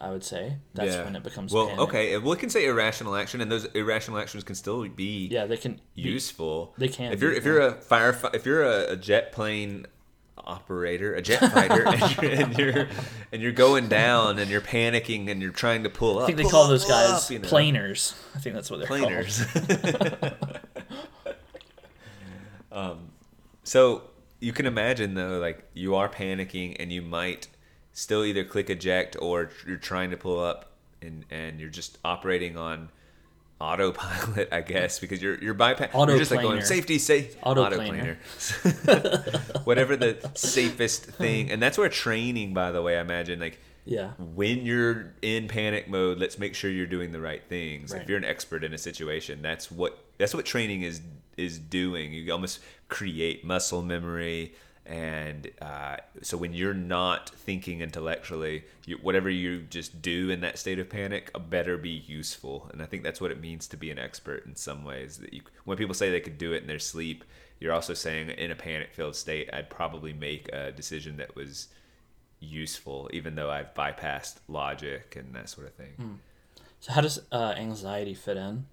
I 0.00 0.10
would 0.10 0.22
say 0.24 0.56
that's 0.74 0.94
Yeah. 0.94 1.04
when 1.04 1.16
it 1.16 1.22
becomes 1.22 1.52
well. 1.52 1.66
panic. 1.66 1.80
Okay, 1.80 2.16
well, 2.18 2.30
we 2.30 2.36
can 2.36 2.48
say 2.50 2.64
irrational 2.66 3.14
action, 3.16 3.40
and 3.40 3.50
those 3.52 3.64
irrational 3.74 4.18
actions 4.20 4.44
can 4.44 4.54
still 4.54 4.88
be 4.88 5.26
Yeah, 5.30 5.44
they 5.46 5.56
can 5.56 5.80
be- 5.94 6.02
useful. 6.02 6.72
they 6.78 6.88
can 6.88 7.12
If 7.12 7.20
be, 7.20 7.26
you're 7.26 7.34
if 7.34 7.44
you're 7.44 7.60
a 7.60 7.72
fire 7.72 8.16
if 8.32 8.46
you're 8.46 8.62
a 8.62 8.96
jet 8.96 9.32
plane 9.32 9.86
operator, 10.48 11.14
a 11.14 11.22
jet 11.22 11.52
fighter, 11.52 11.86
and, 11.86 12.22
you're, 12.22 12.32
and 12.32 12.58
you're 12.58 12.88
and 13.32 13.42
you're 13.42 13.52
going 13.52 13.88
down 13.88 14.38
and 14.38 14.50
you're 14.50 14.60
panicking 14.60 15.30
and 15.30 15.40
you're 15.42 15.52
trying 15.52 15.84
to 15.84 15.90
pull 15.90 16.18
up. 16.18 16.24
I 16.24 16.26
think 16.26 16.38
they 16.38 16.42
pull 16.44 16.50
call 16.50 16.64
up, 16.64 16.70
those 16.70 16.86
guys 16.86 17.24
up, 17.26 17.30
you 17.30 17.38
know. 17.38 17.48
planers. 17.48 18.14
I 18.34 18.38
think 18.38 18.54
that's 18.54 18.70
what 18.70 18.78
they're 18.78 18.88
called. 18.88 19.00
planers. 19.00 19.44
um, 22.72 23.10
so 23.62 24.02
you 24.40 24.52
can 24.52 24.66
imagine 24.66 25.14
though, 25.14 25.38
like 25.38 25.64
you 25.74 25.94
are 25.94 26.08
panicking 26.08 26.76
and 26.78 26.90
you 26.90 27.02
might 27.02 27.48
still 27.92 28.24
either 28.24 28.44
click 28.44 28.70
eject 28.70 29.16
or 29.20 29.50
you're 29.66 29.76
trying 29.76 30.10
to 30.10 30.16
pull 30.16 30.40
up 30.40 30.72
and 31.02 31.24
and 31.30 31.60
you're 31.60 31.68
just 31.68 31.98
operating 32.04 32.56
on 32.56 32.88
autopilot, 33.60 34.48
I 34.52 34.60
guess, 34.60 34.98
because 34.98 35.20
you're 35.22 35.38
you're 35.42 35.54
bypass. 35.54 35.90
You're 35.94 36.18
just 36.18 36.30
like 36.30 36.42
going 36.42 36.62
safety, 36.62 36.98
safe, 36.98 37.40
Autoplaner. 37.40 38.16
autoplaner. 38.38 39.64
Whatever 39.64 39.96
the 39.96 40.30
safest 40.34 41.04
thing, 41.04 41.50
and 41.50 41.60
that's 41.62 41.78
where 41.78 41.88
training, 41.88 42.54
by 42.54 42.70
the 42.72 42.82
way, 42.82 42.96
I 42.98 43.00
imagine 43.00 43.40
like 43.40 43.58
Yeah. 43.84 44.10
when 44.18 44.64
you're 44.64 45.14
in 45.22 45.48
panic 45.48 45.88
mode, 45.88 46.18
let's 46.18 46.38
make 46.38 46.54
sure 46.54 46.70
you're 46.70 46.86
doing 46.86 47.12
the 47.12 47.20
right 47.20 47.42
things. 47.48 47.92
Right. 47.92 48.02
If 48.02 48.08
you're 48.08 48.18
an 48.18 48.24
expert 48.24 48.64
in 48.64 48.72
a 48.72 48.78
situation, 48.78 49.42
that's 49.42 49.70
what 49.70 49.98
that's 50.18 50.34
what 50.34 50.44
training 50.46 50.82
is 50.82 51.00
is 51.36 51.58
doing. 51.58 52.12
You 52.12 52.32
almost 52.32 52.60
create 52.88 53.44
muscle 53.44 53.82
memory, 53.82 54.54
and 54.88 55.50
uh, 55.60 55.98
so 56.22 56.38
when 56.38 56.54
you're 56.54 56.72
not 56.72 57.28
thinking 57.28 57.82
intellectually, 57.82 58.64
you, 58.86 58.96
whatever 59.02 59.28
you 59.28 59.60
just 59.60 60.00
do 60.00 60.30
in 60.30 60.40
that 60.40 60.58
state 60.58 60.78
of 60.78 60.88
panic 60.88 61.30
better 61.50 61.76
be 61.76 61.90
useful. 61.90 62.70
And 62.72 62.80
I 62.80 62.86
think 62.86 63.02
that's 63.02 63.20
what 63.20 63.30
it 63.30 63.38
means 63.38 63.66
to 63.68 63.76
be 63.76 63.90
an 63.90 63.98
expert 63.98 64.46
in 64.46 64.56
some 64.56 64.84
ways. 64.84 65.18
That 65.18 65.34
you, 65.34 65.42
when 65.64 65.76
people 65.76 65.94
say 65.94 66.10
they 66.10 66.20
could 66.20 66.38
do 66.38 66.54
it 66.54 66.62
in 66.62 66.68
their 66.68 66.78
sleep, 66.78 67.24
you're 67.60 67.74
also 67.74 67.92
saying 67.92 68.30
in 68.30 68.50
a 68.50 68.54
panic-filled 68.54 69.14
state, 69.14 69.50
I'd 69.52 69.68
probably 69.68 70.14
make 70.14 70.48
a 70.54 70.72
decision 70.72 71.18
that 71.18 71.36
was 71.36 71.68
useful, 72.40 73.10
even 73.12 73.34
though 73.34 73.50
I've 73.50 73.74
bypassed 73.74 74.36
logic 74.48 75.16
and 75.16 75.34
that 75.34 75.50
sort 75.50 75.66
of 75.66 75.74
thing. 75.74 76.20
So 76.80 76.92
how 76.92 77.02
does 77.02 77.20
uh, 77.30 77.54
anxiety 77.58 78.14
fit 78.14 78.38
in? 78.38 78.64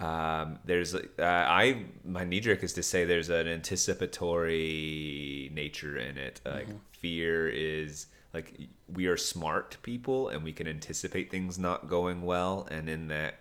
Um, 0.00 0.58
there's, 0.64 0.94
uh, 0.94 1.00
I 1.18 1.84
my 2.04 2.24
knee 2.24 2.40
jerk 2.40 2.64
is 2.64 2.72
to 2.74 2.82
say 2.82 3.04
there's 3.04 3.30
an 3.30 3.46
anticipatory 3.46 5.50
nature 5.54 5.96
in 5.96 6.18
it. 6.18 6.40
Like 6.44 6.66
fear 6.92 7.48
is 7.48 8.06
like 8.32 8.58
we 8.92 9.06
are 9.06 9.16
smart 9.16 9.76
people 9.82 10.30
and 10.30 10.42
we 10.42 10.52
can 10.52 10.66
anticipate 10.66 11.30
things 11.30 11.58
not 11.58 11.88
going 11.88 12.22
well, 12.22 12.66
and 12.70 12.88
in 12.88 13.08
that, 13.08 13.34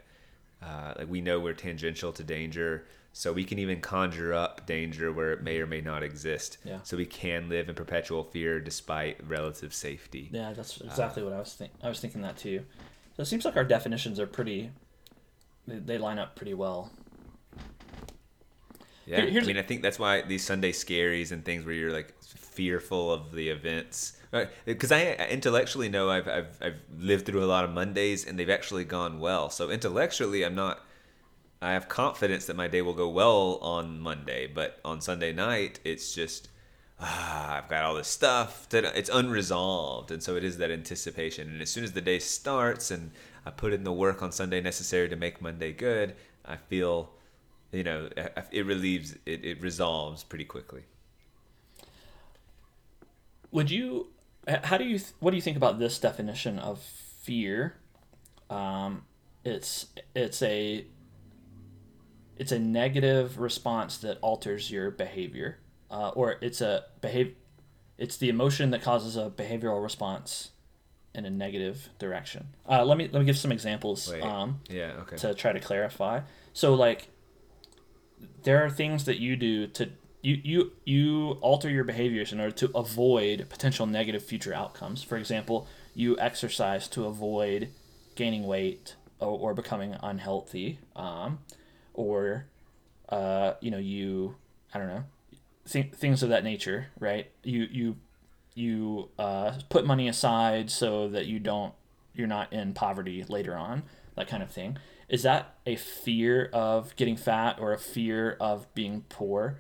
uh, 0.61 0.93
like 0.99 1.09
we 1.09 1.21
know 1.21 1.39
we're 1.39 1.53
tangential 1.53 2.11
to 2.13 2.23
danger. 2.23 2.85
So 3.15 3.31
we 3.31 3.43
can 3.43 3.59
even 3.59 3.79
conjure 3.79 4.33
up 4.33 4.65
danger 4.65 5.13
where 5.13 5.33
it 5.33 5.43
may 5.43 5.59
or 5.59 5.67
may 5.67 5.81
not 5.81 6.01
exist. 6.01 6.57
Yeah. 6.63 6.79
So 6.81 6.97
we 6.97 7.05
can 7.05 7.47
live 7.47 7.69
in 7.69 7.75
perpetual 7.75 8.23
fear 8.23 8.59
despite 8.59 9.17
relative 9.27 9.71
safety. 9.71 10.29
Yeah, 10.31 10.51
that's 10.53 10.81
exactly 10.81 11.21
what 11.21 11.31
I 11.31 11.37
was 11.37 11.53
think. 11.53 11.73
I 11.83 11.89
was 11.89 11.99
thinking 11.99 12.23
that 12.23 12.37
too. 12.37 12.65
So 13.15 13.21
it 13.21 13.25
seems 13.25 13.45
like 13.45 13.55
our 13.55 13.63
definitions 13.63 14.19
are 14.19 14.25
pretty. 14.25 14.71
They, 15.67 15.97
line 15.97 16.19
up 16.19 16.35
pretty 16.35 16.53
well. 16.53 16.91
Yeah, 19.05 19.25
Here- 19.25 19.41
I 19.41 19.45
mean, 19.45 19.57
I 19.57 19.61
think 19.61 19.81
that's 19.81 19.99
why 19.99 20.21
these 20.21 20.43
Sunday 20.43 20.71
scaries 20.71 21.31
and 21.31 21.43
things 21.43 21.65
where 21.65 21.75
you're 21.75 21.91
like 21.91 22.13
fearful 22.21 23.11
of 23.11 23.31
the 23.31 23.49
events, 23.49 24.17
because 24.65 24.91
I 24.91 25.15
I 25.19 25.27
intellectually 25.29 25.89
know 25.89 26.09
I've, 26.09 26.27
I've 26.27 26.57
I've 26.61 26.79
lived 26.97 27.25
through 27.25 27.43
a 27.43 27.45
lot 27.47 27.63
of 27.63 27.71
Mondays 27.71 28.25
and 28.25 28.37
they've 28.37 28.49
actually 28.49 28.85
gone 28.85 29.19
well. 29.19 29.49
So 29.49 29.69
intellectually, 29.69 30.43
I'm 30.43 30.55
not. 30.55 30.85
I 31.61 31.71
have 31.71 31.87
confidence 31.87 32.45
that 32.47 32.57
my 32.57 32.67
day 32.67 32.81
will 32.81 32.93
go 32.93 33.07
well 33.07 33.57
on 33.61 33.99
Monday, 33.99 34.47
but 34.47 34.79
on 34.83 34.99
Sunday 34.99 35.31
night, 35.31 35.79
it's 35.85 36.13
just 36.13 36.49
ah, 36.99 37.57
I've 37.57 37.69
got 37.69 37.83
all 37.83 37.95
this 37.95 38.07
stuff 38.07 38.67
that 38.69 38.85
it's 38.85 39.09
unresolved, 39.09 40.11
and 40.11 40.21
so 40.23 40.35
it 40.35 40.43
is 40.43 40.57
that 40.57 40.71
anticipation. 40.71 41.49
And 41.49 41.61
as 41.61 41.69
soon 41.69 41.83
as 41.83 41.93
the 41.93 42.01
day 42.01 42.19
starts 42.19 42.91
and 42.91 43.11
I 43.45 43.51
put 43.51 43.73
in 43.73 43.83
the 43.83 43.91
work 43.91 44.21
on 44.21 44.31
Sunday 44.31 44.61
necessary 44.61 45.09
to 45.09 45.15
make 45.15 45.41
Monday 45.41 45.73
good, 45.73 46.15
I 46.45 46.57
feel, 46.57 47.11
you 47.71 47.83
know, 47.83 48.09
it 48.51 48.65
relieves, 48.65 49.15
it, 49.25 49.43
it 49.43 49.61
resolves 49.61 50.23
pretty 50.23 50.45
quickly. 50.45 50.83
Would 53.51 53.69
you? 53.69 54.07
How 54.47 54.77
do 54.77 54.83
you? 54.83 54.99
What 55.19 55.31
do 55.31 55.37
you 55.37 55.41
think 55.41 55.57
about 55.57 55.77
this 55.79 55.99
definition 55.99 56.57
of 56.57 56.79
fear? 56.79 57.75
Um, 58.49 59.03
it's 59.45 59.87
it's 60.15 60.41
a 60.41 60.85
it's 62.37 62.51
a 62.51 62.59
negative 62.59 63.39
response 63.39 63.97
that 63.99 64.17
alters 64.21 64.71
your 64.71 64.89
behavior, 64.89 65.59
uh, 65.91 66.09
or 66.09 66.37
it's 66.41 66.61
a 66.61 66.85
behave. 66.99 67.35
It's 67.97 68.17
the 68.17 68.29
emotion 68.29 68.71
that 68.71 68.81
causes 68.81 69.15
a 69.15 69.29
behavioral 69.29 69.83
response 69.83 70.49
in 71.15 71.25
a 71.25 71.29
negative 71.29 71.89
direction. 71.99 72.47
Uh, 72.67 72.83
let 72.83 72.97
me 72.97 73.09
let 73.11 73.19
me 73.19 73.25
give 73.25 73.37
some 73.37 73.51
examples. 73.51 74.11
Um, 74.21 74.61
yeah, 74.69 74.93
okay. 75.01 75.17
to 75.17 75.33
try 75.33 75.53
to 75.53 75.59
clarify. 75.59 76.21
So 76.53 76.73
like 76.73 77.09
there 78.43 78.63
are 78.63 78.69
things 78.69 79.05
that 79.05 79.19
you 79.19 79.35
do 79.35 79.67
to 79.67 79.89
you 80.21 80.39
you 80.43 80.71
you 80.85 81.31
alter 81.41 81.69
your 81.69 81.83
behaviors 81.83 82.31
in 82.31 82.39
order 82.39 82.55
to 82.55 82.71
avoid 82.75 83.47
potential 83.49 83.85
negative 83.85 84.23
future 84.23 84.53
outcomes. 84.53 85.03
For 85.03 85.17
example, 85.17 85.67
you 85.93 86.17
exercise 86.19 86.87
to 86.89 87.05
avoid 87.05 87.69
gaining 88.15 88.45
weight 88.45 88.95
or, 89.19 89.51
or 89.51 89.53
becoming 89.53 89.95
unhealthy, 90.01 90.79
um, 90.95 91.39
or 91.93 92.47
uh, 93.09 93.53
you 93.61 93.69
know 93.69 93.77
you 93.77 94.35
I 94.73 94.79
don't 94.79 94.87
know 94.87 95.03
th- 95.69 95.91
things 95.93 96.23
of 96.23 96.29
that 96.29 96.43
nature, 96.43 96.87
right? 96.99 97.29
You 97.43 97.67
you 97.71 97.95
you 98.55 99.09
uh, 99.17 99.53
put 99.69 99.85
money 99.85 100.07
aside 100.07 100.69
so 100.69 101.07
that 101.09 101.25
you 101.25 101.39
don't 101.39 101.73
you're 102.13 102.27
not 102.27 102.53
in 102.53 102.73
poverty 102.73 103.23
later 103.27 103.55
on, 103.55 103.83
that 104.15 104.27
kind 104.27 104.43
of 104.43 104.51
thing. 104.51 104.77
Is 105.09 105.23
that 105.23 105.55
a 105.65 105.75
fear 105.75 106.49
of 106.53 106.95
getting 106.95 107.17
fat 107.17 107.57
or 107.59 107.73
a 107.73 107.77
fear 107.77 108.37
of 108.39 108.71
being 108.73 109.05
poor? 109.09 109.59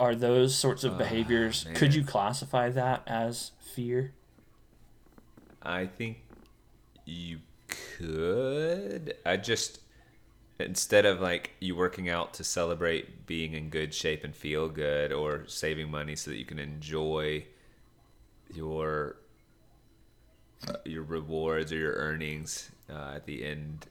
Are 0.00 0.16
those 0.16 0.54
sorts 0.54 0.82
of 0.82 0.98
behaviors? 0.98 1.64
Could 1.74 1.94
you 1.94 2.04
classify 2.04 2.70
that 2.70 3.02
as 3.06 3.52
fear? 3.60 4.12
I 5.62 5.86
think 5.86 6.24
you 7.04 7.38
could. 7.68 9.14
I 9.24 9.36
just, 9.36 9.80
instead 10.58 11.06
of 11.06 11.20
like 11.20 11.52
you 11.60 11.76
working 11.76 12.08
out 12.08 12.34
to 12.34 12.44
celebrate 12.44 13.26
being 13.26 13.54
in 13.54 13.68
good 13.68 13.94
shape 13.94 14.24
and 14.24 14.34
feel 14.34 14.68
good 14.68 15.12
or 15.12 15.46
saving 15.46 15.90
money 15.90 16.16
so 16.16 16.32
that 16.32 16.36
you 16.36 16.44
can 16.44 16.58
enjoy 16.58 17.44
your 18.54 19.16
uh, 20.68 20.74
your 20.84 21.02
rewards 21.02 21.72
or 21.72 21.76
your 21.76 21.94
earnings 21.94 22.70
uh, 22.90 23.12
at 23.16 23.26
the 23.26 23.44
end 23.44 23.86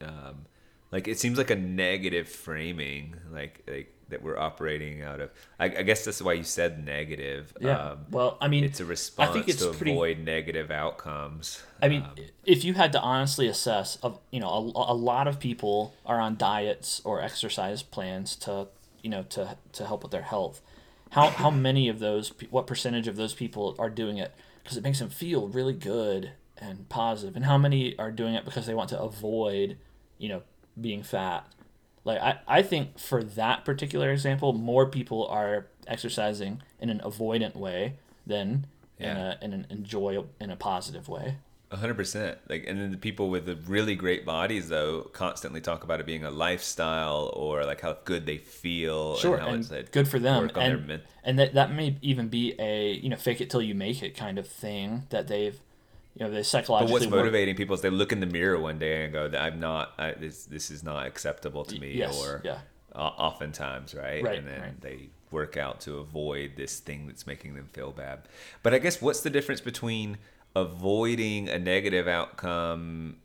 um, 0.00 0.46
like 0.90 1.08
it 1.08 1.18
seems 1.18 1.36
like 1.38 1.50
a 1.50 1.56
negative 1.56 2.28
framing 2.28 3.14
like 3.32 3.62
like 3.68 3.94
that 4.08 4.22
we're 4.22 4.38
operating 4.38 5.02
out 5.02 5.20
of 5.20 5.30
i, 5.58 5.64
I 5.66 5.82
guess 5.82 6.04
that's 6.04 6.20
why 6.22 6.34
you 6.34 6.44
said 6.44 6.84
negative 6.84 7.52
Yeah. 7.60 7.78
um, 7.78 7.98
well, 8.10 8.36
I 8.40 8.48
mean, 8.48 8.62
it's 8.64 8.78
a 8.80 8.84
response 8.84 9.30
I 9.30 9.32
think 9.32 9.48
it's 9.48 9.64
to 9.64 9.72
pretty. 9.72 9.92
avoid 9.92 10.18
negative 10.18 10.70
outcomes 10.70 11.62
I 11.80 11.88
mean, 11.88 12.02
Um, 12.02 12.14
if 12.44 12.62
you 12.64 12.74
had 12.74 12.92
to 12.92 13.00
honestly 13.00 13.48
assess, 13.48 13.96
of 14.02 14.18
you 14.30 14.38
know, 14.40 14.48
a, 14.48 14.92
a 14.92 14.94
lot 14.94 15.26
of 15.28 15.40
people 15.40 15.94
are 16.06 16.20
on 16.20 16.36
diets 16.36 17.00
or 17.04 17.20
exercise 17.22 17.82
plans 17.82 18.36
to, 18.36 18.68
you 19.02 19.10
know, 19.10 19.24
to 19.30 19.56
to 19.72 19.84
help 19.86 20.02
with 20.04 20.12
their 20.12 20.22
health. 20.22 20.60
How 21.12 21.28
how 21.28 21.50
many 21.50 21.88
of 21.88 21.98
those, 21.98 22.32
what 22.50 22.66
percentage 22.66 23.06
of 23.06 23.16
those 23.16 23.34
people 23.34 23.76
are 23.78 23.90
doing 23.90 24.18
it 24.18 24.34
because 24.62 24.76
it 24.76 24.82
makes 24.82 24.98
them 24.98 25.10
feel 25.10 25.48
really 25.48 25.74
good 25.74 26.32
and 26.58 26.88
positive, 26.88 27.36
and 27.36 27.44
how 27.44 27.58
many 27.58 27.98
are 27.98 28.10
doing 28.10 28.34
it 28.34 28.44
because 28.44 28.66
they 28.66 28.74
want 28.74 28.88
to 28.90 29.00
avoid, 29.00 29.76
you 30.18 30.28
know, 30.28 30.42
being 30.80 31.02
fat? 31.02 31.46
Like 32.04 32.20
I, 32.20 32.38
I 32.48 32.62
think 32.62 32.98
for 32.98 33.22
that 33.22 33.64
particular 33.64 34.10
example, 34.10 34.52
more 34.52 34.86
people 34.86 35.26
are 35.26 35.66
exercising 35.86 36.62
in 36.80 36.88
an 36.88 37.00
avoidant 37.04 37.56
way 37.56 37.94
than 38.26 38.66
in 38.98 39.08
a 39.16 39.38
in 39.42 39.52
an 39.52 39.66
enjoy 39.68 40.24
in 40.40 40.50
a 40.50 40.56
positive 40.56 41.08
way. 41.08 41.36
Hundred 41.72 41.94
percent. 41.94 42.38
Like, 42.48 42.64
and 42.66 42.78
then 42.78 42.90
the 42.90 42.98
people 42.98 43.30
with 43.30 43.46
the 43.46 43.56
really 43.66 43.94
great 43.94 44.26
bodies, 44.26 44.68
though, 44.68 45.02
constantly 45.12 45.60
talk 45.60 45.84
about 45.84 46.00
it 46.00 46.06
being 46.06 46.22
a 46.24 46.30
lifestyle 46.30 47.32
or 47.34 47.64
like 47.64 47.80
how 47.80 47.96
good 48.04 48.26
they 48.26 48.36
feel. 48.36 49.16
Sure, 49.16 49.38
how 49.38 49.48
and 49.48 49.60
it's, 49.60 49.70
like, 49.70 49.90
good 49.90 50.06
for 50.06 50.18
them, 50.18 50.42
work 50.42 50.56
on 50.58 50.62
their 50.64 50.76
and 50.76 51.02
and 51.24 51.38
that 51.38 51.54
that 51.54 51.72
may 51.72 51.96
even 52.02 52.28
be 52.28 52.54
a 52.58 52.92
you 52.92 53.08
know 53.08 53.16
fake 53.16 53.40
it 53.40 53.48
till 53.48 53.62
you 53.62 53.74
make 53.74 54.02
it 54.02 54.16
kind 54.16 54.38
of 54.38 54.46
thing 54.46 55.04
that 55.10 55.28
they've 55.28 55.58
you 56.14 56.24
know 56.24 56.30
they 56.30 56.42
psychologically. 56.42 56.88
But 56.88 56.92
what's 56.92 57.06
work- 57.06 57.20
motivating 57.20 57.56
people 57.56 57.74
is 57.74 57.80
they 57.80 57.90
look 57.90 58.12
in 58.12 58.20
the 58.20 58.26
mirror 58.26 58.60
one 58.60 58.78
day 58.78 59.04
and 59.04 59.12
go, 59.12 59.30
"I'm 59.34 59.58
not. 59.58 59.94
I, 59.98 60.12
this 60.12 60.44
this 60.44 60.70
is 60.70 60.82
not 60.82 61.06
acceptable 61.06 61.64
to 61.64 61.78
me." 61.78 61.92
yes, 61.94 62.20
or 62.22 62.42
yeah. 62.44 62.58
o- 62.94 63.00
oftentimes, 63.00 63.94
right? 63.94 64.22
Right, 64.22 64.38
And 64.38 64.46
then 64.46 64.60
right. 64.60 64.80
they 64.80 65.08
work 65.30 65.56
out 65.56 65.80
to 65.80 65.96
avoid 65.96 66.52
this 66.56 66.78
thing 66.78 67.06
that's 67.06 67.26
making 67.26 67.54
them 67.54 67.66
feel 67.72 67.90
bad. 67.90 68.20
But 68.62 68.74
I 68.74 68.78
guess 68.78 69.00
what's 69.00 69.22
the 69.22 69.30
difference 69.30 69.62
between 69.62 70.18
avoiding 70.54 71.48
a 71.48 71.58
negative 71.58 72.08
outcome? 72.08 73.16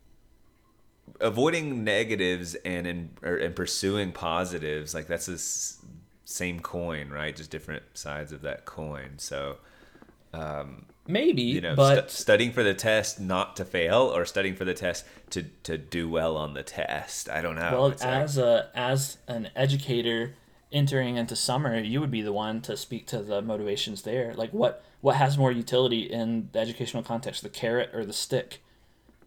Avoiding 1.19 1.83
negatives 1.83 2.53
and 2.65 2.85
in 2.85 3.09
or, 3.23 3.37
and 3.37 3.55
pursuing 3.55 4.11
positives, 4.11 4.93
like 4.93 5.07
that's 5.07 5.25
the 5.25 5.33
s- 5.33 5.79
same 6.25 6.59
coin, 6.59 7.09
right? 7.09 7.35
Just 7.35 7.49
different 7.49 7.83
sides 7.93 8.31
of 8.31 8.41
that 8.41 8.65
coin. 8.65 9.11
So, 9.17 9.57
um, 10.33 10.85
maybe, 11.07 11.41
you 11.43 11.61
know, 11.61 11.75
but 11.75 12.11
stu- 12.11 12.21
studying 12.23 12.51
for 12.51 12.61
the 12.61 12.73
test 12.75 13.19
not 13.19 13.55
to 13.55 13.65
fail, 13.65 14.01
or 14.13 14.25
studying 14.25 14.55
for 14.55 14.65
the 14.65 14.73
test 14.75 15.05
to 15.31 15.43
to 15.63 15.77
do 15.77 16.07
well 16.09 16.35
on 16.37 16.53
the 16.53 16.61
test. 16.63 17.29
I 17.29 17.41
don't 17.41 17.55
know. 17.55 17.71
well, 17.71 17.87
It's 17.87 18.03
like- 18.03 18.13
as 18.13 18.37
a 18.37 18.69
as 18.75 19.17
an 19.27 19.49
educator 19.55 20.35
entering 20.71 21.15
into 21.15 21.35
summer, 21.35 21.77
you 21.79 21.99
would 22.01 22.11
be 22.11 22.21
the 22.21 22.33
one 22.33 22.61
to 22.61 22.75
speak 22.77 23.07
to 23.07 23.21
the 23.21 23.41
motivations 23.41 24.01
there. 24.01 24.33
Like 24.33 24.51
what 24.51 24.83
what 25.01 25.15
has 25.15 25.37
more 25.37 25.51
utility 25.51 26.01
in 26.01 26.49
the 26.51 26.59
educational 26.59 27.03
context, 27.03 27.43
the 27.43 27.49
carrot 27.49 27.91
or 27.93 28.05
the 28.05 28.13
stick? 28.13 28.63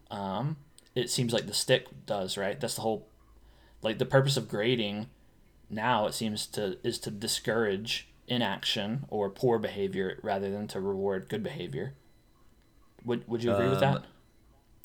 Um, 0.09 0.57
it 0.93 1.09
seems 1.09 1.33
like 1.33 1.47
the 1.47 1.53
stick 1.53 1.87
does, 2.05 2.37
right? 2.37 2.59
That's 2.59 2.75
the 2.75 2.81
whole 2.81 3.07
like 3.81 3.97
the 3.97 4.05
purpose 4.05 4.37
of 4.37 4.49
grading 4.49 5.07
now 5.69 6.05
it 6.05 6.13
seems 6.13 6.45
to 6.47 6.77
is 6.83 6.99
to 6.99 7.11
discourage 7.11 8.09
inaction 8.27 9.05
or 9.09 9.29
poor 9.29 9.57
behavior 9.57 10.19
rather 10.21 10.51
than 10.51 10.67
to 10.67 10.79
reward 10.79 11.29
good 11.29 11.43
behavior. 11.43 11.93
Would 13.05 13.27
would 13.27 13.43
you 13.43 13.53
agree 13.53 13.69
with 13.69 13.81
Um, 13.81 13.93
that? 13.93 14.03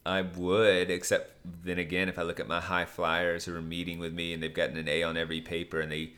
I 0.06 0.22
would, 0.22 0.88
except 0.88 1.32
then 1.64 1.78
again, 1.80 2.08
if 2.08 2.16
I 2.18 2.22
look 2.22 2.38
at 2.38 2.46
my 2.46 2.60
high 2.60 2.84
flyers 2.84 3.44
who 3.44 3.54
are 3.56 3.60
meeting 3.60 3.98
with 3.98 4.14
me 4.14 4.32
and 4.32 4.40
they've 4.40 4.54
gotten 4.54 4.76
an 4.76 4.88
A 4.88 5.02
on 5.02 5.16
every 5.16 5.40
paper 5.40 5.80
and 5.80 5.90
they 5.90 6.12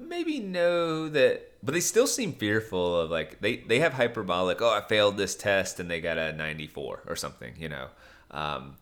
maybe 0.00 0.40
know 0.40 1.08
that, 1.08 1.52
but 1.62 1.74
they 1.74 1.80
still 1.80 2.06
seem 2.06 2.32
fearful 2.32 3.00
of 3.00 3.10
like, 3.10 3.40
they, 3.40 3.58
they 3.58 3.80
have 3.80 3.92
hyperbolic, 3.92 4.60
oh, 4.62 4.70
I 4.70 4.80
failed 4.80 5.16
this 5.16 5.34
test 5.34 5.80
and 5.80 5.90
they 5.90 6.00
got 6.00 6.18
a 6.18 6.32
94 6.32 7.02
or 7.06 7.16
something, 7.16 7.54
you 7.58 7.68
know, 7.68 7.88
um, 8.30 8.76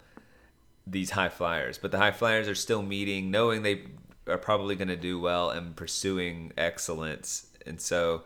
these 0.86 1.10
high 1.10 1.28
flyers. 1.28 1.78
But 1.78 1.90
the 1.90 1.98
high 1.98 2.12
flyers 2.12 2.48
are 2.48 2.54
still 2.54 2.82
meeting, 2.82 3.30
knowing 3.30 3.62
they 3.62 3.82
are 4.26 4.38
probably 4.38 4.76
going 4.76 4.88
to 4.88 4.96
do 4.96 5.18
well 5.20 5.50
and 5.50 5.74
pursuing 5.74 6.52
excellence. 6.56 7.46
And 7.66 7.80
so, 7.80 8.24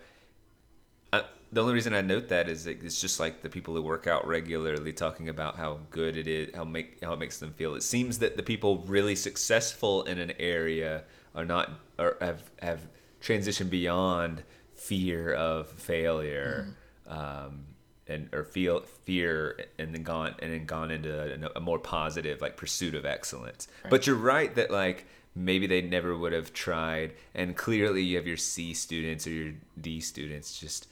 I, 1.13 1.25
the 1.53 1.61
only 1.61 1.75
reason 1.75 1.95
I 1.95 2.01
note 2.01 2.29
that 2.29 2.49
is 2.49 2.67
it's 2.67 3.01
just 3.01 3.21
like 3.21 3.43
the 3.43 3.51
people 3.51 3.75
who 3.75 3.83
work 3.83 4.07
out 4.07 4.27
regularly 4.27 4.93
talking 4.93 5.29
about 5.29 5.57
how 5.57 5.81
good 5.91 6.17
it 6.17 6.27
is, 6.27 6.55
how 6.55 6.65
make 6.65 7.03
how 7.03 7.13
it 7.13 7.19
makes 7.19 7.39
them 7.39 7.53
feel. 7.53 7.75
It 7.75 7.83
seems 7.83 8.19
that 8.21 8.37
the 8.37 8.43
people 8.43 8.79
really 8.87 9.15
successful 9.15 10.05
in 10.05 10.19
an 10.19 10.33
area 10.39 11.05
are 11.35 11.45
not 11.45 11.71
or 11.99 12.17
have 12.21 12.51
have 12.61 12.87
transitioned 13.21 13.71
beyond 13.71 14.43
fear 14.75 15.33
of 15.33 15.69
failure. 15.69 16.77
Um, 17.07 17.67
and 18.09 18.29
or 18.33 18.45
feel 18.45 18.81
fear 18.81 19.67
and 19.79 19.95
then 19.95 20.03
gone 20.03 20.35
and 20.41 20.53
then 20.53 20.67
gone 20.67 20.91
into 20.91 21.47
a, 21.47 21.51
a 21.57 21.61
more 21.61 21.79
positive 21.79 22.41
like 22.41 22.57
pursuit 22.57 22.95
of 22.95 23.05
excellence. 23.05 23.69
But 23.89 24.07
you're 24.07 24.17
right 24.17 24.55
that 24.57 24.71
like 24.71 25.07
maybe 25.35 25.67
they 25.67 25.83
never 25.83 26.17
would 26.17 26.33
have 26.33 26.53
tried 26.53 27.15
and 27.35 27.57
clearly 27.57 28.03
you 28.03 28.17
have 28.17 28.27
your 28.27 28.37
C 28.37 28.75
students 28.75 29.27
or 29.27 29.31
your 29.31 29.53
D 29.81 30.01
students 30.01 30.59
just 30.59 30.89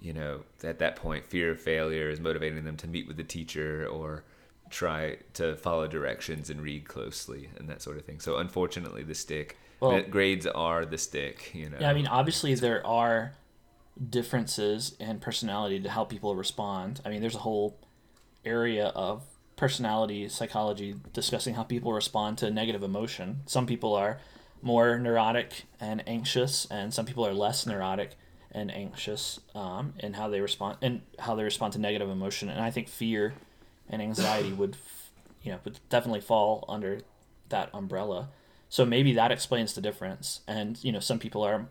you 0.00 0.12
know 0.12 0.42
at 0.62 0.78
that 0.80 0.96
point 0.96 1.26
fear 1.26 1.52
of 1.52 1.60
failure 1.60 2.10
is 2.10 2.20
motivating 2.20 2.64
them 2.64 2.76
to 2.76 2.86
meet 2.86 3.06
with 3.06 3.16
the 3.16 3.24
teacher 3.24 3.86
or 3.86 4.24
try 4.68 5.16
to 5.32 5.56
follow 5.56 5.86
directions 5.86 6.50
and 6.50 6.60
read 6.60 6.86
closely 6.86 7.48
and 7.56 7.68
that 7.68 7.80
sort 7.80 7.96
of 7.96 8.04
thing. 8.04 8.20
So 8.20 8.36
unfortunately 8.36 9.02
the 9.02 9.14
stick 9.14 9.56
Well- 9.80 10.02
grades 10.02 10.46
are 10.46 10.84
the 10.84 10.98
stick, 10.98 11.52
you 11.54 11.70
know. 11.70 11.78
Yeah, 11.80 11.90
I 11.90 11.94
mean, 11.94 12.06
obviously 12.06 12.54
there 12.54 12.86
are 12.86 13.32
differences 14.10 14.96
in 15.00 15.18
personality 15.18 15.80
to 15.80 15.90
how 15.90 16.04
people 16.04 16.34
respond. 16.34 17.00
I 17.04 17.08
mean, 17.08 17.20
there's 17.20 17.34
a 17.34 17.40
whole 17.40 17.78
area 18.44 18.86
of 18.88 19.22
personality 19.56 20.28
psychology 20.28 20.94
discussing 21.12 21.54
how 21.54 21.64
people 21.64 21.92
respond 21.92 22.38
to 22.38 22.50
negative 22.50 22.82
emotion. 22.82 23.40
Some 23.46 23.66
people 23.66 23.94
are 23.94 24.20
more 24.62 24.98
neurotic 24.98 25.64
and 25.80 26.02
anxious, 26.08 26.66
and 26.70 26.94
some 26.94 27.06
people 27.06 27.26
are 27.26 27.34
less 27.34 27.66
neurotic 27.66 28.16
and 28.52 28.70
anxious 28.72 29.40
um, 29.54 29.94
in 29.98 30.14
how 30.14 30.28
they 30.28 30.40
respond 30.40 30.78
and 30.80 31.02
how 31.18 31.34
they 31.34 31.44
respond 31.44 31.72
to 31.74 31.78
negative 31.78 32.08
emotion. 32.08 32.48
And 32.48 32.60
I 32.60 32.70
think 32.70 32.88
fear 32.88 33.34
and 33.88 34.00
anxiety 34.00 34.52
would, 34.52 34.76
you 35.42 35.52
know, 35.52 35.58
would 35.64 35.80
definitely 35.90 36.20
fall 36.20 36.64
under 36.68 37.00
that 37.48 37.70
umbrella. 37.74 38.28
So 38.68 38.84
maybe 38.84 39.12
that 39.14 39.32
explains 39.32 39.74
the 39.74 39.80
difference. 39.80 40.40
And 40.46 40.82
you 40.84 40.92
know, 40.92 41.00
some 41.00 41.18
people 41.18 41.42
are 41.42 41.66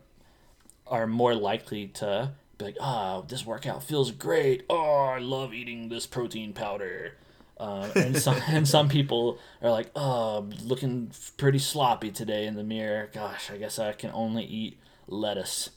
are 0.88 1.08
more 1.08 1.36
likely 1.36 1.88
to 1.88 2.32
be 2.58 2.66
like, 2.66 2.78
"Oh, 2.80 3.26
this 3.28 3.45
workout 3.45 3.84
feels 3.84 4.12
great. 4.12 4.66
Oh, 4.70 5.06
I 5.16 5.20
love 5.20 5.54
eating 5.54 5.89
this 5.89 6.06
protein 6.06 6.54
powder." 6.54 7.14
Uh, 7.60 7.89
and 7.95 8.18
some 8.18 8.39
and 8.48 8.68
some 8.68 8.89
people 8.89 9.39
are 9.62 9.72
like, 9.72 9.91
"Oh, 9.95 10.38
I'm 10.38 10.50
looking 10.64 11.12
pretty 11.38 11.60
sloppy 11.60 12.12
today 12.12 12.48
in 12.48 12.56
the 12.56 12.64
mirror. 12.64 13.10
Gosh, 13.14 13.52
I 13.52 13.58
guess 13.58 13.80
I 13.80 13.93
can 13.93 14.12
only 14.14 14.43
eat 14.43 14.80
lettuce." 15.08 15.70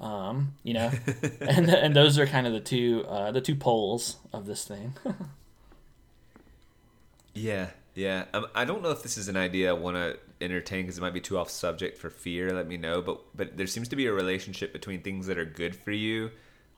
Um, 0.00 0.54
you 0.64 0.74
know, 0.74 0.90
and 1.40 1.68
and 1.70 1.94
those 1.94 2.18
are 2.18 2.26
kind 2.26 2.46
of 2.46 2.52
the 2.52 2.60
two 2.60 3.04
uh, 3.08 3.30
the 3.32 3.40
two 3.40 3.54
poles 3.54 4.16
of 4.32 4.46
this 4.46 4.64
thing. 4.64 4.94
Yeah, 7.34 7.70
yeah. 7.94 8.26
Um, 8.32 8.46
I 8.54 8.64
don't 8.64 8.82
know 8.82 8.90
if 8.90 9.02
this 9.02 9.18
is 9.18 9.28
an 9.28 9.36
idea 9.36 9.70
I 9.70 9.72
want 9.72 9.96
to 9.96 10.18
entertain 10.40 10.82
because 10.84 10.98
it 10.98 11.00
might 11.00 11.14
be 11.14 11.20
too 11.20 11.38
off 11.38 11.50
subject 11.50 11.98
for 11.98 12.10
fear. 12.10 12.52
Let 12.52 12.66
me 12.66 12.76
know. 12.76 13.02
But 13.02 13.20
but 13.34 13.56
there 13.56 13.66
seems 13.66 13.88
to 13.88 13.96
be 13.96 14.06
a 14.06 14.12
relationship 14.12 14.72
between 14.72 15.02
things 15.02 15.26
that 15.26 15.38
are 15.38 15.44
good 15.44 15.74
for 15.76 15.92
you 15.92 16.30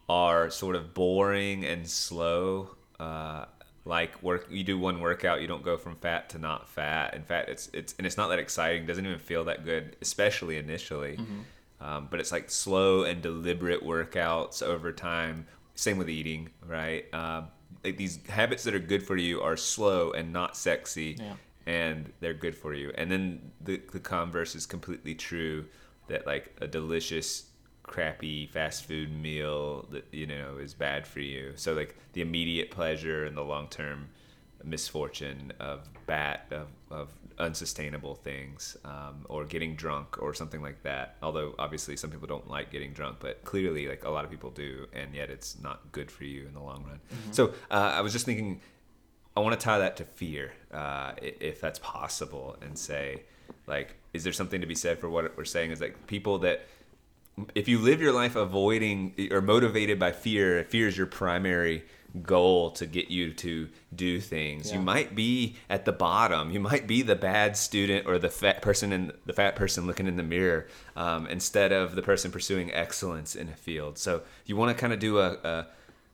are 0.09 0.51
sort 0.51 0.77
of 0.77 0.95
boring 0.95 1.65
and 1.65 1.89
slow. 1.89 2.71
Uh, 3.01 3.47
like 3.85 4.21
work, 4.23 4.49
you 4.51 4.65
do 4.65 4.77
one 4.79 5.01
workout, 5.01 5.41
you 5.41 5.47
don't 5.47 5.63
go 5.63 5.77
from 5.77 5.95
fat 5.97 6.29
to 6.31 6.39
not 6.39 6.69
fat. 6.69 7.15
In 7.15 7.23
fact, 7.23 7.49
it's 7.49 7.71
it's 7.73 7.95
and 7.99 8.07
it's 8.07 8.17
not 8.17 8.29
that 8.29 8.39
exciting. 8.39 8.85
Doesn't 8.87 9.07
even 9.07 9.19
feel 9.19 9.45
that 9.45 9.65
good, 9.65 9.97
especially 10.03 10.57
initially. 10.59 11.19
Um, 11.81 12.09
but 12.11 12.21
it's 12.21 12.33
like 12.33 12.51
slow 12.51 13.05
and 13.05 13.21
deliberate 13.23 13.85
workouts 13.85 14.63
over 14.63 14.93
time. 14.93 15.47
Same 15.75 15.99
with 15.99 16.09
eating, 16.09 16.49
right? 16.67 17.05
Um, 17.15 17.49
like 17.85 17.97
these 17.97 18.19
habits 18.29 18.65
that 18.65 18.75
are 18.75 18.81
good 18.81 19.03
for 19.03 19.17
you 19.17 19.43
are 19.43 19.57
slow 19.57 20.13
and 20.13 20.33
not 20.33 20.57
sexy, 20.57 21.17
Yeah. 21.21 21.35
And 21.67 22.13
they're 22.21 22.35
good 22.35 22.55
for 22.55 22.75
you. 22.75 22.93
And 22.97 23.11
then 23.11 23.53
the 23.61 23.81
the 23.93 24.01
converse 24.01 24.55
is 24.55 24.67
completely 24.67 25.15
true. 25.15 25.67
That 26.09 26.27
like 26.27 26.57
a 26.61 26.69
delicious, 26.69 27.47
crappy 27.83 28.47
fast 28.47 28.85
food 28.85 29.13
meal 29.13 29.87
that 29.91 30.07
you 30.13 30.27
know 30.27 30.59
is 30.59 30.75
bad 30.75 31.07
for 31.07 31.21
you. 31.21 31.53
So 31.57 31.75
like 31.75 31.97
the 32.13 32.21
immediate 32.21 32.71
pleasure 32.71 33.25
and 33.25 33.37
the 33.37 33.43
long 33.43 33.69
term 33.69 34.09
misfortune, 34.65 35.53
of 35.61 35.89
bad, 36.07 36.41
of, 36.51 36.69
of 36.91 37.11
unsustainable 37.39 38.15
things, 38.15 38.77
um, 38.85 39.25
or 39.29 39.45
getting 39.45 39.77
drunk 39.77 40.21
or 40.21 40.35
something 40.35 40.63
like 40.63 40.83
that. 40.83 41.17
Although 41.23 41.55
obviously 41.59 41.97
some 41.97 42.11
people 42.11 42.27
don't 42.27 42.49
like 42.49 42.71
getting 42.71 42.93
drunk, 42.93 43.19
but 43.21 43.45
clearly 43.45 43.87
like 43.87 44.05
a 44.05 44.11
lot 44.11 44.25
of 44.25 44.31
people 44.31 44.51
do, 44.51 44.87
and 44.93 45.15
yet 45.15 45.31
it's 45.31 45.59
not 45.61 45.93
good 45.93 46.11
for 46.11 46.25
you 46.25 46.47
in 46.47 46.55
the 46.55 46.61
long 46.61 46.85
run. 46.85 47.01
So 47.31 47.53
uh, 47.71 47.93
I 47.95 48.01
was 48.01 48.13
just 48.13 48.25
thinking, 48.27 48.61
I 49.37 49.41
want 49.41 49.59
to 49.59 49.65
tie 49.65 49.79
that 49.79 49.97
to 49.99 50.05
fear, 50.05 50.53
uh, 50.73 51.13
if 51.21 51.61
that's 51.61 51.79
possible, 51.81 52.57
and 52.63 52.79
say, 52.79 53.23
like, 53.67 53.95
is 54.13 54.25
there 54.25 54.33
something 54.33 54.61
to 54.63 54.67
be 54.67 54.75
said 54.75 54.99
for 54.99 55.11
what 55.11 55.37
we're 55.37 55.45
saying? 55.45 55.73
Is 55.73 55.81
like 55.81 56.07
people 56.07 56.39
that 56.39 56.67
if 57.55 57.69
you 57.69 57.79
live 57.79 58.01
your 58.01 58.13
life 58.13 58.35
avoiding 58.35 59.29
or 59.31 59.43
motivated 59.43 59.99
by 59.99 60.13
fear, 60.13 60.65
fear 60.65 60.89
is 60.89 60.97
your 60.97 61.07
primary 61.07 61.85
goal 62.23 62.71
to 62.71 62.87
get 62.87 63.11
you 63.11 63.33
to 63.33 63.69
do 63.95 64.21
things, 64.21 64.73
you 64.73 64.81
might 64.81 65.15
be 65.15 65.57
at 65.69 65.85
the 65.85 65.93
bottom. 65.93 66.51
You 66.51 66.61
might 66.61 66.87
be 66.87 67.03
the 67.03 67.17
bad 67.17 67.57
student 67.57 68.07
or 68.07 68.19
the 68.19 68.29
fat 68.29 68.63
person 68.63 68.93
in 68.93 69.13
the 69.27 69.33
fat 69.33 69.57
person 69.57 69.87
looking 69.87 70.07
in 70.07 70.17
the 70.17 70.23
mirror 70.23 70.67
um, 70.97 71.27
instead 71.27 71.73
of 71.73 71.95
the 71.95 72.03
person 72.03 72.31
pursuing 72.31 72.73
excellence 72.73 73.35
in 73.35 73.49
a 73.49 73.55
field. 73.55 73.99
So 73.99 74.23
you 74.47 74.57
want 74.57 74.77
to 74.77 74.81
kind 74.81 74.93
of 74.93 74.99
do 74.99 75.19
a, 75.19 75.33
a 75.33 75.67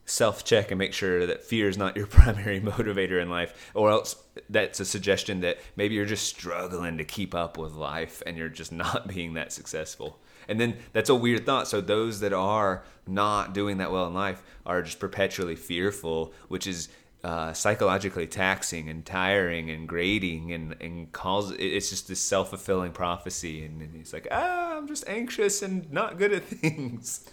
self 0.05 0.43
check 0.43 0.71
and 0.71 0.77
make 0.77 0.93
sure 0.93 1.25
that 1.25 1.43
fear 1.43 1.67
is 1.69 1.77
not 1.77 1.95
your 1.95 2.07
primary 2.07 2.59
motivator 2.59 3.21
in 3.21 3.29
life, 3.29 3.71
or 3.73 3.89
else 3.89 4.15
that's 4.49 4.79
a 4.79 4.85
suggestion 4.85 5.41
that 5.41 5.59
maybe 5.75 5.95
you're 5.95 6.05
just 6.05 6.27
struggling 6.27 6.97
to 6.97 7.03
keep 7.03 7.35
up 7.35 7.57
with 7.57 7.73
life 7.73 8.21
and 8.25 8.37
you're 8.37 8.49
just 8.49 8.71
not 8.83 9.07
being 9.07 9.33
that 9.33 9.51
successful. 9.51 10.19
And 10.47 10.59
then 10.59 10.77
that's 10.91 11.09
a 11.09 11.15
weird 11.15 11.45
thought. 11.45 11.67
So 11.67 11.79
those 11.79 12.19
that 12.19 12.33
are 12.33 12.83
not 13.07 13.53
doing 13.53 13.77
that 13.77 13.91
well 13.91 14.07
in 14.07 14.13
life 14.13 14.43
are 14.65 14.81
just 14.81 14.99
perpetually 14.99 15.55
fearful, 15.55 16.33
which 16.49 16.67
is 16.67 16.89
uh, 17.23 17.53
psychologically 17.53 18.27
taxing 18.27 18.89
and 18.89 19.05
tiring 19.05 19.69
and 19.69 19.87
grating 19.87 20.51
and, 20.51 20.75
and 20.81 21.09
cause 21.13 21.51
it's 21.51 21.89
just 21.89 22.09
this 22.09 22.19
self-fulfilling 22.19 22.91
prophecy 22.91 23.63
and, 23.63 23.81
and 23.81 23.95
it's 23.95 24.11
like 24.11 24.27
ah 24.29 24.75
i'm 24.75 24.87
just 24.87 25.07
anxious 25.07 25.61
and 25.61 25.89
not 25.89 26.17
good 26.17 26.33
at 26.33 26.43
things 26.43 27.29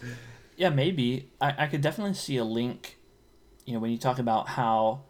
Yeah, 0.61 0.69
maybe. 0.69 1.31
I, 1.41 1.55
I 1.57 1.67
could 1.69 1.81
definitely 1.81 2.13
see 2.13 2.37
a 2.37 2.45
link, 2.45 2.99
you 3.65 3.73
know, 3.73 3.81
when 3.81 3.91
you 3.93 3.97
talk 3.97 4.19
about 4.19 4.47
how 4.47 5.05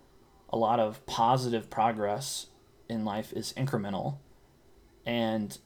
a 0.48 0.57
lot 0.57 0.78
of 0.78 1.05
positive 1.07 1.68
progress 1.68 2.46
in 2.88 3.05
life 3.05 3.32
is 3.32 3.53
incremental 3.55 4.18
and 5.05 5.59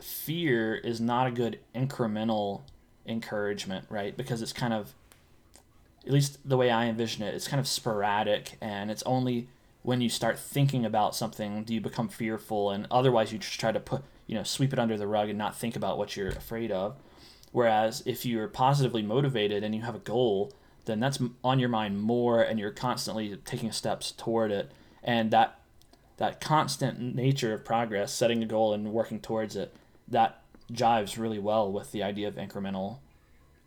fear 0.00 0.76
is 0.76 1.00
not 1.00 1.26
a 1.26 1.32
good 1.32 1.58
incremental 1.74 2.62
encouragement, 3.04 3.84
right? 3.88 4.16
Because 4.16 4.40
it's 4.42 4.52
kind 4.52 4.72
of 4.72 4.94
at 6.06 6.12
least 6.12 6.38
the 6.48 6.56
way 6.56 6.70
I 6.70 6.86
envision 6.86 7.24
it, 7.24 7.34
it's 7.34 7.48
kind 7.48 7.58
of 7.58 7.66
sporadic 7.66 8.56
and 8.60 8.92
it's 8.92 9.02
only 9.06 9.48
when 9.82 10.02
you 10.02 10.08
start 10.08 10.38
thinking 10.38 10.84
about 10.84 11.16
something 11.16 11.64
do 11.64 11.74
you 11.74 11.80
become 11.80 12.08
fearful 12.08 12.70
and 12.70 12.86
otherwise 12.92 13.32
you 13.32 13.40
just 13.40 13.58
try 13.58 13.72
to 13.72 13.80
put, 13.80 14.04
you 14.28 14.36
know, 14.36 14.44
sweep 14.44 14.72
it 14.72 14.78
under 14.78 14.96
the 14.96 15.08
rug 15.08 15.28
and 15.28 15.36
not 15.36 15.56
think 15.56 15.74
about 15.74 15.98
what 15.98 16.16
you're 16.16 16.28
afraid 16.28 16.70
of. 16.70 16.94
Whereas 17.54 18.02
if 18.04 18.26
you're 18.26 18.48
positively 18.48 19.00
motivated 19.00 19.62
and 19.62 19.76
you 19.76 19.82
have 19.82 19.94
a 19.94 20.00
goal, 20.00 20.52
then 20.86 20.98
that's 20.98 21.20
on 21.44 21.60
your 21.60 21.68
mind 21.68 22.02
more 22.02 22.42
and 22.42 22.58
you're 22.58 22.72
constantly 22.72 23.36
taking 23.44 23.70
steps 23.70 24.10
toward 24.10 24.50
it. 24.50 24.72
And 25.04 25.30
that 25.30 25.60
that 26.16 26.40
constant 26.40 27.14
nature 27.14 27.54
of 27.54 27.64
progress, 27.64 28.12
setting 28.12 28.42
a 28.42 28.46
goal 28.46 28.74
and 28.74 28.92
working 28.92 29.20
towards 29.20 29.54
it, 29.54 29.72
that 30.08 30.42
jives 30.72 31.16
really 31.16 31.38
well 31.38 31.70
with 31.70 31.92
the 31.92 32.02
idea 32.02 32.26
of 32.26 32.34
incremental 32.34 32.96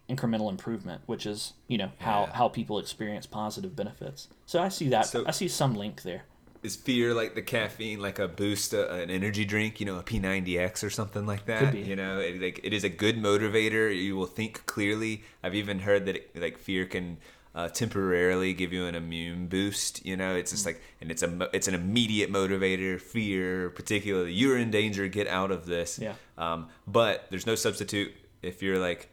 incremental 0.10 0.50
improvement, 0.50 1.02
which 1.06 1.26
is, 1.26 1.54
you 1.70 1.78
know, 1.78 1.92
how, 2.00 2.24
Yeah. 2.24 2.34
how 2.34 2.50
people 2.50 2.80
experience 2.80 3.26
positive 3.26 3.74
benefits. 3.74 4.28
So 4.46 4.62
I 4.62 4.68
see 4.68 4.90
that 4.90 5.06
So- 5.06 5.24
I 5.26 5.32
see 5.32 5.48
some 5.48 5.76
link 5.76 6.02
there. 6.02 6.24
Is 6.64 6.76
fear 6.76 7.14
like 7.14 7.36
the 7.36 7.42
caffeine 7.42 8.00
like 8.00 8.20
a 8.20 8.28
boost 8.28 8.74
uh, 8.74 8.88
an 8.90 9.10
energy 9.10 9.46
drink 9.46 9.80
you 9.80 9.86
know 9.86 9.98
a 9.98 10.04
p90x 10.04 10.84
or 10.84 10.90
something 10.90 11.26
like 11.26 11.46
that 11.46 11.76
you 11.76 11.96
know? 11.96 12.20
It, 12.20 12.42
like 12.42 12.60
it 12.64 12.74
is 12.74 12.84
a 12.84 12.90
good 12.90 13.18
motivator. 13.18 13.96
You 13.96 14.16
will 14.16 14.26
think 14.26 14.66
clearly. 14.66 15.24
I've 15.44 15.56
even 15.56 15.80
heard 15.80 16.06
that 16.08 16.16
it, 16.16 16.32
like 16.36 16.58
fear 16.58 16.86
can 16.86 17.18
uh, 17.56 17.70
temporarily 17.70 18.54
give 18.54 18.72
you 18.72 18.86
an 18.86 18.96
immune 18.96 19.48
boost 19.48 20.06
you 20.06 20.16
know? 20.18 20.36
It's 20.36 20.52
just 20.52 20.64
Mm. 20.64 20.68
like 20.68 20.82
and 21.02 21.12
it's 21.12 21.24
a 21.24 21.50
it's 21.54 21.68
an 21.68 21.74
immediate 21.76 22.32
motivator 22.32 23.00
fear 23.00 23.70
particularly. 23.70 24.34
You're 24.34 24.58
in 24.58 24.70
danger 24.72 25.08
get 25.08 25.28
out 25.28 25.52
of 25.52 25.66
this. 25.66 26.00
Yeah. 26.00 26.14
um, 26.38 26.70
but 26.86 27.26
there's 27.30 27.46
no 27.48 27.56
substitute. 27.56 28.12
If 28.42 28.62
you're 28.64 28.80
like 28.80 29.10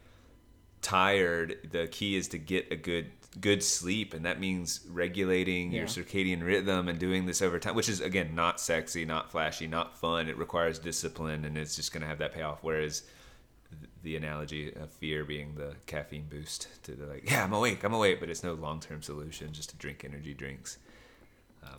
tired 0.83 1.57
the 1.73 1.87
key 1.87 2.15
is 2.17 2.29
to 2.29 2.39
get 2.39 2.71
a 2.71 2.77
good 2.77 3.11
good 3.41 3.63
sleep 3.63 4.15
and 4.15 4.25
that 4.25 4.39
means 4.39 4.81
regulating 4.89 5.73
your 5.73 5.87
circadian 5.87 6.45
rhythm 6.45 6.89
and 6.89 6.99
doing 6.99 7.27
this 7.27 7.43
over 7.43 7.59
time 7.59 7.75
which 7.75 7.89
is 7.89 8.01
again 8.01 8.33
not 8.35 8.61
sexy 8.61 9.05
not 9.05 9.31
flashy 9.31 9.67
not 9.67 9.99
fun. 9.99 10.29
It 10.29 10.39
requires 10.39 10.79
discipline 10.79 11.45
and 11.45 11.59
it's 11.59 11.77
just 11.77 11.93
going 11.93 12.03
to 12.03 12.07
have 12.07 12.19
that 12.19 12.33
payoff. 12.33 12.59
Whereas 12.63 13.03
the 14.03 14.17
analogy 14.17 14.73
of 14.75 14.91
fear 14.91 15.25
being 15.25 15.55
the 15.57 15.75
caffeine 15.87 16.27
boost 16.29 16.69
to 16.85 16.93
the 16.93 17.07
like 17.07 17.29
yeah 17.29 17.43
i'm 17.43 17.53
awake 17.53 17.83
i'm 17.83 17.95
awake 17.95 18.21
but 18.21 18.29
it's 18.29 18.45
no 18.45 18.53
long-term 18.53 19.03
solution 19.03 19.53
just 19.53 19.71
to 19.71 19.77
drink 19.77 20.05
energy 20.05 20.35
drinks. 20.35 20.79
Um, 21.63 21.77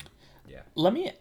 yeah. 0.48 0.62
Let 0.76 0.94
me 0.94 1.12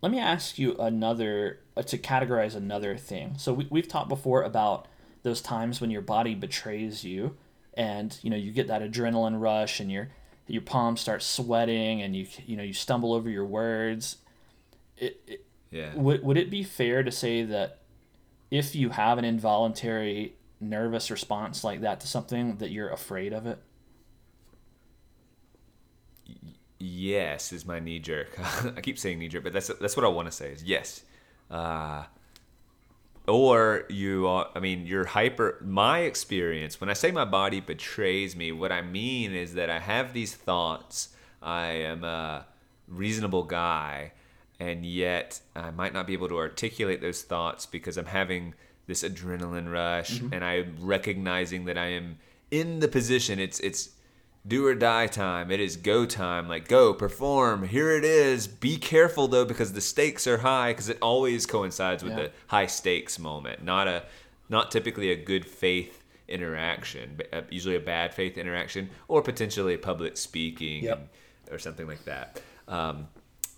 let 0.00 0.12
me 0.12 0.18
ask 0.18 0.58
you 0.58 0.76
another 0.76 1.60
uh, 1.76 1.82
to 1.82 1.98
categorize 1.98 2.54
another 2.54 2.96
thing. 2.96 3.34
So 3.38 3.52
we, 3.52 3.66
we've 3.70 3.88
talked 3.88 4.08
before 4.08 4.42
about 4.42 4.86
those 5.22 5.40
times 5.40 5.80
when 5.80 5.90
your 5.90 6.02
body 6.02 6.34
betrays 6.34 7.04
you 7.04 7.36
and 7.76 8.18
you 8.22 8.30
know 8.30 8.36
you 8.36 8.50
get 8.50 8.68
that 8.68 8.82
adrenaline 8.82 9.40
rush 9.40 9.80
and 9.80 9.90
your 9.90 10.08
your 10.46 10.62
palms 10.62 11.00
start 11.00 11.22
sweating 11.22 12.02
and 12.02 12.14
you 12.14 12.26
you 12.46 12.56
know 12.56 12.62
you 12.62 12.72
stumble 12.72 13.12
over 13.12 13.28
your 13.28 13.44
words 13.44 14.18
it, 14.96 15.20
it, 15.26 15.46
yeah 15.70 15.94
would, 15.94 16.22
would 16.22 16.36
it 16.36 16.50
be 16.50 16.62
fair 16.62 17.02
to 17.02 17.10
say 17.10 17.42
that 17.42 17.80
if 18.50 18.74
you 18.74 18.90
have 18.90 19.18
an 19.18 19.24
involuntary 19.24 20.34
nervous 20.60 21.10
response 21.10 21.64
like 21.64 21.80
that 21.80 22.00
to 22.00 22.06
something 22.06 22.56
that 22.58 22.70
you're 22.70 22.90
afraid 22.90 23.32
of 23.32 23.46
it 23.46 23.58
yes 26.84 27.52
is 27.52 27.64
my 27.64 27.80
knee 27.80 27.98
jerk. 27.98 28.28
I 28.76 28.80
keep 28.80 28.98
saying 28.98 29.18
knee 29.18 29.28
jerk, 29.28 29.44
but 29.44 29.52
that's 29.52 29.68
that's 29.80 29.96
what 29.96 30.04
I 30.04 30.08
want 30.08 30.28
to 30.28 30.32
say 30.32 30.50
is 30.50 30.62
yes. 30.62 31.02
Uh, 31.50 32.04
or 33.26 33.84
you 33.88 34.26
are, 34.26 34.48
I 34.54 34.60
mean, 34.60 34.86
you're 34.86 35.06
hyper. 35.06 35.58
My 35.64 36.00
experience, 36.00 36.80
when 36.80 36.90
I 36.90 36.92
say 36.92 37.10
my 37.10 37.24
body 37.24 37.60
betrays 37.60 38.36
me, 38.36 38.52
what 38.52 38.70
I 38.70 38.82
mean 38.82 39.34
is 39.34 39.54
that 39.54 39.70
I 39.70 39.78
have 39.78 40.12
these 40.12 40.34
thoughts. 40.34 41.08
I 41.42 41.66
am 41.66 42.04
a 42.04 42.46
reasonable 42.86 43.44
guy, 43.44 44.12
and 44.60 44.84
yet 44.84 45.40
I 45.56 45.70
might 45.70 45.92
not 45.92 46.06
be 46.06 46.12
able 46.12 46.28
to 46.28 46.38
articulate 46.38 47.00
those 47.00 47.22
thoughts 47.22 47.66
because 47.66 47.96
I'm 47.96 48.06
having 48.06 48.54
this 48.86 49.02
adrenaline 49.02 49.72
rush, 49.72 50.18
mm-hmm. 50.18 50.34
and 50.34 50.44
I'm 50.44 50.76
recognizing 50.80 51.64
that 51.64 51.78
I 51.78 51.86
am 51.86 52.18
in 52.50 52.80
the 52.80 52.88
position. 52.88 53.38
It's 53.38 53.58
it's 53.60 53.90
do 54.46 54.66
or 54.66 54.74
die 54.74 55.06
time. 55.06 55.50
It 55.50 55.60
is 55.60 55.76
go 55.76 56.04
time. 56.04 56.48
Like 56.48 56.68
go 56.68 56.92
perform. 56.92 57.66
Here 57.66 57.90
it 57.96 58.04
is. 58.04 58.46
Be 58.46 58.76
careful 58.76 59.26
though 59.28 59.44
because 59.44 59.72
the 59.72 59.80
stakes 59.80 60.26
are 60.26 60.38
high 60.38 60.72
because 60.72 60.88
it 60.88 60.98
always 61.00 61.46
coincides 61.46 62.02
with 62.02 62.12
Yeah. 62.12 62.24
the 62.24 62.30
high 62.48 62.66
stakes 62.66 63.18
moment. 63.18 63.64
Not 63.64 63.88
a 63.88 64.04
not 64.48 64.70
typically 64.70 65.10
a 65.10 65.16
good 65.16 65.46
faith 65.46 66.04
interaction, 66.28 67.14
but 67.16 67.28
uh, 67.32 67.42
usually 67.50 67.76
a 67.76 67.80
bad 67.80 68.12
faith 68.14 68.36
interaction 68.36 68.90
or 69.08 69.22
potentially 69.22 69.76
public 69.76 70.16
speaking 70.16 70.84
Yep. 70.84 71.08
or 71.50 71.58
something 71.58 71.86
like 71.86 72.04
that. 72.04 72.40
Um, 72.68 73.08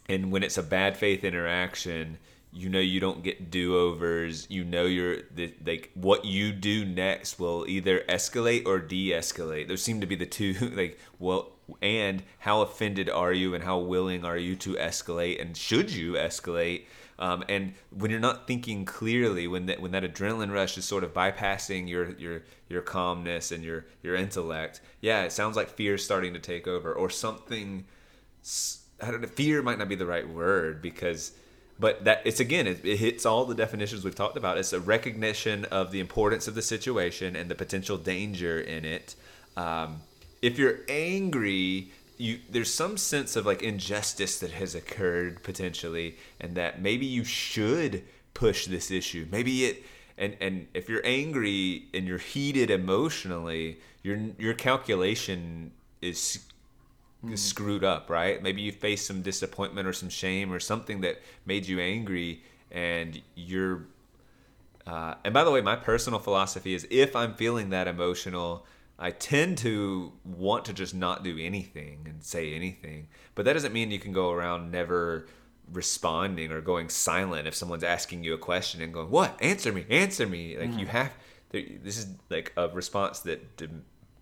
and 0.09 0.30
when 0.30 0.43
it's 0.45 0.59
a 0.59 0.62
bad 0.62 0.97
faith 0.97 1.24
interaction, 1.24 2.18
you 2.57 2.68
know 2.68 2.80
you 2.80 3.00
don't 3.00 3.22
get 3.22 3.50
do-overs. 3.50 4.46
You 4.50 4.64
know 4.64 4.84
you're 4.84 5.18
like 5.64 5.90
what 5.94 6.24
you 6.24 6.52
do 6.52 6.84
next 6.84 7.38
will 7.38 7.66
either 7.68 8.00
escalate 8.09 8.66
or 8.66 8.78
de-escalate. 8.78 9.68
Those 9.68 9.82
seem 9.82 10.00
to 10.00 10.07
be 10.07 10.16
the 10.16 10.26
two 10.26 10.54
like 10.74 10.98
well 11.18 11.52
and 11.82 12.22
how 12.38 12.62
offended 12.62 13.11
are 13.11 13.32
you 13.32 13.54
and 13.54 13.64
how 13.64 13.78
willing 13.78 14.24
are 14.24 14.38
you 14.38 14.57
to 14.57 14.74
escalate 14.74 15.40
and 15.40 15.57
should 15.57 15.90
you 15.90 16.14
escalate? 16.14 16.84
Um, 17.18 17.44
and 17.48 17.74
when 17.90 18.11
you're 18.11 18.20
not 18.20 18.46
thinking 18.46 18.84
clearly, 18.84 19.46
when 19.46 19.66
that 19.66 19.80
when 19.80 19.92
that 19.92 20.02
adrenaline 20.02 20.52
rush 20.52 20.76
is 20.78 20.84
sort 20.84 21.04
of 21.04 21.12
bypassing 21.12 21.88
your 21.88 22.12
your 22.16 22.42
your 22.68 22.82
calmness 22.82 23.52
and 23.52 23.64
your 23.64 23.86
your 24.02 24.16
intellect, 24.16 24.80
yeah, 25.00 25.22
it 25.22 25.32
sounds 25.32 25.57
like 25.57 25.70
fear 25.70 25.94
is 25.94 26.04
starting 26.04 26.34
to 26.34 26.40
take 26.40 26.66
over 26.66 26.92
or 26.92 27.11
something 27.11 27.84
I 29.02 29.11
don't 29.11 29.20
know. 29.20 29.28
Fear 29.28 29.62
might 29.62 29.78
not 29.78 29.88
be 29.88 29.94
the 29.94 30.07
right 30.07 30.28
word 30.28 30.80
because, 30.80 31.32
but 31.79 32.05
that 32.05 32.22
it's 32.24 32.41
again, 32.41 32.66
it, 32.66 32.85
it 32.85 32.97
hits 32.97 33.27
all 33.27 33.45
the 33.45 33.55
definitions 33.55 34.05
we've 34.05 34.14
talked 34.14 34.37
about. 34.37 34.59
It's 34.59 34.72
a 34.72 34.81
recognition 34.81 35.64
of 35.66 35.91
the 35.91 36.01
importance 36.01 36.49
of 36.49 36.55
the 36.55 36.62
situation 36.62 37.37
and 37.37 37.51
the 37.51 37.55
potential 37.55 37.99
danger 37.99 38.61
in 38.61 38.85
it. 38.85 39.14
Um, 39.57 40.01
if 40.43 40.59
you're 40.59 40.81
angry, 40.89 41.93
you 42.18 42.39
there's 42.51 42.72
some 42.72 42.97
sense 42.97 43.37
of 43.37 43.45
like 43.45 43.62
injustice 43.62 44.39
that 44.39 44.53
has 44.53 44.74
occurred 44.74 45.43
potentially, 45.43 46.16
and 46.41 46.55
that 46.55 46.81
maybe 46.81 47.07
you 47.07 47.24
should 47.24 48.03
push 48.35 48.66
this 48.66 48.91
issue. 48.91 49.27
Maybe 49.31 49.66
it. 49.66 49.85
And, 50.18 50.35
and 50.41 50.66
if 50.72 50.89
you're 50.89 51.05
angry 51.05 51.89
and 51.93 52.07
you're 52.07 52.16
heated 52.16 52.70
emotionally, 52.70 53.81
your 54.03 54.18
your 54.39 54.55
calculation 54.55 55.72
is 56.01 56.47
screwed 57.35 57.85
up, 57.85 58.11
right? 58.11 58.43
Maybe 58.43 58.62
you 58.62 58.73
faced 58.73 59.07
some 59.07 59.23
disappointment 59.23 59.89
or 59.89 59.93
some 59.93 60.09
shame 60.09 60.53
or 60.53 60.61
something 60.61 61.01
that 61.01 61.21
made 61.45 61.67
you 61.67 61.81
angry, 61.81 62.43
and 62.71 63.21
you're. 63.35 63.87
Uh, 64.87 65.14
and 65.25 65.35
by 65.35 65.43
the 65.43 65.51
way, 65.51 65.61
my 65.61 65.75
personal 65.75 66.21
philosophy 66.21 66.75
is 66.75 66.87
if 66.91 67.17
I'm 67.17 67.35
feeling 67.35 67.71
that 67.71 67.89
emotional, 67.89 68.64
I 68.99 69.11
tend 69.11 69.59
to 69.59 70.12
want 70.25 70.64
to 70.67 70.73
just 70.73 70.95
not 70.95 71.25
do 71.25 71.37
anything 71.39 72.07
and 72.09 72.23
say 72.23 72.55
anything. 72.55 73.09
But 73.35 73.45
that 73.47 73.55
doesn't 73.55 73.73
mean 73.73 73.91
you 73.91 73.99
can 73.99 74.12
go 74.12 74.31
around 74.31 74.71
never 74.71 75.27
responding 75.73 76.53
or 76.53 76.61
going 76.61 76.89
silent 76.89 77.49
if 77.49 77.55
someone's 77.55 77.83
asking 77.83 78.23
you 78.23 78.35
a 78.35 78.39
question 78.39 78.81
and 78.81 78.95
going, 78.95 79.11
"What? 79.11 79.37
Answer 79.43 79.73
me! 79.73 79.85
Answer 79.91 80.27
me!" 80.27 80.57
Like 80.57 80.79
you 80.79 80.87
have. 80.87 81.12
This 81.51 81.99
is 81.99 82.07
like 82.31 82.53
a 82.57 82.69
response 82.69 83.21
that 83.21 83.57
de- 83.57 83.69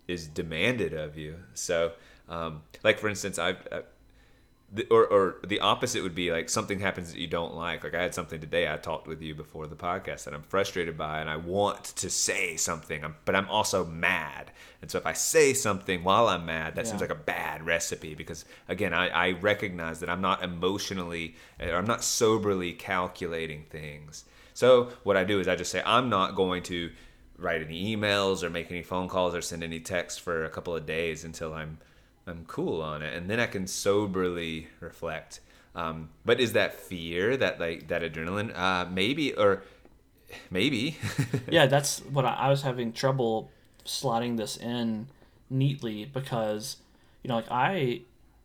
is 0.07 0.27
demanded 0.27 0.93
of 0.93 1.17
you. 1.17 1.37
So, 1.53 1.91
um, 2.29 2.63
like 2.83 2.99
for 2.99 3.07
instance, 3.07 3.39
I've. 3.39 3.67
I, 3.71 3.81
the, 4.71 4.87
or, 4.89 5.05
or 5.05 5.35
the 5.45 5.59
opposite 5.59 6.01
would 6.03 6.15
be 6.15 6.31
like 6.31 6.49
something 6.49 6.79
happens 6.79 7.13
that 7.13 7.19
you 7.19 7.27
don't 7.27 7.55
like. 7.55 7.83
Like 7.83 7.93
I 7.93 8.01
had 8.01 8.15
something 8.15 8.41
today 8.41 8.71
I 8.71 8.77
talked 8.77 9.07
with 9.07 9.21
you 9.21 9.35
before 9.35 9.67
the 9.67 9.75
podcast 9.75 10.25
that 10.25 10.33
I'm 10.33 10.41
frustrated 10.41 10.97
by, 10.97 11.21
and 11.21 11.29
I 11.29 11.37
want 11.37 11.83
to 11.83 12.09
say 12.09 12.57
something, 12.57 13.05
but 13.23 13.35
I'm 13.35 13.47
also 13.47 13.85
mad. 13.85 14.51
And 14.81 14.89
so 14.89 14.97
if 14.97 15.05
I 15.05 15.13
say 15.13 15.53
something 15.53 16.03
while 16.03 16.27
I'm 16.27 16.45
mad, 16.45 16.75
that 16.75 16.87
seems 16.87 16.99
like 16.99 17.09
a 17.09 17.15
bad 17.15 17.65
recipe 17.65 18.15
because 18.15 18.43
again, 18.67 18.93
I, 18.93 19.07
I 19.07 19.31
recognize 19.31 19.99
that 19.99 20.09
I'm 20.09 20.21
not 20.21 20.43
emotionally 20.43 21.35
or 21.59 21.75
I'm 21.75 21.87
not 21.87 22.03
soberly 22.03 22.73
calculating 22.73 23.63
things. 23.69 24.25
So 24.53 24.89
what 25.03 25.17
I 25.17 25.23
do 25.23 25.39
is 25.39 25.47
I 25.47 25.55
just 25.55 25.71
say 25.71 25.81
I'm 25.85 26.09
not 26.09 26.35
going 26.35 26.63
to 26.63 26.91
write 27.37 27.61
any 27.61 27.95
emails 27.95 28.43
or 28.43 28.49
make 28.49 28.71
any 28.71 28.83
phone 28.83 29.07
calls 29.07 29.35
or 29.35 29.41
send 29.41 29.63
any 29.63 29.79
texts 29.79 30.19
for 30.19 30.45
a 30.45 30.49
couple 30.49 30.75
of 30.75 30.85
days 30.85 31.23
until 31.23 31.53
I'm 31.53 31.77
I'm 32.27 32.45
cool 32.45 32.81
on 32.81 33.01
it, 33.01 33.13
and 33.13 33.29
then 33.29 33.39
I 33.39 33.45
can 33.45 33.67
soberly 33.67 34.67
reflect. 34.79 35.41
Um, 35.75 36.09
but 36.23 36.39
is 36.39 36.53
that 36.53 36.73
fear, 36.73 37.37
that 37.37 37.59
like 37.59 37.87
that 37.89 38.01
adrenaline? 38.01 38.55
Uh, 38.55 38.89
maybe 38.89 39.33
or 39.33 39.63
maybe. 40.49 40.97
yeah, 41.49 41.65
that's 41.65 41.99
what 41.99 42.25
I, 42.25 42.33
I 42.33 42.49
was 42.49 42.61
having 42.61 42.93
trouble 42.93 43.51
slotting 43.85 44.37
this 44.37 44.57
in 44.57 45.07
neatly 45.49 46.05
because 46.05 46.77
you 47.23 47.29
know, 47.29 47.35
like 47.35 47.51
I, 47.51 48.01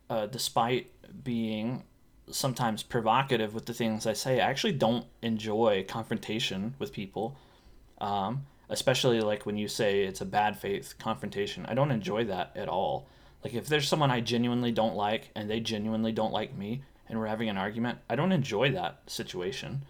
uh, 0.08 0.26
despite 0.26 0.90
being 1.24 1.84
sometimes 2.30 2.82
provocative 2.82 3.54
with 3.54 3.66
the 3.66 3.74
things 3.74 4.06
I 4.06 4.12
say, 4.12 4.40
I 4.40 4.48
actually 4.48 4.72
don't 4.72 5.06
enjoy 5.22 5.84
confrontation 5.88 6.74
with 6.78 6.92
people. 6.92 7.36
Um, 8.00 8.46
especially 8.70 9.20
like 9.20 9.44
when 9.44 9.58
you 9.58 9.68
say 9.68 10.04
it's 10.04 10.20
a 10.20 10.24
bad 10.24 10.56
faith 10.56 10.94
confrontation. 10.98 11.66
I 11.66 11.74
don't 11.74 11.90
enjoy 11.90 12.24
that 12.26 12.52
at 12.56 12.68
all. 12.68 13.06
Like 13.44 13.54
if 13.54 13.68
there's 13.68 13.88
someone 13.88 14.10
I 14.10 14.20
genuinely 14.20 14.72
don't 14.72 14.94
like 14.94 15.30
and 15.34 15.48
they 15.50 15.60
genuinely 15.60 16.12
don't 16.12 16.32
like 16.32 16.56
me 16.56 16.82
and 17.08 17.18
we're 17.18 17.26
having 17.26 17.48
an 17.48 17.56
argument, 17.56 17.98
I 18.08 18.16
don't 18.16 18.32
enjoy 18.32 18.72
that 18.72 19.02
situation. 19.06 19.82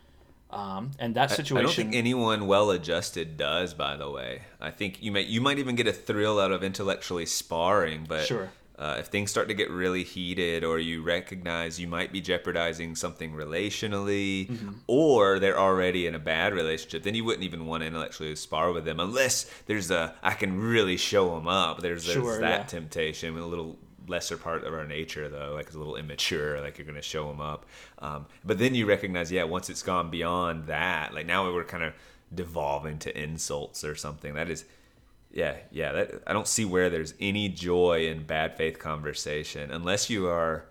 Um, 0.51 0.91
and 0.99 1.15
that 1.15 1.31
situation. 1.31 1.57
I 1.57 1.61
situation. 1.61 1.85
don't 1.85 1.93
think 1.93 1.99
anyone 1.99 2.47
well 2.49 2.71
adjusted 2.71 3.37
does. 3.37 3.73
By 3.73 3.97
the 3.97 4.11
way, 4.11 4.43
I 4.61 4.71
think 4.71 5.01
you 5.03 5.13
might 5.13 5.27
you 5.27 5.41
might 5.41 5.59
even 5.59 5.77
get 5.77 5.87
a 5.87 5.93
thrill 5.93 6.41
out 6.41 6.51
of 6.51 6.65
intellectually 6.65 7.27
sparring, 7.27 8.05
but 8.09 8.27
Sure. 8.27 8.51
Uh, 8.81 8.97
if 8.99 9.07
things 9.09 9.31
start 9.31 9.47
to 9.49 9.55
get 9.55 9.71
really 9.71 10.03
heated, 10.03 10.65
or 10.65 10.79
you 10.81 11.03
recognize 11.03 11.79
you 11.79 11.87
might 11.87 12.11
be 12.13 12.21
jeopardizing 12.21 12.97
something 12.97 13.33
relationally, 13.33 14.49
Mm-hmm. 14.49 14.71
or 14.87 15.39
they're 15.39 15.59
already 15.59 16.07
in 16.07 16.15
a 16.15 16.19
bad 16.19 16.55
relationship, 16.55 17.03
then 17.03 17.15
you 17.15 17.25
wouldn't 17.25 17.45
even 17.45 17.67
want 17.67 17.83
to 17.83 17.87
intellectually 17.87 18.35
spar 18.37 18.73
with 18.73 18.85
them 18.87 18.99
unless 18.99 19.45
there's 19.67 19.91
a 19.91 20.15
I 20.23 20.33
can 20.35 20.59
really 20.59 20.97
show 20.97 21.35
them 21.35 21.47
up. 21.47 21.83
There's, 21.83 22.07
there's 22.07 22.17
Sure, 22.17 22.41
that 22.41 22.61
yeah. 22.61 22.67
temptation, 22.67 23.37
a 23.39 23.47
little 23.47 23.79
lesser 24.09 24.37
part 24.37 24.65
of 24.65 24.75
our 24.75 24.87
nature 24.87 25.29
though 25.29 25.53
like 25.55 25.67
it's 25.67 25.77
a 25.77 25.79
little 25.79 25.95
immature 25.95 26.61
like 26.61 26.77
you're 26.79 26.87
gonna 26.87 27.01
show 27.01 27.29
them 27.29 27.41
up 27.41 27.65
um, 28.01 28.27
but 28.45 28.59
then 28.59 28.75
you 28.75 28.85
recognize 28.85 29.31
yeah 29.31 29.45
once 29.45 29.71
it's 29.71 29.85
gone 29.85 30.11
beyond 30.11 30.67
that 30.67 31.15
like 31.15 31.27
now 31.27 31.45
we're 31.53 31.63
kind 31.63 31.85
of 31.85 31.93
devolving 32.35 32.99
to 32.99 33.17
insults 33.17 33.85
or 33.85 33.95
something 33.95 34.35
that 34.35 34.51
is 34.51 34.65
yeah 35.33 35.57
yeah 35.71 35.93
that 35.93 36.23
i 36.27 36.33
don't 36.33 36.49
see 36.49 36.65
where 36.65 36.91
there's 36.91 37.15
any 37.21 37.49
joy 37.49 38.07
in 38.07 38.25
bad 38.25 38.57
faith 38.57 38.79
conversation 38.79 39.71
unless 39.71 40.11
you 40.11 40.27
are 40.27 40.65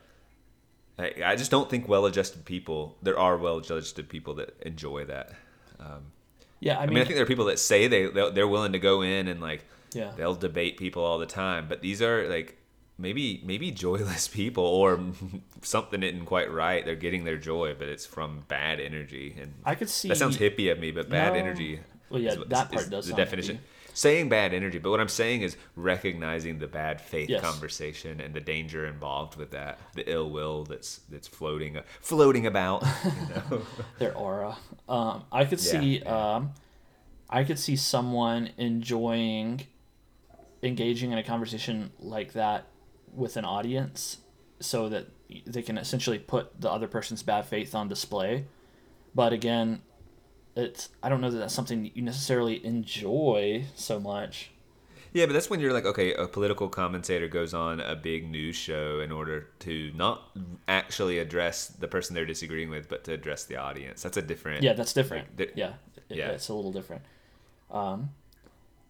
I, 0.98 1.14
I 1.26 1.36
just 1.38 1.50
don't 1.50 1.70
think 1.70 1.88
well-adjusted 1.88 2.44
people 2.46 2.98
there 3.02 3.18
are 3.18 3.38
well-adjusted 3.38 4.10
people 4.10 4.34
that 4.36 4.56
enjoy 4.62 5.06
that 5.06 5.32
um, 5.80 6.12
yeah, 6.60 6.78
I 6.78 6.84
I 6.84 6.86
mean, 6.88 6.96
mean, 6.96 7.02
I 7.04 7.06
think 7.06 7.16
there 7.16 7.24
are 7.24 7.28
people 7.28 7.46
that 7.46 7.58
say 7.58 7.88
they 7.88 8.08
they're 8.08 8.46
willing 8.50 8.74
to 8.74 8.80
go 8.80 9.02
in 9.02 9.30
and 9.30 9.40
like 9.40 9.64
Yeah. 9.94 10.12
they'll 10.18 10.36
debate 10.36 10.76
people 10.76 11.02
all 11.06 11.18
the 11.18 11.26
time, 11.26 11.68
but 11.70 11.82
these 11.82 12.02
are 12.02 12.28
like 12.28 12.58
maybe 12.98 13.42
maybe 13.46 13.72
joyless 13.86 14.28
people 14.28 14.66
or 14.66 15.00
something 15.62 16.04
isn't 16.04 16.26
quite 16.26 16.52
right. 16.52 16.84
They're 16.84 16.96
getting 16.98 17.24
their 17.24 17.38
joy, 17.38 17.76
but 17.80 17.88
it's 17.88 18.06
from 18.06 18.44
bad 18.50 18.82
energy. 18.82 19.38
And 19.40 19.54
I 19.64 19.76
could 19.76 19.90
see 19.90 20.10
that 20.10 20.18
sounds 20.18 20.38
hippie 20.38 20.70
of 20.70 20.80
me, 20.80 20.92
but 20.92 21.10
bad 21.10 21.32
No. 21.32 21.40
energy. 21.40 21.80
Well, 22.10 22.20
yeah, 22.20 22.32
is 22.34 22.38
that 22.50 22.70
part 22.72 22.84
is 22.84 22.90
does 22.90 23.08
the 23.08 23.14
definition. 23.14 23.60
hippie. 23.60 23.62
Saying 24.00 24.30
bad 24.30 24.54
energy, 24.54 24.80
but 24.80 24.92
what 24.92 25.02
I'm 25.02 25.10
saying 25.10 25.42
is 25.42 25.58
recognizing 25.76 26.60
the 26.60 26.68
bad 26.68 27.02
faith 27.02 27.30
Yes. 27.30 27.42
conversation 27.42 28.22
and 28.22 28.34
the 28.34 28.40
danger 28.40 28.86
involved 28.86 29.36
with 29.36 29.52
that, 29.52 29.78
the 29.94 30.10
ill 30.10 30.30
will 30.30 30.64
that's 30.64 31.02
that's 31.10 31.28
floating 31.28 31.78
floating 32.00 32.46
about. 32.48 32.82
You 33.04 33.12
know? 33.58 33.62
their 33.98 34.16
aura. 34.16 34.56
Um, 34.88 35.24
I 35.34 35.44
could 35.44 35.60
Yeah, 35.62 35.72
see, 35.72 36.00
yeah. 36.00 36.36
um, 36.36 36.54
I 37.30 37.44
could 37.44 37.60
see 37.60 37.76
someone 37.76 38.52
enjoying 38.58 39.68
engaging 40.64 41.12
in 41.12 41.18
a 41.18 41.24
conversation 41.24 41.92
like 42.00 42.32
that 42.34 42.68
with 43.14 43.36
an 43.36 43.44
audience, 43.44 44.18
so 44.62 44.88
that 44.88 45.08
they 45.46 45.62
can 45.62 45.78
essentially 45.78 46.20
put 46.20 46.60
the 46.62 46.72
other 46.72 46.88
person's 46.88 47.22
bad 47.22 47.46
faith 47.46 47.76
on 47.76 47.90
display. 47.90 48.46
But 49.14 49.34
again, 49.34 49.82
it's 50.64 50.90
I 51.04 51.10
don't 51.10 51.22
know 51.22 51.32
that 51.32 51.38
that's 51.38 51.54
something 51.54 51.84
that 51.84 51.96
you 51.96 52.02
necessarily 52.04 52.64
enjoy 52.66 53.66
so 53.76 54.00
much. 54.00 54.52
Yeah, 55.12 55.26
but 55.26 55.34
that's 55.34 55.50
when 55.50 55.60
you're 55.60 55.74
like, 55.74 55.86
okay, 55.86 56.14
a 56.14 56.28
political 56.28 56.70
commentator 56.70 57.28
goes 57.28 57.52
on 57.54 57.80
a 57.80 57.96
big 57.96 58.30
news 58.30 58.56
show 58.56 59.00
in 59.00 59.12
order 59.12 59.48
to 59.62 59.92
not 59.96 60.22
actually 60.68 61.18
address 61.18 61.66
the 61.68 61.88
person 61.88 62.14
they're 62.14 62.26
disagreeing 62.28 62.70
with, 62.70 62.88
but 62.88 63.04
to 63.06 63.14
address 63.14 63.44
the 63.46 63.56
audience. 63.56 64.04
That's 64.04 64.18
a 64.18 64.22
different. 64.22 64.62
Yeah, 64.62 64.74
that's 64.74 64.94
different. 64.94 65.28
Like, 65.40 65.54
the- 65.56 65.60
yeah, 65.60 65.74
yeah. 66.10 66.28
it's 66.30 66.50
a 66.50 66.54
little 66.54 66.72
different. 66.72 67.02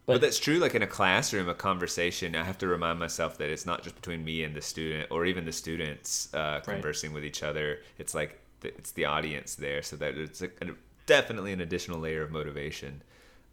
But 0.05 0.22
that's 0.22 0.39
true. 0.39 0.57
Like 0.57 0.74
in 0.74 0.82
a 0.82 0.88
classroom, 0.88 1.47
a 1.49 1.53
conversation, 1.53 2.36
I 2.36 2.43
have 2.43 2.57
to 2.59 2.67
remind 2.67 2.97
myself 2.99 3.38
that 3.38 3.49
it's 3.49 3.65
not 3.67 3.84
just 3.84 3.95
between 3.95 4.26
me 4.26 4.43
and 4.43 4.55
the 4.55 4.61
student, 4.61 5.07
or 5.11 5.26
even 5.26 5.45
the 5.45 5.51
students 5.51 6.34
uh, 6.34 6.61
conversing 6.61 7.13
with 7.13 7.24
each 7.24 7.43
other. 7.43 7.80
It's 7.99 8.15
like 8.15 8.39
th- 8.61 8.74
it's 8.78 8.91
the 8.91 9.05
audience 9.05 9.53
there, 9.55 9.84
so 9.84 9.95
that 9.97 10.17
it's 10.17 10.41
a, 10.41 10.47
a- 10.61 10.76
definitely 11.10 11.51
an 11.51 11.60
additional 11.60 11.99
layer 11.99 12.22
of 12.22 12.32
motivation. 12.32 13.01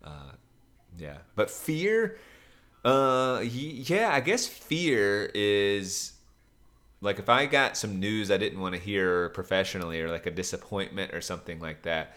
Uh, 0.05 0.33
yeah, 0.99 1.17
but 1.35 1.51
fear. 1.51 2.19
Uh, 2.85 3.41
yeah, 3.43 4.11
I 4.13 4.21
guess 4.21 4.47
fear 4.47 5.31
is 5.35 6.13
like 7.01 7.19
if 7.19 7.29
I 7.29 7.47
got 7.47 7.77
some 7.77 7.99
news 7.99 8.31
I 8.31 8.37
didn't 8.37 8.61
want 8.61 8.75
to 8.75 8.81
hear 8.81 9.31
professionally, 9.31 10.01
or 10.01 10.11
like 10.11 10.27
a 10.27 10.31
disappointment 10.31 11.13
or 11.15 11.21
something 11.21 11.59
like 11.59 11.83
that. 11.83 12.17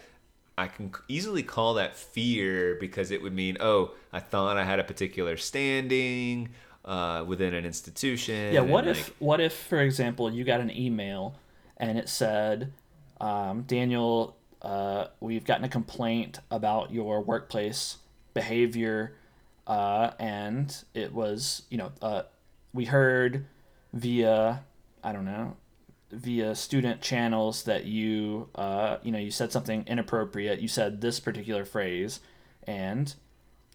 I 0.58 0.66
can 0.66 0.92
easily 1.08 1.42
call 1.42 1.74
that 1.74 1.96
fear 1.96 2.76
because 2.78 3.10
it 3.10 3.22
would 3.22 3.32
mean, 3.32 3.56
oh, 3.60 3.92
I 4.12 4.20
thought 4.20 4.58
I 4.58 4.64
had 4.64 4.78
a 4.78 4.84
particular 4.84 5.38
standing 5.38 6.50
uh, 6.84 7.24
within 7.26 7.54
an 7.54 7.64
institution. 7.64 8.52
Yeah, 8.52 8.60
what 8.60 8.86
like, 8.86 8.98
if 8.98 9.20
what 9.20 9.40
if 9.40 9.54
for 9.54 9.80
example 9.80 10.30
you 10.30 10.44
got 10.44 10.60
an 10.60 10.70
email 10.70 11.34
and 11.78 11.96
it 11.96 12.10
said, 12.10 12.74
um, 13.22 13.62
Daniel, 13.62 14.36
uh, 14.62 15.06
we've 15.20 15.44
gotten 15.44 15.64
a 15.64 15.68
complaint 15.68 16.40
about 16.50 16.92
your 16.92 17.20
workplace 17.20 17.98
behavior, 18.34 19.16
uh, 19.66 20.10
and 20.18 20.84
it 20.94 21.12
was 21.12 21.62
you 21.70 21.78
know 21.78 21.92
uh, 22.02 22.22
we 22.72 22.84
heard 22.84 23.46
via 23.92 24.62
I 25.02 25.12
don't 25.12 25.24
know 25.24 25.56
via 26.12 26.54
student 26.56 27.00
channels 27.00 27.62
that 27.64 27.84
you 27.84 28.48
uh, 28.54 28.96
you 29.02 29.12
know 29.12 29.18
you 29.18 29.30
said 29.30 29.52
something 29.52 29.84
inappropriate. 29.86 30.60
You 30.60 30.68
said 30.68 31.00
this 31.00 31.20
particular 31.20 31.64
phrase, 31.64 32.20
and 32.66 33.14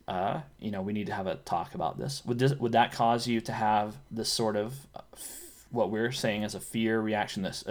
uh, 0.08 0.42
you 0.60 0.72
know, 0.72 0.82
we 0.82 0.94
need 0.94 1.08
to 1.08 1.14
have 1.14 1.28
a 1.28 1.36
talk 1.36 1.74
about 1.74 1.98
this. 1.98 2.24
Would 2.26 2.40
this 2.40 2.54
would 2.56 2.74
that 2.74 2.92
cause 2.92 3.28
you 3.28 3.42
to 3.42 3.52
have 3.52 3.98
this 4.12 4.32
sort 4.32 4.56
of 4.56 4.74
uh, 4.96 5.02
f- 5.14 5.66
what 5.72 5.90
we're 5.90 6.12
saying 6.12 6.44
as 6.44 6.54
a 6.54 6.60
fear 6.60 7.00
reaction? 7.02 7.42
This 7.42 7.64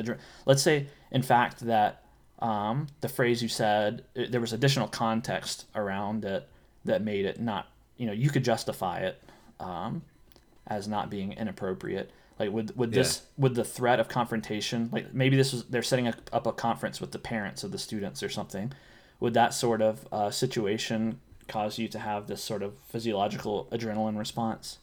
let's 0.45 0.63
say, 0.63 0.89
in 1.13 1.23
fact, 1.23 1.61
that 1.61 2.04
um, 2.41 2.89
the 3.01 3.09
phrase 3.09 3.43
you 3.43 3.49
said 3.49 4.05
uh, 4.17 4.25
there 4.29 4.41
was 4.41 4.53
additional 4.53 4.89
context 4.89 5.67
around 5.75 6.25
it 6.25 6.49
that 6.85 7.03
made 7.03 7.25
it 7.25 7.41
not 7.41 7.69
you 7.97 8.07
know 8.07 8.13
you 8.13 8.31
could 8.31 8.45
justify 8.45 9.01
it 9.01 9.23
um, 9.61 10.03
as 10.67 10.89
not 10.89 11.11
being 11.11 11.33
inappropriate. 11.33 12.11
Like 12.39 12.51
would 12.51 12.77
would 12.77 12.93
this 12.93 13.23
would 13.39 13.55
the 13.55 13.65
threat 13.65 14.01
of 14.01 14.09
confrontation 14.09 14.89
like 14.93 15.15
maybe 15.15 15.37
this 15.37 15.53
was 15.53 15.65
they're 15.67 15.83
setting 15.83 16.09
a, 16.09 16.15
up 16.33 16.47
a 16.47 16.53
conference 16.53 17.01
with 17.01 17.13
the 17.13 17.19
parents 17.19 17.63
of 17.63 17.71
the 17.71 17.79
students 17.79 18.23
or 18.23 18.29
something. 18.29 18.73
Would 19.21 19.35
that 19.35 19.55
sort 19.55 19.81
of 19.81 20.09
uh, 20.11 20.31
situation 20.31 21.21
cause 21.47 21.79
you 21.79 21.87
to 21.89 21.99
have 21.99 22.27
this 22.27 22.43
sort 22.43 22.63
of 22.63 22.75
physiological 22.89 23.69
adrenaline 23.71 24.19
response? 24.19 24.79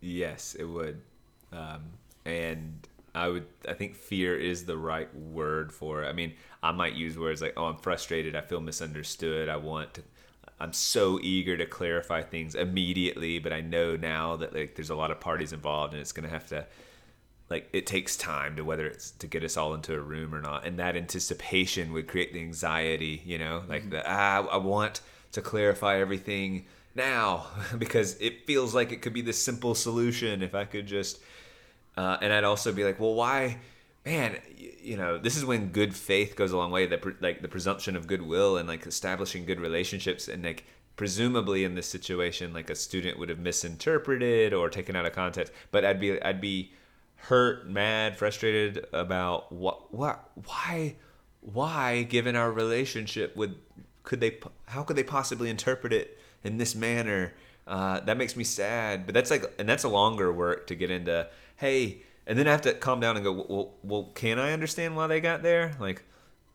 Yes, 0.00 0.54
it 0.58 0.64
would. 0.64 1.00
Um, 1.52 1.82
and 2.24 2.86
I 3.14 3.28
would 3.28 3.46
I 3.68 3.74
think 3.74 3.94
fear 3.94 4.38
is 4.38 4.64
the 4.64 4.76
right 4.76 5.14
word 5.14 5.72
for 5.72 6.02
it. 6.02 6.08
I 6.08 6.12
mean, 6.12 6.34
I 6.62 6.72
might 6.72 6.94
use 6.94 7.18
words 7.18 7.42
like, 7.42 7.54
"Oh, 7.56 7.66
I'm 7.66 7.76
frustrated. 7.76 8.34
I 8.34 8.40
feel 8.40 8.60
misunderstood. 8.60 9.48
I 9.48 9.56
want 9.56 9.94
to 9.94 10.02
I'm 10.62 10.72
so 10.72 11.18
eager 11.20 11.56
to 11.56 11.66
clarify 11.66 12.22
things 12.22 12.54
immediately, 12.54 13.40
but 13.40 13.52
I 13.52 13.62
know 13.62 13.96
now 13.96 14.36
that 14.36 14.54
like 14.54 14.76
there's 14.76 14.90
a 14.90 14.94
lot 14.94 15.10
of 15.10 15.18
parties 15.18 15.52
involved 15.52 15.92
and 15.92 16.00
it's 16.00 16.12
going 16.12 16.28
to 16.28 16.32
have 16.32 16.46
to 16.48 16.66
like 17.50 17.68
it 17.72 17.84
takes 17.84 18.16
time 18.16 18.56
to 18.56 18.64
whether 18.64 18.86
it's 18.86 19.10
to 19.10 19.26
get 19.26 19.42
us 19.42 19.56
all 19.56 19.74
into 19.74 19.94
a 19.94 20.00
room 20.00 20.34
or 20.34 20.40
not 20.40 20.64
and 20.64 20.78
that 20.78 20.96
anticipation 20.96 21.92
would 21.92 22.08
create 22.08 22.32
the 22.32 22.40
anxiety 22.40 23.20
you 23.26 23.38
know 23.38 23.62
like 23.68 23.82
mm-hmm. 23.82 23.90
the 23.90 24.02
ah, 24.10 24.46
i 24.50 24.56
want 24.56 25.02
to 25.32 25.42
clarify 25.42 26.00
everything 26.00 26.64
now 26.94 27.46
because 27.78 28.18
it 28.20 28.46
feels 28.46 28.74
like 28.74 28.90
it 28.90 29.02
could 29.02 29.12
be 29.12 29.20
the 29.20 29.34
simple 29.34 29.74
solution 29.74 30.42
if 30.42 30.54
i 30.54 30.64
could 30.64 30.86
just 30.86 31.20
uh, 31.96 32.16
and 32.20 32.32
i'd 32.32 32.44
also 32.44 32.72
be 32.72 32.84
like 32.84 32.98
well 32.98 33.14
why 33.14 33.58
man 34.04 34.38
you 34.80 34.96
know 34.96 35.18
this 35.18 35.36
is 35.36 35.44
when 35.44 35.68
good 35.68 35.94
faith 35.94 36.34
goes 36.36 36.52
a 36.52 36.56
long 36.56 36.70
way 36.70 36.86
that 36.86 37.22
like 37.22 37.42
the 37.42 37.48
presumption 37.48 37.96
of 37.96 38.06
goodwill 38.06 38.56
and 38.56 38.68
like 38.68 38.86
establishing 38.86 39.44
good 39.44 39.60
relationships 39.60 40.28
and 40.28 40.42
like 40.44 40.64
presumably 40.96 41.64
in 41.64 41.74
this 41.74 41.86
situation 41.86 42.52
like 42.52 42.68
a 42.68 42.74
student 42.74 43.18
would 43.18 43.28
have 43.28 43.38
misinterpreted 43.38 44.52
or 44.52 44.68
taken 44.68 44.94
out 44.96 45.06
of 45.06 45.12
context 45.12 45.52
but 45.70 45.84
i'd 45.84 46.00
be 46.00 46.20
i'd 46.22 46.40
be 46.40 46.72
hurt, 47.22 47.68
mad, 47.68 48.16
frustrated 48.16 48.86
about 48.92 49.52
what, 49.52 49.92
what, 49.94 50.30
why, 50.44 50.96
why, 51.40 52.02
given 52.02 52.36
our 52.36 52.50
relationship, 52.50 53.36
would 53.36 53.56
could 54.02 54.20
they, 54.20 54.38
how 54.66 54.82
could 54.82 54.96
they 54.96 55.04
possibly 55.04 55.48
interpret 55.48 55.92
it 55.92 56.18
in 56.42 56.58
this 56.58 56.74
manner? 56.74 57.32
Uh, 57.66 58.00
that 58.00 58.16
makes 58.16 58.34
me 58.34 58.42
sad. 58.42 59.06
But 59.06 59.14
that's 59.14 59.30
like, 59.30 59.44
and 59.58 59.68
that's 59.68 59.84
a 59.84 59.88
longer 59.88 60.32
work 60.32 60.66
to 60.68 60.74
get 60.74 60.90
into. 60.90 61.28
Hey, 61.62 62.02
and 62.26 62.36
then 62.36 62.48
I 62.48 62.50
have 62.50 62.62
to 62.62 62.74
calm 62.74 62.98
down 62.98 63.14
and 63.14 63.24
go, 63.24 63.30
well, 63.48 63.74
well, 63.84 64.10
can 64.16 64.40
I 64.40 64.50
understand 64.50 64.96
why 64.96 65.06
they 65.06 65.20
got 65.20 65.44
there? 65.44 65.76
Like, 65.78 66.02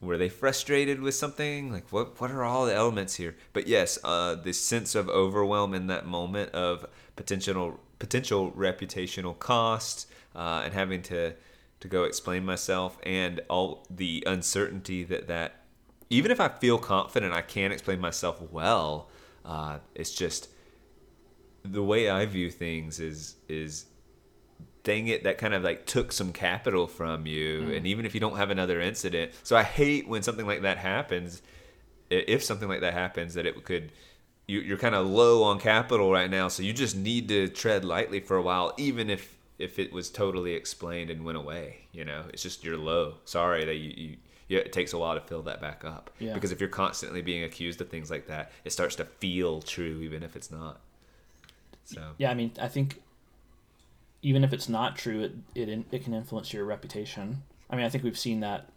were 0.01 0.17
they 0.17 0.27
frustrated 0.27 1.01
with 1.01 1.15
something? 1.15 1.71
Like, 1.71 1.87
what, 1.93 2.19
what 2.19 2.29
are 2.29 2.43
all 2.43 2.65
the 2.65 2.75
elements 2.75 3.15
here? 3.15 3.37
But 3.53 3.67
yes, 3.67 3.97
uh, 4.03 4.35
the 4.35 4.51
sense 4.51 4.95
of 4.95 5.07
overwhelm 5.07 5.73
in 5.73 5.87
that 5.87 6.05
moment 6.05 6.51
of 6.51 6.85
potential, 7.15 7.79
potential 7.99 8.51
reputational 8.51 9.39
cost, 9.39 10.09
uh, 10.35 10.63
and 10.65 10.73
having 10.73 11.01
to 11.03 11.35
to 11.79 11.87
go 11.87 12.03
explain 12.03 12.43
myself 12.43 12.97
and 13.03 13.39
all 13.49 13.85
the 13.89 14.25
uncertainty 14.27 15.05
that 15.05 15.27
that 15.27 15.61
even 16.09 16.31
if 16.31 16.41
I 16.41 16.49
feel 16.49 16.79
confident 16.79 17.33
I 17.33 17.43
can 17.43 17.71
explain 17.71 18.01
myself 18.01 18.41
well, 18.51 19.09
uh, 19.45 19.77
it's 19.95 20.13
just 20.13 20.49
the 21.63 21.83
way 21.83 22.09
I 22.09 22.25
view 22.25 22.51
things 22.51 22.99
is 22.99 23.35
is 23.47 23.85
dang 24.87 25.07
it 25.07 25.23
that 25.23 25.37
kind 25.37 25.53
of 25.53 25.63
like 25.63 25.85
took 25.85 26.11
some 26.11 26.31
capital 26.31 26.87
from 26.87 27.25
you 27.25 27.61
mm. 27.61 27.77
and 27.77 27.85
even 27.85 28.05
if 28.05 28.13
you 28.13 28.19
don't 28.19 28.37
have 28.37 28.49
another 28.49 28.79
incident 28.79 29.31
so 29.43 29.55
i 29.55 29.63
hate 29.63 30.07
when 30.07 30.21
something 30.21 30.45
like 30.45 30.61
that 30.61 30.77
happens 30.77 31.41
if 32.09 32.43
something 32.43 32.69
like 32.69 32.81
that 32.81 32.93
happens 32.93 33.33
that 33.33 33.45
it 33.45 33.63
could 33.65 33.91
you, 34.49 34.73
are 34.73 34.77
kind 34.77 34.95
of 34.95 35.05
low 35.05 35.43
on 35.43 35.59
capital 35.59 36.11
right 36.11 36.29
now 36.29 36.47
so 36.47 36.63
you 36.63 36.71
just 36.71 36.95
need 36.95 37.27
to 37.27 37.49
tread 37.49 37.83
lightly 37.83 38.19
for 38.19 38.37
a 38.37 38.41
while 38.41 38.73
even 38.77 39.09
if 39.09 39.37
if 39.59 39.79
it 39.79 39.91
was 39.91 40.09
totally 40.09 40.53
explained 40.53 41.09
and 41.09 41.23
went 41.23 41.37
away. 41.37 41.79
You 41.91 42.05
know, 42.05 42.25
it's 42.31 42.43
just 42.43 42.63
you're 42.63 42.77
low. 42.77 43.15
Sorry 43.25 43.65
that 43.65 43.75
you, 43.75 43.93
you 43.95 44.17
yeah, 44.47 44.59
it 44.59 44.71
takes 44.71 44.93
a 44.93 44.97
while 44.97 45.15
to 45.15 45.21
fill 45.21 45.41
that 45.43 45.61
back 45.61 45.83
up. 45.83 46.09
Yeah. 46.19 46.33
Because 46.33 46.51
if 46.51 46.59
you're 46.59 46.69
constantly 46.69 47.21
being 47.21 47.43
accused 47.43 47.81
of 47.81 47.89
things 47.89 48.09
like 48.09 48.27
that, 48.27 48.51
it 48.63 48.71
starts 48.71 48.95
to 48.97 49.05
feel 49.05 49.61
true 49.61 49.99
even 50.01 50.23
if 50.23 50.35
it's 50.35 50.51
not. 50.51 50.79
So 51.85 52.01
yeah, 52.17 52.31
I 52.31 52.33
mean, 52.33 52.51
I 52.61 52.67
think 52.67 53.01
even 54.21 54.43
if 54.43 54.53
it's 54.53 54.69
not 54.69 54.95
true, 54.95 55.21
it 55.21 55.33
it 55.55 55.85
it 55.91 56.03
can 56.03 56.13
influence 56.13 56.53
your 56.53 56.65
reputation. 56.65 57.43
I 57.69 57.75
mean, 57.75 57.85
I 57.85 57.89
think 57.89 58.03
we've 58.03 58.17
seen 58.17 58.39
that 58.41 58.69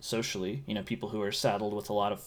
socially. 0.00 0.62
You 0.66 0.74
know, 0.74 0.82
people 0.82 1.10
who 1.10 1.22
are 1.22 1.32
saddled 1.32 1.74
with 1.74 1.90
a 1.90 1.92
lot 1.92 2.12
of 2.12 2.22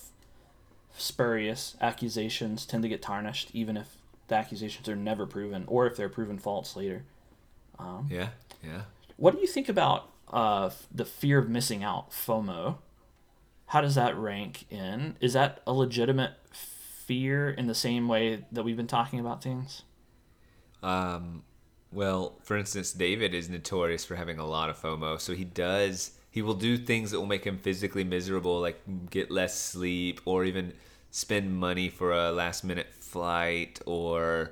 spurious 0.97 1.75
accusations 1.81 2.65
tend 2.65 2.83
to 2.83 2.89
get 2.89 3.01
tarnished, 3.01 3.49
even 3.53 3.77
if 3.77 3.97
the 4.27 4.35
accusations 4.35 4.87
are 4.87 4.95
never 4.95 5.25
proven, 5.25 5.63
or 5.67 5.87
if 5.87 5.95
they're 5.95 6.09
proven 6.09 6.37
false 6.37 6.75
later. 6.75 7.03
Um, 7.77 8.07
yeah, 8.09 8.29
yeah. 8.63 8.81
What 9.17 9.35
do 9.35 9.41
you 9.41 9.47
think 9.47 9.69
about 9.69 10.09
uh, 10.31 10.69
the 10.93 11.05
fear 11.05 11.39
of 11.39 11.49
missing 11.49 11.83
out, 11.83 12.11
FOMO? 12.11 12.77
How 13.67 13.81
does 13.81 13.95
that 13.95 14.17
rank 14.17 14.65
in? 14.69 15.15
Is 15.19 15.33
that 15.33 15.61
a 15.67 15.73
legitimate 15.73 16.33
fear 16.51 17.49
in 17.49 17.67
the 17.67 17.75
same 17.75 18.07
way 18.07 18.45
that 18.51 18.63
we've 18.63 18.77
been 18.77 18.87
talking 18.87 19.19
about 19.19 19.43
things? 19.43 19.83
Um, 20.81 21.43
well, 21.91 22.37
for 22.43 22.57
instance, 22.57 22.91
David 22.91 23.33
is 23.33 23.49
notorious 23.49 24.05
for 24.05 24.15
having 24.15 24.37
a 24.39 24.45
lot 24.45 24.69
of 24.69 24.79
FOMO, 24.81 25.19
so 25.19 25.33
he 25.33 25.43
does 25.43 26.11
he 26.31 26.41
will 26.41 26.53
do 26.53 26.77
things 26.77 27.11
that 27.11 27.19
will 27.19 27.27
make 27.27 27.43
him 27.43 27.57
physically 27.57 28.03
miserable, 28.03 28.59
like 28.59 28.81
get 29.09 29.31
less 29.31 29.59
sleep, 29.59 30.21
or 30.25 30.45
even 30.45 30.73
spend 31.11 31.57
money 31.57 31.89
for 31.89 32.13
a 32.13 32.31
last 32.31 32.63
minute 32.63 32.93
flight, 32.93 33.79
or 33.85 34.51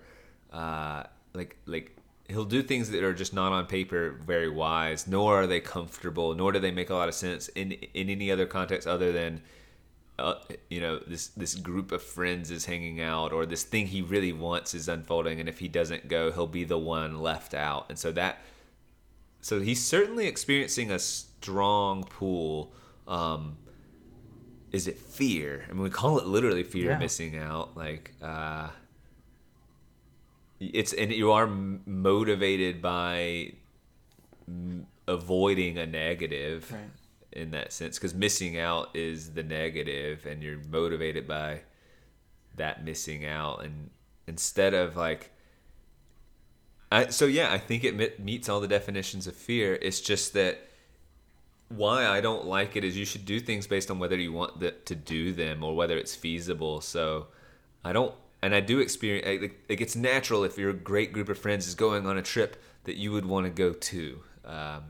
uh, 0.52 1.04
like 1.34 1.56
like 1.66 1.96
he'll 2.28 2.46
do 2.46 2.64
things 2.64 2.90
that 2.90 3.04
are 3.04 3.14
just 3.14 3.34
not 3.34 3.52
on 3.52 3.68
paper 3.68 4.20
very 4.26 4.50
wise, 4.50 5.08
nor 5.08 5.42
are 5.44 5.48
they 5.48 5.60
comfortable, 5.60 6.34
nor 6.34 6.52
do 6.52 6.60
they 6.60 6.72
make 6.72 6.90
a 6.90 6.96
lot 6.96 7.08
of 7.08 7.14
sense 7.14 7.48
in 7.50 7.74
in 7.94 8.10
any 8.10 8.32
other 8.32 8.48
context 8.48 8.88
other 8.88 9.12
than 9.12 9.42
uh, 10.20 10.36
you 10.70 10.82
know 10.82 11.00
this 11.06 11.28
this 11.30 11.54
group 11.56 11.92
of 11.92 12.02
friends 12.02 12.50
is 12.50 12.66
hanging 12.66 13.00
out 13.02 13.32
or 13.32 13.46
this 13.46 13.64
thing 13.64 13.88
he 13.88 14.02
really 14.02 14.34
wants 14.34 14.74
is 14.74 14.88
unfolding 14.88 15.40
and 15.40 15.48
if 15.48 15.60
he 15.60 15.68
doesn't 15.68 16.08
go 16.08 16.32
he'll 16.32 16.48
be 16.48 16.64
the 16.64 16.78
one 16.78 17.22
left 17.22 17.54
out 17.54 17.86
and 17.90 18.00
so 18.00 18.12
that 18.12 18.42
so 19.42 19.60
he's 19.60 19.84
certainly 19.84 20.26
experiencing 20.26 20.90
a 20.90 20.98
strong 20.98 22.04
pull 22.04 22.72
um 23.08 23.58
is 24.72 24.88
it 24.88 24.98
fear 24.98 25.66
i 25.70 25.74
mean 25.74 25.84
we 25.84 25.90
call 25.90 26.18
it 26.18 26.26
literally 26.26 26.64
fear 26.64 26.86
yeah. 26.86 26.94
of 26.94 27.00
missing 27.00 27.38
out 27.38 27.78
like 27.78 28.14
uh 28.24 28.68
it's 30.60 30.94
and 30.94 31.12
you 31.12 31.32
are 31.32 31.46
motivated 31.46 32.82
by 32.82 33.52
avoiding 35.08 35.78
a 35.78 35.86
negative 35.86 36.72
right. 36.72 36.90
In 37.38 37.52
that 37.52 37.72
sense 37.72 37.98
because 37.98 38.14
missing 38.14 38.60
out 38.60 38.90
is 38.96 39.34
the 39.34 39.44
negative 39.44 40.26
and 40.26 40.42
you're 40.42 40.60
motivated 40.70 41.28
by 41.28 41.62
that 42.56 42.84
missing 42.84 43.26
out. 43.26 43.64
And 43.64 43.90
instead 44.28 44.74
of 44.74 44.96
like 44.96 45.32
I, 46.90 47.08
so 47.08 47.26
yeah 47.26 47.52
i 47.52 47.58
think 47.58 47.84
it 47.84 48.20
meets 48.20 48.48
all 48.48 48.60
the 48.60 48.68
definitions 48.68 49.28
of 49.28 49.36
fear. 49.36 49.78
It's 49.82 50.02
just 50.02 50.34
that 50.34 50.60
why 51.70 52.08
i 52.08 52.22
don't 52.22 52.46
like 52.46 52.76
it 52.76 52.84
is 52.84 52.98
you 52.98 53.06
should 53.06 53.26
do 53.26 53.40
things 53.40 53.68
based 53.68 53.92
on 53.92 54.00
whether 54.00 54.16
you 54.16 54.32
want 54.32 54.60
the, 54.62 54.72
to 54.72 54.96
do 54.96 55.34
them 55.34 55.64
or 55.64 55.76
whether 55.76 55.98
it's 55.98 56.16
feasible. 56.16 56.82
So 56.82 57.28
i 57.84 57.94
don't 57.94 58.14
and 58.42 58.54
I 58.54 58.60
do 58.60 58.80
experience 58.80 59.42
like, 59.42 59.60
like 59.70 59.82
it's 59.82 59.96
natural 59.96 60.44
if 60.44 60.58
your 60.58 60.74
great 60.74 61.12
group 61.12 61.30
of 61.30 61.38
friends 61.38 61.68
is 61.68 61.76
going 61.76 62.06
on 62.06 62.18
a 62.18 62.22
trip 62.22 62.62
that 62.84 62.96
you 62.96 63.12
would 63.12 63.26
want 63.26 63.46
to 63.46 63.50
go 63.50 63.74
to, 63.74 64.24
um, 64.46 64.84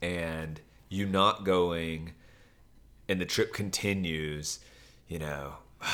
and 0.00 0.60
you 0.92 1.06
not 1.06 1.44
going, 1.44 2.12
and 3.08 3.20
the 3.20 3.24
trip 3.24 3.52
continues, 3.52 4.60
you 5.08 5.18
know, 5.18 5.54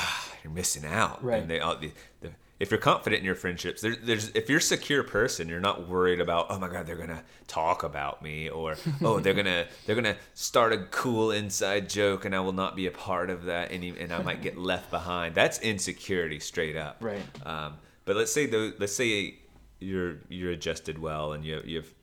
you're 0.44 0.52
missing 0.52 0.84
out. 0.84 1.22
Right. 1.22 1.40
And 1.40 1.50
they 1.50 1.60
all 1.60 1.76
the, 1.76 1.92
the 2.20 2.30
if 2.58 2.72
you're 2.72 2.80
confident 2.80 3.20
in 3.20 3.24
your 3.24 3.36
friendships, 3.36 3.82
there, 3.82 3.94
there's 3.94 4.30
if 4.30 4.48
you're 4.48 4.58
a 4.58 4.62
secure 4.62 5.04
person, 5.04 5.48
you're 5.48 5.60
not 5.60 5.88
worried 5.88 6.20
about 6.20 6.46
oh 6.50 6.58
my 6.58 6.68
god 6.68 6.86
they're 6.86 6.96
gonna 6.96 7.22
talk 7.46 7.84
about 7.84 8.22
me 8.22 8.48
or 8.48 8.76
oh 9.02 9.20
they're 9.20 9.34
gonna 9.34 9.66
they're 9.86 9.94
gonna 9.94 10.16
start 10.34 10.72
a 10.72 10.78
cool 10.90 11.30
inside 11.30 11.88
joke 11.88 12.24
and 12.24 12.34
I 12.34 12.40
will 12.40 12.52
not 12.52 12.74
be 12.74 12.86
a 12.86 12.90
part 12.90 13.30
of 13.30 13.44
that 13.44 13.70
and 13.70 13.84
and 13.84 14.12
I 14.12 14.22
might 14.22 14.42
get 14.42 14.58
left 14.72 14.90
behind. 14.90 15.34
That's 15.34 15.60
insecurity 15.60 16.40
straight 16.40 16.76
up. 16.76 16.96
Right. 17.00 17.22
Um, 17.46 17.76
but 18.04 18.16
let's 18.16 18.32
say 18.32 18.46
though 18.46 18.72
let's 18.78 18.96
say 18.96 19.36
you're 19.78 20.16
you're 20.28 20.50
adjusted 20.50 20.98
well 20.98 21.34
and 21.34 21.44
you 21.44 21.62
you 21.64 21.76
have 21.76 21.94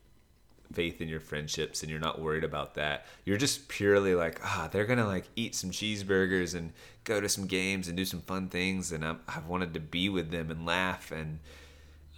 faith 0.76 1.02
in 1.02 1.08
your 1.08 1.20
friendships 1.20 1.82
and 1.82 1.90
you're 1.90 2.00
not 2.00 2.22
worried 2.22 2.44
about 2.44 2.76
that. 2.76 3.06
You're 3.24 3.38
just 3.38 3.68
purely 3.70 4.14
like, 4.14 4.40
ah, 4.44 4.70
they're 4.72 4.86
gonna 4.86 5.08
like 5.08 5.26
eat 5.36 5.56
some 5.56 5.72
cheeseburgers 5.72 6.54
and 6.54 6.74
go 7.06 7.22
to 7.22 7.30
some 7.30 7.48
games 7.48 7.88
and 7.88 7.96
do 7.96 8.04
some 8.04 8.22
fun 8.22 8.50
things, 8.50 8.92
and 8.92 9.06
i 9.06 9.16
have 9.30 9.48
wanted 9.48 9.74
to 9.74 9.80
be 9.80 10.10
with 10.10 10.32
them 10.32 10.52
and 10.52 10.66
laugh, 10.66 11.12
and 11.12 11.40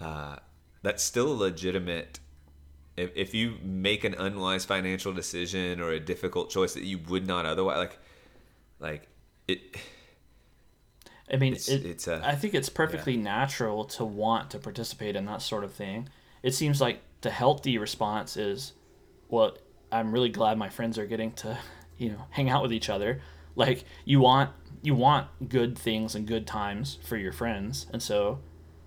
uh, 0.00 0.36
that's 0.82 1.04
still 1.04 1.30
a 1.30 1.34
legitimate. 1.34 2.18
If, 2.96 3.12
if 3.14 3.34
you 3.34 3.58
make 3.62 4.02
an 4.02 4.14
unwise 4.14 4.64
financial 4.64 5.12
decision 5.12 5.80
or 5.80 5.92
a 5.92 6.00
difficult 6.00 6.50
choice 6.50 6.74
that 6.74 6.82
you 6.82 6.98
would 7.08 7.26
not 7.26 7.46
otherwise 7.46 7.76
like, 7.78 7.98
like 8.80 9.08
it. 9.46 9.76
I 11.32 11.36
mean, 11.36 11.52
it's, 11.52 11.68
it, 11.68 11.84
it's 11.84 12.08
a, 12.08 12.20
I 12.24 12.34
think 12.34 12.54
it's 12.54 12.70
perfectly 12.70 13.14
yeah. 13.14 13.22
natural 13.22 13.84
to 13.84 14.04
want 14.04 14.50
to 14.50 14.58
participate 14.58 15.14
in 15.14 15.26
that 15.26 15.42
sort 15.42 15.62
of 15.62 15.72
thing. 15.72 16.08
It 16.42 16.54
seems 16.54 16.80
like 16.80 17.00
the 17.20 17.30
healthy 17.30 17.78
response 17.78 18.36
is, 18.36 18.72
well, 19.28 19.56
I'm 19.90 20.12
really 20.12 20.28
glad 20.28 20.58
my 20.58 20.68
friends 20.68 20.98
are 20.98 21.06
getting 21.06 21.32
to, 21.32 21.58
you 21.98 22.10
know, 22.10 22.24
hang 22.30 22.50
out 22.50 22.62
with 22.62 22.72
each 22.72 22.88
other. 22.88 23.20
Like 23.54 23.84
you 24.04 24.20
want 24.20 24.50
you 24.82 24.94
want 24.94 25.26
good 25.48 25.76
things 25.76 26.14
and 26.14 26.26
good 26.26 26.46
times 26.46 26.98
for 27.02 27.16
your 27.16 27.32
friends, 27.32 27.86
and 27.92 28.00
so 28.00 28.38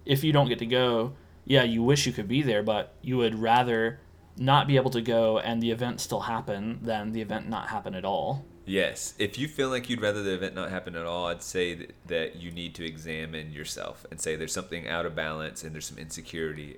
if 0.06 0.24
you 0.24 0.32
don't 0.32 0.48
get 0.48 0.60
to 0.60 0.66
go, 0.66 1.14
yeah, 1.46 1.64
you 1.64 1.84
wish 1.84 2.06
you 2.06 2.14
could 2.14 2.28
be 2.28 2.42
there, 2.42 2.64
but 2.64 2.96
you 3.02 3.18
would 3.18 3.36
rather 3.36 4.00
not 4.38 4.68
be 4.68 4.78
able 4.78 4.92
to 4.92 5.02
go 5.02 5.40
and 5.40 5.62
the 5.62 5.72
event 5.72 6.00
still 6.00 6.22
happen 6.22 6.80
than 6.82 7.12
the 7.12 7.22
event 7.22 7.50
not 7.50 7.68
happen 7.70 7.94
at 7.94 8.06
all. 8.06 8.46
Yes. 8.66 9.14
If 9.20 9.38
you 9.38 9.48
feel 9.48 9.70
like 9.70 9.90
you'd 9.90 10.02
rather 10.02 10.24
the 10.24 10.34
event 10.34 10.56
not 10.56 10.70
happen 10.70 10.96
at 10.96 11.06
all, 11.06 11.28
I'd 11.28 11.44
say 11.44 11.74
that, 11.74 11.94
that 12.08 12.36
you 12.38 12.52
need 12.52 12.74
to 12.76 12.86
examine 12.86 13.52
yourself 13.52 14.06
and 14.10 14.20
say 14.20 14.36
there's 14.36 14.54
something 14.54 14.88
out 14.88 15.06
of 15.06 15.16
balance 15.16 15.64
and 15.64 15.74
there's 15.74 15.86
some 15.86 15.98
insecurity 15.98 16.78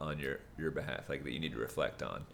on 0.00 0.18
your, 0.18 0.40
your 0.58 0.70
behalf, 0.70 1.08
like 1.08 1.24
that 1.24 1.32
you 1.32 1.38
need 1.38 1.52
to 1.52 1.58
reflect 1.58 2.02
on. 2.02 2.24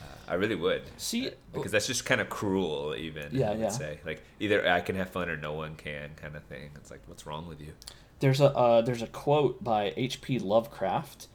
Uh, 0.00 0.04
I 0.28 0.34
really 0.34 0.54
would. 0.54 0.82
See, 0.96 1.30
because 1.52 1.72
that's 1.72 1.86
just 1.86 2.04
kind 2.04 2.20
of 2.20 2.28
cruel, 2.28 2.94
even. 2.96 3.28
Yeah, 3.30 3.48
I 3.48 3.50
would 3.52 3.60
yeah. 3.60 3.68
Say 3.68 4.00
like 4.04 4.22
either 4.40 4.68
I 4.68 4.80
can 4.80 4.96
have 4.96 5.10
fun 5.10 5.28
or 5.28 5.36
no 5.36 5.52
one 5.52 5.74
can, 5.76 6.10
kind 6.16 6.36
of 6.36 6.42
thing. 6.44 6.70
It's 6.76 6.90
like, 6.90 7.00
what's 7.06 7.26
wrong 7.26 7.46
with 7.46 7.60
you? 7.60 7.72
There's 8.20 8.40
a 8.40 8.56
uh, 8.56 8.82
there's 8.82 9.02
a 9.02 9.06
quote 9.06 9.62
by 9.62 9.92
H.P. 9.96 10.38
Lovecraft. 10.38 11.28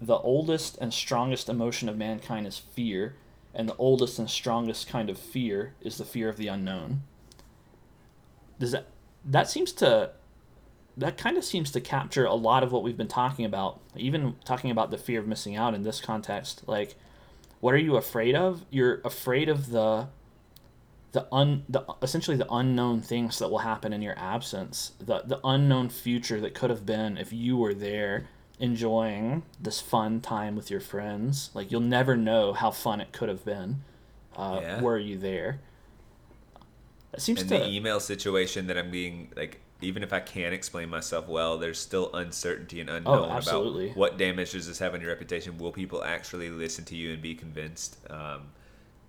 The 0.00 0.16
oldest 0.16 0.78
and 0.80 0.92
strongest 0.92 1.48
emotion 1.48 1.88
of 1.88 1.96
mankind 1.96 2.46
is 2.46 2.58
fear, 2.58 3.14
and 3.54 3.68
the 3.68 3.76
oldest 3.76 4.18
and 4.18 4.28
strongest 4.28 4.88
kind 4.88 5.08
of 5.08 5.18
fear 5.18 5.74
is 5.80 5.98
the 5.98 6.04
fear 6.04 6.28
of 6.28 6.36
the 6.36 6.48
unknown. 6.48 7.02
Does 8.58 8.72
that 8.72 8.86
that 9.24 9.48
seems 9.48 9.72
to 9.74 10.10
that 10.96 11.16
kind 11.16 11.36
of 11.36 11.44
seems 11.44 11.70
to 11.72 11.80
capture 11.80 12.24
a 12.24 12.34
lot 12.34 12.62
of 12.62 12.72
what 12.72 12.82
we've 12.82 12.96
been 12.96 13.08
talking 13.08 13.44
about, 13.44 13.80
even 13.96 14.36
talking 14.44 14.70
about 14.70 14.90
the 14.90 14.98
fear 14.98 15.20
of 15.20 15.26
missing 15.26 15.56
out 15.56 15.74
in 15.74 15.82
this 15.82 16.00
context. 16.00 16.62
Like, 16.66 16.96
what 17.60 17.72
are 17.74 17.78
you 17.78 17.96
afraid 17.96 18.34
of? 18.34 18.64
You're 18.70 19.00
afraid 19.04 19.48
of 19.48 19.70
the 19.70 20.08
the 21.12 21.26
un 21.32 21.64
the 21.68 21.84
essentially 22.02 22.36
the 22.36 22.50
unknown 22.50 23.00
things 23.02 23.38
that 23.38 23.50
will 23.50 23.58
happen 23.58 23.92
in 23.92 24.00
your 24.00 24.18
absence 24.18 24.92
the 24.98 25.20
the 25.26 25.38
unknown 25.44 25.90
future 25.90 26.40
that 26.40 26.54
could 26.54 26.70
have 26.70 26.86
been 26.86 27.18
if 27.18 27.32
you 27.34 27.54
were 27.54 27.74
there 27.74 28.26
enjoying 28.58 29.42
this 29.60 29.78
fun 29.78 30.22
time 30.22 30.56
with 30.56 30.70
your 30.70 30.80
friends 30.80 31.50
like 31.52 31.70
you'll 31.70 31.82
never 31.82 32.16
know 32.16 32.54
how 32.54 32.70
fun 32.70 32.98
it 32.98 33.12
could 33.12 33.28
have 33.28 33.44
been 33.44 33.82
uh, 34.36 34.58
Yeah. 34.62 34.80
were 34.80 34.96
you 34.96 35.18
there 35.18 35.60
it 37.12 37.20
seems 37.20 37.42
In 37.42 37.48
to 37.48 37.58
the 37.58 37.68
email 37.68 38.00
situation 38.00 38.66
that 38.68 38.78
I'm 38.78 38.90
being 38.90 39.30
like, 39.36 39.60
even 39.82 40.02
if 40.02 40.12
I 40.12 40.20
can 40.20 40.52
explain 40.52 40.88
myself 40.88 41.28
well, 41.28 41.58
there's 41.58 41.78
still 41.78 42.12
uncertainty 42.14 42.80
and 42.80 42.90
unknown 42.90 43.30
Oh, 43.30 43.38
about 43.38 43.96
what 43.96 44.18
damage 44.18 44.52
does 44.52 44.66
this 44.66 44.78
have 44.78 44.94
on 44.94 45.00
your 45.00 45.10
reputation. 45.10 45.58
Will 45.58 45.72
people 45.72 46.02
actually 46.04 46.50
listen 46.50 46.84
to 46.86 46.96
you 46.96 47.12
and 47.12 47.22
be 47.22 47.34
convinced? 47.34 47.98
Um, 48.10 48.48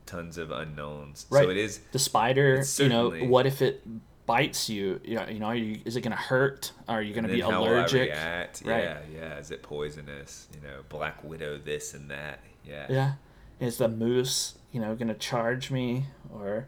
tons 0.05 0.37
of 0.37 0.51
unknowns. 0.51 1.25
right 1.29 1.43
So 1.43 1.49
it 1.49 1.57
is. 1.57 1.79
the 1.91 1.99
spider 1.99 2.63
you 2.77 2.89
know 2.89 3.09
what 3.09 3.45
if 3.45 3.61
it 3.61 3.83
bites 4.25 4.69
you 4.69 4.99
you 5.03 5.15
know, 5.15 5.27
you 5.27 5.39
know 5.39 5.47
are 5.47 5.55
you, 5.55 5.79
is 5.85 5.95
it 5.95 6.01
going 6.01 6.15
to 6.15 6.17
hurt 6.21 6.71
are 6.87 7.01
you 7.01 7.13
going 7.13 7.23
to 7.23 7.29
be 7.29 7.41
then 7.41 7.49
how 7.51 7.61
will 7.61 7.69
I 7.69 7.71
allergic? 7.71 8.09
Right. 8.11 8.83
Yeah, 8.83 8.97
yeah. 9.13 9.37
Is 9.37 9.51
it 9.51 9.63
poisonous? 9.63 10.47
You 10.53 10.67
know, 10.67 10.81
Black 10.89 11.23
Widow, 11.23 11.57
this 11.57 11.93
and 11.93 12.09
that. 12.11 12.39
Yeah. 12.65 12.85
yeah 12.89 13.13
is 13.59 13.77
the 13.77 13.87
moose 13.87 14.55
you 14.71 14.79
know 14.81 14.95
going 14.95 15.07
to 15.07 15.13
charge 15.13 15.71
me 15.71 16.05
or 16.33 16.67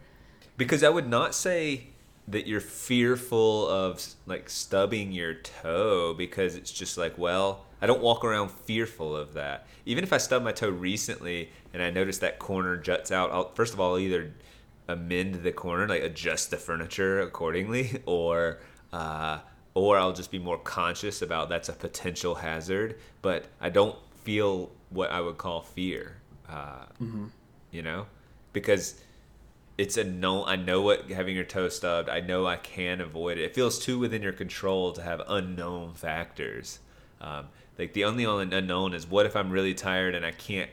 Because 0.57 0.83
I 0.83 0.89
would 0.89 1.09
not 1.09 1.35
say 1.35 1.87
that 2.27 2.47
you're 2.47 2.59
fearful 2.59 3.67
of 3.67 4.03
like 4.25 4.49
stubbing 4.49 5.11
your 5.11 5.33
toe 5.35 6.13
because 6.13 6.55
it's 6.55 6.71
just 6.71 6.97
like, 6.97 7.17
well, 7.17 7.65
I 7.81 7.85
don't 7.85 8.01
walk 8.01 8.23
around 8.25 8.49
fearful 8.49 9.15
of 9.15 9.33
that. 9.33 9.67
Even 9.85 10.03
if 10.03 10.11
I 10.11 10.17
stubbed 10.17 10.43
my 10.43 10.51
toe 10.51 10.69
recently 10.69 11.49
and 11.73 11.83
I 11.83 11.91
notice 11.91 12.17
that 12.19 12.39
corner 12.39 12.77
juts 12.77 13.11
out, 13.11 13.31
I'll 13.31 13.53
first 13.53 13.73
of 13.73 13.79
all 13.79 13.93
I'll 13.93 13.99
either 13.99 14.33
amend 14.87 15.43
the 15.43 15.51
corner, 15.51 15.87
like 15.87 16.01
adjust 16.03 16.49
the 16.51 16.57
furniture 16.57 17.19
accordingly, 17.21 18.01
or 18.05 18.59
uh, 18.91 19.39
or 19.75 19.97
I'll 19.97 20.13
just 20.13 20.31
be 20.31 20.39
more 20.39 20.57
conscious 20.57 21.21
about 21.21 21.49
that's 21.49 21.69
a 21.69 21.73
potential 21.73 22.35
hazard. 22.35 22.97
But 23.21 23.45
I 23.61 23.69
don't 23.69 23.95
feel 24.23 24.71
what 24.89 25.11
I 25.11 25.21
would 25.21 25.37
call 25.37 25.61
fear. 25.61 26.17
Uh, 26.49 26.85
You 27.71 27.81
know, 27.81 28.05
because 28.53 28.95
it's 29.77 29.97
a 29.97 30.03
no 30.03 30.45
i 30.45 30.55
know 30.55 30.81
what 30.81 31.09
having 31.11 31.35
your 31.35 31.43
toe 31.43 31.67
stubbed 31.69 32.09
i 32.09 32.19
know 32.19 32.45
i 32.45 32.55
can 32.55 33.01
avoid 33.01 33.37
it. 33.37 33.43
It 33.43 33.55
feels 33.55 33.77
too 33.79 33.99
within 33.99 34.21
your 34.21 34.33
control 34.33 34.93
to 34.93 35.01
have 35.01 35.21
unknown 35.27 35.93
factors. 35.93 36.79
Um, 37.19 37.47
like 37.77 37.93
the 37.93 38.05
only 38.05 38.23
unknown 38.23 38.93
is 38.93 39.07
what 39.07 39.25
if 39.25 39.35
i'm 39.35 39.49
really 39.49 39.73
tired 39.73 40.15
and 40.15 40.25
i 40.25 40.31
can't 40.31 40.69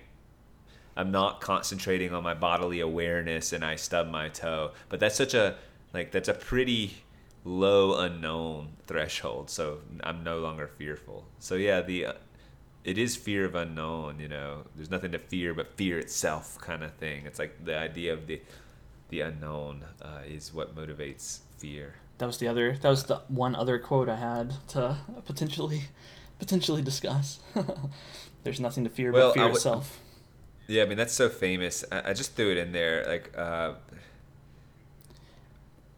i'm 0.97 1.11
not 1.11 1.41
concentrating 1.41 2.13
on 2.13 2.23
my 2.23 2.35
bodily 2.35 2.81
awareness 2.81 3.53
and 3.53 3.65
i 3.65 3.77
stub 3.77 4.09
my 4.09 4.29
toe. 4.29 4.73
But 4.89 5.01
that's 5.01 5.17
such 5.17 5.35
a 5.35 5.57
like 5.93 6.13
that's 6.13 6.29
a 6.29 6.35
pretty 6.35 6.95
low 7.45 7.99
unknown 7.99 8.69
threshold 8.87 9.51
so 9.51 9.79
i'm 10.05 10.23
no 10.23 10.39
longer 10.39 10.69
fearful. 10.69 11.25
So 11.41 11.57
yeah 11.57 11.81
the 11.81 12.07
uh, 12.07 12.13
it 12.85 12.99
is 12.99 13.15
fear 13.17 13.45
of 13.45 13.55
unknown 13.57 14.21
you 14.21 14.29
know? 14.29 14.65
There's 14.77 14.91
nothing 14.91 15.11
to 15.13 15.19
fear 15.19 15.55
but 15.55 15.77
fear 15.77 15.99
itself 15.99 16.59
kind 16.61 16.85
of 16.85 16.95
thing. 16.95 17.27
It's 17.27 17.41
like 17.41 17.65
the 17.65 17.77
idea 17.77 18.13
of 18.13 18.29
the 18.29 18.41
the 19.13 19.21
unknown 19.21 19.85
uh, 20.01 20.21
is 20.27 20.53
what 20.55 20.75
motivates 20.75 21.41
fear 21.59 21.95
That 22.19 22.27
was 22.27 22.39
the 22.39 22.49
other. 22.49 22.77
That 22.83 22.89
was 22.89 23.05
the 23.05 23.19
one 23.29 23.55
other 23.55 23.79
quote 23.79 24.09
I 24.09 24.17
had 24.17 24.55
to 24.69 24.97
potentially, 25.27 25.83
potentially 26.39 26.81
discuss. 26.83 27.39
There's 28.45 28.59
nothing 28.59 28.85
to 28.85 28.91
fear 28.91 29.13
Well, 29.13 29.29
but 29.29 29.35
fear 29.35 29.45
would- 29.49 29.57
itself. 29.57 30.01
yeah 30.67 30.83
i 30.85 30.87
mean 30.87 30.97
that's 30.97 31.13
so 31.23 31.29
famous 31.29 31.85
i, 31.93 32.11
I 32.11 32.13
just 32.15 32.31
threw 32.37 32.51
it 32.55 32.59
in 32.65 32.71
there 32.73 33.05
like 33.07 33.27
uh, 33.37 33.75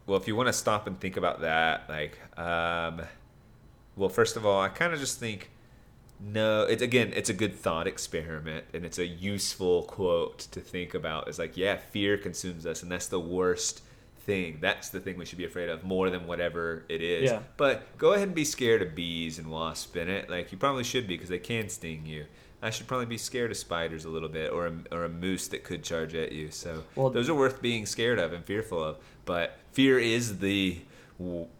well 0.05 0.17
if 0.19 0.27
you 0.27 0.35
want 0.35 0.47
to 0.47 0.53
stop 0.53 0.87
and 0.87 0.99
think 0.99 1.15
about 1.17 1.41
that 1.41 1.83
like 1.87 2.17
um, 2.37 3.01
well 3.95 4.09
first 4.09 4.35
of 4.37 4.45
all 4.45 4.59
i 4.61 4.67
kind 4.81 4.91
of 4.93 4.99
just 4.99 5.19
think 5.19 5.51
no 6.19 6.63
it's 6.63 6.81
again 6.81 7.11
it's 7.15 7.29
a 7.29 7.33
good 7.33 7.53
thought 7.55 7.87
experiment 7.87 8.63
and 8.73 8.85
it's 8.85 8.97
a 8.99 9.05
useful 9.05 9.83
quote 9.83 10.39
to 10.51 10.59
think 10.59 10.93
about. 10.93 11.27
It's 11.27 11.39
like 11.39 11.57
yeah 11.57 11.77
fear 11.77 12.17
consumes 12.17 12.65
us 12.65 12.83
and 12.83 12.91
that's 12.91 13.07
the 13.07 13.19
worst 13.19 13.81
thing. 14.19 14.57
That's 14.59 14.89
the 14.89 14.99
thing 14.99 15.17
we 15.17 15.25
should 15.25 15.37
be 15.37 15.45
afraid 15.45 15.69
of 15.69 15.83
more 15.83 16.09
than 16.09 16.25
whatever 16.25 16.83
it 16.89 17.01
is. 17.01 17.29
Yeah. 17.29 17.39
but 17.57 17.97
go 17.97 18.13
ahead 18.13 18.27
and 18.29 18.35
be 18.35 18.45
scared 18.45 18.81
of 18.81 18.95
bees 18.95 19.37
and 19.37 19.49
wasps 19.51 19.95
in 19.95 20.09
it. 20.09 20.29
Like 20.29 20.51
you 20.51 20.57
probably 20.57 20.83
should 20.83 21.07
be 21.07 21.15
because 21.15 21.29
they 21.29 21.37
can 21.39 21.69
sting 21.69 22.05
you. 22.05 22.25
I 22.61 22.71
should 22.71 22.87
probably 22.87 23.05
be 23.05 23.17
scared 23.19 23.51
of 23.51 23.57
spiders 23.57 24.05
a 24.05 24.09
little 24.09 24.29
bit 24.29 24.51
or 24.51 24.65
a, 24.67 24.73
or 24.91 25.03
a 25.03 25.09
moose 25.09 25.47
that 25.49 25.63
could 25.63 25.83
charge 25.83 26.15
at 26.15 26.31
you. 26.31 26.49
So 26.49 26.83
Well- 26.95 27.11
those 27.11 27.29
are 27.29 27.35
worth 27.35 27.61
being 27.61 27.85
scared 27.85 28.17
of 28.17 28.33
and 28.33 28.43
fearful 28.43 28.83
of. 28.83 28.97
But 29.25 29.59
fear 29.73 29.99
is 29.99 30.39
the 30.39 30.79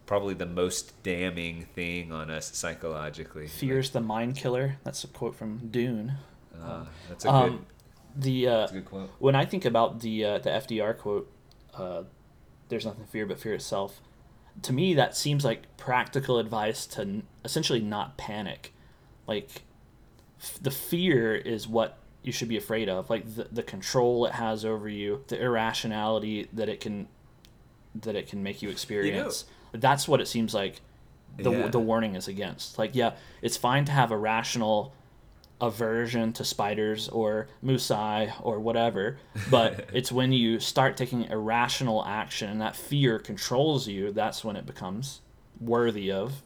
probably 0.06 0.34
the 0.34 0.46
most 0.46 1.02
damning 1.02 1.66
thing 1.74 2.12
on 2.12 2.30
us 2.30 2.54
psychologically 2.54 3.46
Fear's 3.46 3.90
the 3.90 4.00
mind 4.00 4.36
killer. 4.36 4.76
That's 4.84 5.02
a 5.04 5.08
quote 5.08 5.34
from 5.34 5.68
Dune. 5.70 6.12
uh, 6.62 6.84
that's 7.08 7.24
a 7.24 7.28
good, 7.28 7.34
Um, 7.34 7.66
the 8.14 8.48
uh, 8.48 8.66
good 8.68 8.84
quote. 8.84 9.10
when 9.18 9.34
I 9.34 9.44
think 9.44 9.64
about 9.64 10.00
the 10.00 10.24
uh, 10.24 10.38
the 10.38 10.50
FDR 10.50 10.96
quote, 10.96 11.30
uh, 11.74 12.02
"There's 12.68 12.84
nothing 12.84 13.04
to 13.04 13.10
fear 13.10 13.26
but 13.26 13.38
fear 13.40 13.54
itself." 13.54 14.00
To 14.62 14.72
me, 14.72 14.94
that 14.94 15.16
seems 15.16 15.44
like 15.44 15.74
practical 15.76 16.38
advice 16.38 16.86
to 16.88 17.02
n- 17.02 17.22
essentially 17.44 17.80
not 17.80 18.16
panic. 18.16 18.72
Like, 19.26 19.62
f- 20.40 20.58
the 20.62 20.70
fear 20.70 21.34
is 21.34 21.68
what 21.68 21.98
you 22.22 22.32
should 22.32 22.48
be 22.48 22.56
afraid 22.56 22.88
of. 22.88 23.10
Like 23.10 23.34
the 23.36 23.44
the 23.52 23.62
control 23.62 24.24
it 24.26 24.32
has 24.32 24.64
over 24.64 24.88
you, 24.88 25.24
the 25.28 25.38
irrationality 25.40 26.48
that 26.54 26.68
it 26.70 26.80
can 26.80 27.08
that 28.02 28.14
it 28.16 28.28
can 28.28 28.42
make 28.42 28.62
you 28.62 28.68
experience. 28.70 29.44
That's 29.72 30.06
what 30.08 30.20
it 30.20 30.28
seems 30.28 30.54
like. 30.54 30.80
The 31.38 31.50
Yeah. 31.50 31.68
the 31.68 31.78
warning 31.80 32.14
is 32.14 32.28
against. 32.28 32.78
Like, 32.78 32.94
yeah, 32.94 33.12
it's 33.42 33.56
fine 33.56 33.84
to 33.86 33.92
have 33.92 34.10
a 34.10 34.16
rational 34.16 34.94
aversion 35.60 36.32
to 36.34 36.44
spiders 36.44 37.08
or 37.08 37.48
musai 37.64 38.30
or 38.42 38.60
whatever 38.60 39.16
but 39.50 39.88
it's 39.94 40.12
when 40.12 40.30
you 40.30 40.60
start 40.60 40.98
taking 40.98 41.22
irrational 41.24 42.04
action 42.04 42.50
and 42.50 42.60
that 42.60 42.76
fear 42.76 43.18
controls 43.18 43.88
you 43.88 44.12
that's 44.12 44.44
when 44.44 44.54
it 44.54 44.66
becomes 44.66 45.22
worthy 45.58 46.12
of 46.12 46.42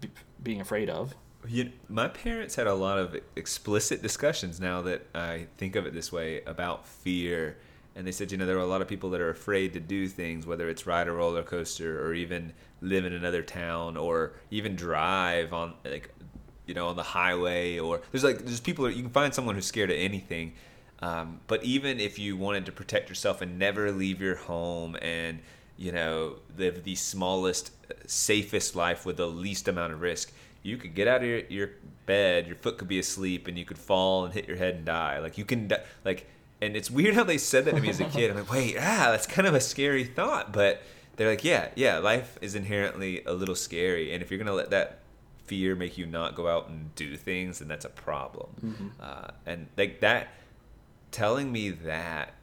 b- 0.00 0.08
being 0.42 0.60
afraid 0.60 0.90
of 0.90 1.14
You, 1.46 1.70
my 1.88 2.08
parents 2.08 2.56
had 2.56 2.66
a 2.66 2.74
lot 2.74 2.98
of 2.98 3.16
explicit 3.36 4.02
discussions 4.02 4.58
now 4.58 4.82
that 4.82 5.06
I 5.14 5.46
think 5.56 5.76
of 5.76 5.86
it 5.86 5.94
this 5.94 6.10
way 6.10 6.42
about 6.42 6.84
fear. 6.84 7.58
And 7.98 8.06
they 8.06 8.12
said, 8.12 8.30
you 8.30 8.38
know, 8.38 8.46
there 8.46 8.56
are 8.56 8.60
a 8.60 8.66
lot 8.66 8.80
of 8.80 8.86
people 8.86 9.10
that 9.10 9.20
are 9.20 9.28
afraid 9.28 9.72
to 9.72 9.80
do 9.80 10.06
things, 10.06 10.46
whether 10.46 10.68
it's 10.68 10.86
ride 10.86 11.08
a 11.08 11.12
roller 11.12 11.42
coaster 11.42 12.00
or 12.06 12.14
even 12.14 12.52
live 12.80 13.04
in 13.04 13.12
another 13.12 13.42
town 13.42 13.96
or 13.96 14.34
even 14.52 14.76
drive 14.76 15.52
on, 15.52 15.74
like, 15.84 16.14
you 16.64 16.74
know, 16.74 16.86
on 16.86 16.94
the 16.94 17.02
highway. 17.02 17.80
Or 17.80 18.00
there's 18.12 18.22
like, 18.22 18.44
there's 18.44 18.60
people, 18.60 18.84
that 18.84 18.94
you 18.94 19.02
can 19.02 19.10
find 19.10 19.34
someone 19.34 19.56
who's 19.56 19.66
scared 19.66 19.90
of 19.90 19.96
anything. 19.96 20.52
Um, 21.00 21.40
but 21.48 21.64
even 21.64 21.98
if 21.98 22.20
you 22.20 22.36
wanted 22.36 22.66
to 22.66 22.72
protect 22.72 23.08
yourself 23.08 23.42
and 23.42 23.58
never 23.58 23.90
leave 23.90 24.20
your 24.20 24.36
home 24.36 24.96
and, 25.02 25.40
you 25.76 25.90
know, 25.90 26.36
live 26.56 26.84
the 26.84 26.94
smallest, 26.94 27.72
safest 28.06 28.76
life 28.76 29.06
with 29.06 29.16
the 29.16 29.26
least 29.26 29.66
amount 29.66 29.92
of 29.92 30.00
risk, 30.00 30.32
you 30.62 30.76
could 30.76 30.94
get 30.94 31.08
out 31.08 31.22
of 31.22 31.26
your, 31.26 31.40
your 31.48 31.70
bed, 32.06 32.46
your 32.46 32.54
foot 32.54 32.78
could 32.78 32.86
be 32.86 33.00
asleep, 33.00 33.48
and 33.48 33.58
you 33.58 33.64
could 33.64 33.76
fall 33.76 34.24
and 34.24 34.34
hit 34.34 34.46
your 34.46 34.56
head 34.56 34.76
and 34.76 34.84
die. 34.84 35.18
Like 35.18 35.36
you 35.36 35.44
can, 35.44 35.72
like, 36.04 36.28
and 36.60 36.76
it's 36.76 36.90
weird 36.90 37.14
how 37.14 37.24
they 37.24 37.38
said 37.38 37.64
that 37.66 37.74
to 37.74 37.80
me 37.80 37.88
as 37.88 38.00
a 38.00 38.04
kid. 38.04 38.30
I'm 38.30 38.36
like, 38.36 38.50
wait, 38.50 38.76
ah, 38.78 39.08
that's 39.10 39.26
kind 39.26 39.46
of 39.46 39.54
a 39.54 39.60
scary 39.60 40.04
thought, 40.04 40.52
but 40.52 40.82
they're 41.16 41.28
like, 41.30 41.44
yeah, 41.44 41.68
yeah, 41.74 41.98
life 41.98 42.38
is 42.40 42.54
inherently 42.54 43.22
a 43.24 43.32
little 43.32 43.54
scary, 43.56 44.12
and 44.12 44.22
if 44.22 44.30
you're 44.30 44.38
gonna 44.38 44.52
let 44.54 44.70
that 44.70 45.00
fear 45.44 45.74
make 45.74 45.96
you 45.96 46.04
not 46.06 46.34
go 46.34 46.46
out 46.48 46.68
and 46.68 46.94
do 46.94 47.16
things, 47.16 47.60
then 47.60 47.68
that's 47.68 47.84
a 47.84 47.90
problem. 47.90 48.92
Uh, 49.00 49.28
and 49.46 49.66
like 49.76 50.00
that, 50.00 50.28
telling 51.10 51.50
me 51.50 51.70
that 51.70 52.34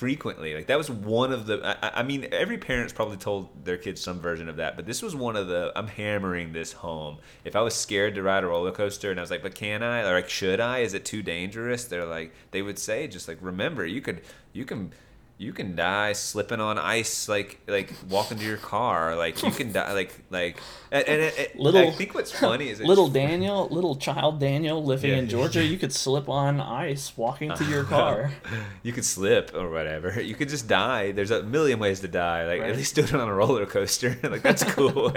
frequently. 0.00 0.54
Like 0.54 0.66
that 0.68 0.78
was 0.78 0.90
one 0.90 1.30
of 1.30 1.44
the. 1.44 1.60
I, 1.62 2.00
I 2.00 2.02
mean, 2.02 2.26
every 2.32 2.56
parent's 2.56 2.90
probably 2.90 3.18
told 3.18 3.66
their 3.66 3.76
kids 3.76 4.00
some 4.00 4.18
version 4.18 4.48
of 4.48 4.56
that, 4.56 4.74
but 4.74 4.86
this 4.86 5.02
was 5.02 5.14
one 5.14 5.36
of 5.36 5.46
the. 5.46 5.72
I'm 5.76 5.88
hammering 5.88 6.54
this 6.54 6.72
home. 6.72 7.18
If 7.44 7.54
I 7.54 7.60
was 7.60 7.74
scared 7.74 8.14
to 8.14 8.22
ride 8.22 8.42
a 8.42 8.46
roller 8.46 8.72
coaster 8.72 9.10
and 9.10 9.20
I 9.20 9.22
was 9.22 9.30
like, 9.30 9.42
"But 9.42 9.54
can 9.54 9.82
I?" 9.82 10.00
or 10.00 10.14
like, 10.14 10.30
"Should 10.30 10.58
I?" 10.58 10.78
Is 10.78 10.94
it 10.94 11.04
too 11.04 11.22
dangerous? 11.22 11.84
They're 11.84 12.06
like, 12.06 12.32
they 12.50 12.62
would 12.62 12.78
say, 12.78 13.08
just 13.08 13.28
like, 13.28 13.36
remember, 13.42 13.84
you 13.84 14.00
could, 14.00 14.22
you 14.54 14.64
can 14.64 14.92
you 15.40 15.54
can 15.54 15.74
die 15.74 16.12
slipping 16.12 16.60
on 16.60 16.76
ice 16.76 17.26
like 17.26 17.58
like 17.66 17.90
walking 18.10 18.36
to 18.38 18.44
your 18.44 18.58
car 18.58 19.16
like 19.16 19.42
you 19.42 19.50
can 19.50 19.72
die 19.72 19.90
like 19.94 20.12
like 20.28 20.58
and, 20.92 21.08
and 21.08 21.20
it, 21.22 21.38
it, 21.38 21.56
Little- 21.58 21.88
I 21.88 21.90
think 21.92 22.14
what's 22.14 22.30
funny 22.46 22.68
is 22.68 22.78
little 22.78 23.08
Daniel, 23.08 23.66
little 23.70 23.96
child 23.96 24.38
Daniel 24.38 24.84
living 24.84 25.12
Yeah. 25.12 25.16
in 25.16 25.28
Georgia, 25.30 25.64
you 25.64 25.78
could 25.78 25.94
slip 25.94 26.28
on 26.28 26.60
ice 26.60 27.16
walking 27.16 27.54
to 27.54 27.64
your 27.64 27.84
car. 27.84 28.32
you 28.82 28.92
could 28.92 29.06
slip 29.06 29.52
or 29.54 29.70
whatever. 29.70 30.20
You 30.20 30.34
could 30.34 30.50
just 30.50 30.68
die. 30.68 31.12
There's 31.12 31.30
a 31.30 31.42
million 31.42 31.78
ways 31.78 32.00
to 32.00 32.08
die. 32.08 32.46
Like 32.46 32.60
Right. 32.60 32.70
at 32.70 32.76
least 32.76 32.94
do 32.96 33.02
it 33.04 33.14
on 33.14 33.26
a 33.28 33.32
roller 33.34 33.64
coaster. 33.64 34.18
like 34.22 34.42
that's 34.42 34.60
a 34.62 34.66
cool. 34.66 35.14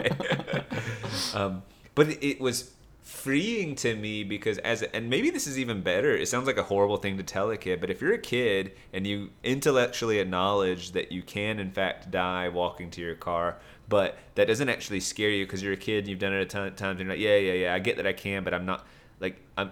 um, 1.33 1.63
but 1.95 2.07
it 2.23 2.39
was 2.39 2.71
freeing 3.03 3.75
to 3.75 3.95
me 3.95 4.23
because 4.23 4.57
as 4.59 4.81
and 4.81 5.09
maybe 5.09 5.29
this 5.29 5.45
is 5.45 5.59
even 5.59 5.81
better. 5.81 6.15
It 6.15 6.27
sounds 6.27 6.47
like 6.47 6.57
a 6.57 6.63
horrible 6.63 6.97
thing 6.97 7.17
to 7.17 7.23
tell 7.23 7.51
a 7.51 7.57
kid, 7.57 7.81
but 7.81 7.89
if 7.89 8.01
you're 8.01 8.13
a 8.13 8.17
kid 8.17 8.71
and 8.93 9.05
you 9.05 9.29
intellectually 9.43 10.19
acknowledge 10.19 10.91
that 10.93 11.11
you 11.11 11.21
can 11.21 11.59
in 11.59 11.71
fact 11.71 12.09
die 12.09 12.49
walking 12.49 12.89
to 12.91 13.01
your 13.01 13.15
car. 13.15 13.57
But 13.89 14.17
that 14.35 14.47
doesn't 14.47 14.69
actually 14.69 15.01
scare 15.01 15.29
you 15.29 15.45
because 15.45 15.61
you're 15.61 15.73
a 15.73 15.77
kid 15.77 15.99
and 15.99 16.07
you've 16.07 16.19
done 16.19 16.33
it 16.33 16.41
a 16.41 16.45
ton 16.45 16.65
of 16.65 16.75
times. 16.77 17.01
And 17.01 17.07
you're 17.07 17.17
like, 17.17 17.23
yeah, 17.23 17.35
yeah, 17.35 17.53
yeah. 17.53 17.73
I 17.73 17.79
get 17.79 17.97
that 17.97 18.07
I 18.07 18.13
can, 18.13 18.45
but 18.45 18.53
I'm 18.53 18.65
not 18.65 18.87
like 19.19 19.41
I'm 19.57 19.71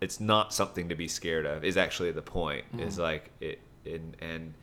it's 0.00 0.20
not 0.20 0.52
something 0.52 0.88
to 0.88 0.94
be 0.94 1.08
scared 1.08 1.46
of 1.46 1.64
is 1.64 1.76
actually 1.76 2.10
the 2.12 2.22
point 2.22 2.64
is 2.78 2.96
mm. 2.96 3.02
like 3.02 3.30
it 3.40 3.60
and 3.86 4.16
and 4.20 4.54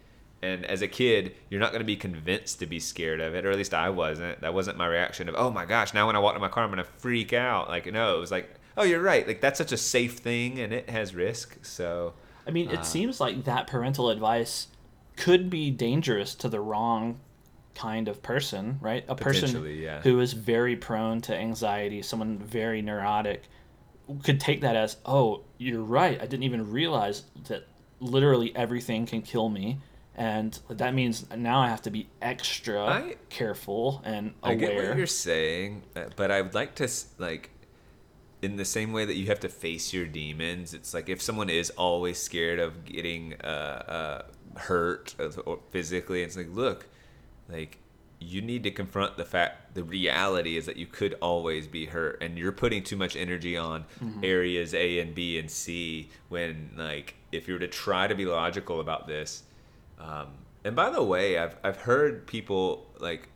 and 0.44 0.66
as 0.66 0.82
a 0.82 0.88
kid 0.88 1.34
you're 1.50 1.60
not 1.60 1.72
going 1.72 1.80
to 1.80 1.86
be 1.86 1.96
convinced 1.96 2.60
to 2.60 2.66
be 2.66 2.80
scared 2.80 3.20
of 3.20 3.34
it 3.34 3.46
or 3.46 3.52
at 3.52 3.58
least 3.58 3.74
i 3.74 3.90
wasn't 3.90 4.40
that 4.42 4.54
wasn't 4.54 4.78
my 4.78 4.86
reaction 4.86 5.28
of 5.30 5.36
oh 5.38 5.50
my 5.50 5.66
gosh 5.66 5.94
now 5.94 6.06
when 6.06 6.16
i 6.16 6.20
walk 6.20 6.36
in 6.36 6.42
my 6.42 6.48
car 6.48 6.64
i'm 6.64 6.70
going 6.70 6.78
to 6.78 6.92
freak 6.98 7.34
out 7.34 7.70
like 7.70 7.92
no 7.92 8.16
it 8.16 8.20
was 8.20 8.32
like 8.32 8.54
oh 8.78 8.84
you're 8.84 9.02
right 9.02 9.28
like 9.28 9.42
that's 9.42 9.58
such 9.58 9.72
a 9.72 9.78
safe 9.78 10.18
thing 10.18 10.60
and 10.60 10.74
it 10.74 10.90
has 10.90 11.16
risk 11.16 11.58
so 11.66 12.14
I 12.48 12.52
mean, 12.52 12.70
it 12.70 12.80
uh, 12.80 12.84
seems 12.84 13.20
like 13.20 13.46
that 13.46 13.68
parental 13.68 14.10
advice 14.10 14.68
could 15.16 15.50
be 15.50 15.72
dangerous 15.72 16.36
to 16.36 16.50
the 16.50 16.60
wrong 16.60 17.20
kind 17.76 18.08
of 18.08 18.22
person, 18.22 18.78
right? 18.82 19.06
A 19.08 19.16
person 19.16 19.66
yeah. 19.66 20.02
who 20.02 20.20
is 20.20 20.34
very 20.34 20.76
prone 20.76 21.22
to 21.22 21.36
anxiety, 21.36 22.02
someone 22.02 22.38
very 22.40 22.82
neurotic, 22.82 23.44
could 24.24 24.40
take 24.40 24.62
that 24.62 24.76
as, 24.76 24.98
oh, 25.06 25.42
you're 25.58 25.82
right. 25.82 26.22
I 26.22 26.26
didn't 26.26 26.44
even 26.44 26.72
realize 26.72 27.24
that 27.48 27.68
literally 28.00 28.56
everything 28.56 29.06
can 29.06 29.22
kill 29.22 29.50
me. 29.50 29.80
And 30.16 30.58
that 30.70 30.94
means 30.94 31.26
now 31.36 31.60
I 31.60 31.70
have 31.70 31.82
to 31.84 31.90
be 31.90 32.08
extra 32.22 32.86
I- 32.86 33.16
careful 33.30 34.02
and 34.06 34.34
aware. 34.44 34.52
I 34.54 34.56
get 34.56 34.76
what 34.90 34.98
you're 34.98 35.08
saying, 35.08 35.84
but 36.16 36.30
I 36.32 36.42
would 36.42 36.54
like 36.54 36.76
to 36.76 36.88
like 37.18 37.50
in 38.42 38.58
the 38.58 38.66
same 38.66 38.92
way 38.92 39.06
that 39.06 39.16
you 39.16 39.28
have 39.28 39.40
to 39.40 39.50
face 39.50 39.94
your 39.94 40.06
demons. 40.06 40.74
It's 40.74 40.94
like 40.94 41.10
if 41.10 41.22
someone 41.22 41.50
is 41.50 41.70
always 41.72 42.20
scared 42.20 42.60
of 42.60 42.86
getting 42.86 43.34
uh, 43.42 43.48
uh, 43.48 44.60
hurt 44.60 45.16
or- 45.18 45.32
or 45.46 45.60
physically, 45.72 46.22
it's 46.22 46.38
like 46.38 46.50
look, 46.52 46.88
like 47.50 47.80
you 48.20 48.42
need 48.42 48.64
to 48.64 48.72
confront 48.72 49.18
the 49.18 49.26
fact 49.26 49.74
the 49.76 49.84
reality 49.84 50.56
is 50.58 50.66
that 50.68 50.78
you 50.78 50.86
could 50.86 51.16
always 51.22 51.68
be 51.68 51.88
hurt 51.88 52.22
and 52.22 52.38
you're 52.38 52.54
putting 52.54 52.82
too 52.84 52.96
much 52.96 53.16
energy 53.18 53.58
on 53.58 53.84
areas 54.22 54.74
A 54.74 55.00
and 55.00 55.14
B 55.16 55.38
and 55.40 55.50
C 55.52 56.10
when 56.30 56.72
like 56.78 57.16
if 57.34 57.48
you 57.48 57.56
were 57.56 57.60
to 57.60 57.68
try 57.68 58.08
to 58.08 58.16
be 58.16 58.26
logical 58.26 58.80
about 58.80 59.08
this 59.08 59.44
um, 60.00 60.28
and 60.64 60.76
by 60.76 60.90
the 60.90 61.04
way 61.04 61.38
I've, 61.38 61.56
I've 61.64 61.78
heard 61.78 62.28
people 62.28 62.88
like 63.00 63.30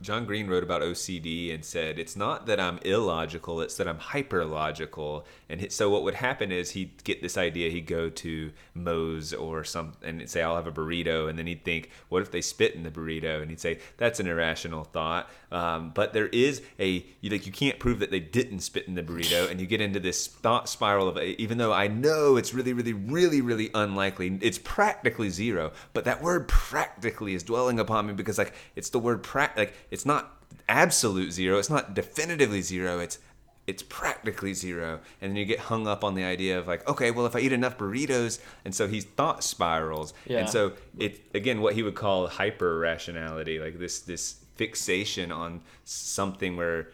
John 0.00 0.24
Green 0.24 0.48
wrote 0.48 0.62
about 0.62 0.82
OCD 0.82 1.52
and 1.52 1.64
said 1.64 1.98
it's 1.98 2.16
not 2.16 2.46
that 2.46 2.60
I'm 2.60 2.78
illogical, 2.84 3.60
it's 3.60 3.76
that 3.76 3.88
I'm 3.88 3.98
hyperlogical. 3.98 5.24
And 5.48 5.70
so 5.72 5.90
what 5.90 6.02
would 6.04 6.14
happen 6.14 6.52
is 6.52 6.70
he'd 6.70 7.02
get 7.04 7.22
this 7.22 7.36
idea, 7.36 7.70
he'd 7.70 7.86
go 7.86 8.08
to 8.08 8.52
Moe's 8.74 9.32
or 9.32 9.64
some 9.64 9.94
and 10.02 10.28
say 10.28 10.42
I'll 10.42 10.56
have 10.56 10.66
a 10.66 10.72
burrito, 10.72 11.28
and 11.28 11.38
then 11.38 11.46
he'd 11.46 11.64
think, 11.64 11.90
what 12.08 12.22
if 12.22 12.30
they 12.30 12.40
spit 12.40 12.74
in 12.74 12.82
the 12.82 12.90
burrito? 12.90 13.40
And 13.40 13.50
he'd 13.50 13.60
say 13.60 13.78
that's 13.96 14.20
an 14.20 14.26
irrational 14.26 14.84
thought. 14.84 15.28
Um, 15.50 15.90
but 15.94 16.12
there 16.12 16.28
is 16.28 16.62
a 16.78 17.04
you 17.20 17.30
like 17.30 17.46
you 17.46 17.52
can't 17.52 17.78
prove 17.78 17.98
that 18.00 18.10
they 18.10 18.20
didn't 18.20 18.60
spit 18.60 18.86
in 18.86 18.94
the 18.94 19.02
burrito, 19.02 19.50
and 19.50 19.60
you 19.60 19.66
get 19.66 19.80
into 19.80 20.00
this 20.00 20.26
thought 20.26 20.68
spiral 20.68 21.08
of 21.08 21.18
even 21.18 21.58
though 21.58 21.72
I 21.72 21.88
know 21.88 22.36
it's 22.36 22.54
really, 22.54 22.72
really, 22.72 22.92
really, 22.92 23.40
really 23.40 23.70
unlikely, 23.74 24.38
it's 24.42 24.58
practically 24.58 25.30
zero. 25.30 25.72
But 25.92 26.04
that 26.04 26.22
word 26.22 26.48
practically 26.48 27.34
is 27.34 27.42
dwelling 27.42 27.80
upon 27.80 28.06
me 28.06 28.12
because 28.12 28.38
like 28.38 28.54
it's 28.76 28.90
the 28.90 28.98
word 28.98 29.22
prac 29.22 29.56
like 29.56 29.74
it's 29.90 30.06
not 30.06 30.36
absolute 30.68 31.32
zero, 31.32 31.58
it's 31.58 31.70
not 31.70 31.94
definitively 31.94 32.62
zero, 32.62 32.98
it's 32.98 33.18
it's 33.66 33.82
practically 33.82 34.54
zero. 34.54 35.00
And 35.20 35.30
then 35.32 35.36
you 35.36 35.44
get 35.44 35.58
hung 35.58 35.86
up 35.86 36.02
on 36.02 36.14
the 36.14 36.24
idea 36.24 36.58
of 36.58 36.66
like, 36.66 36.88
okay, 36.88 37.10
well 37.10 37.26
if 37.26 37.36
I 37.36 37.40
eat 37.40 37.52
enough 37.52 37.76
burritos 37.76 38.40
and 38.64 38.74
so 38.74 38.88
he's 38.88 39.04
thought 39.04 39.44
spirals. 39.44 40.14
Yeah. 40.26 40.38
And 40.38 40.48
so 40.48 40.72
it 40.98 41.20
again 41.34 41.60
what 41.60 41.74
he 41.74 41.82
would 41.82 41.94
call 41.94 42.26
hyper 42.28 42.78
rationality, 42.78 43.58
like 43.58 43.78
this 43.78 44.00
this 44.00 44.36
fixation 44.56 45.30
on 45.30 45.60
something 45.84 46.56
where 46.56 46.88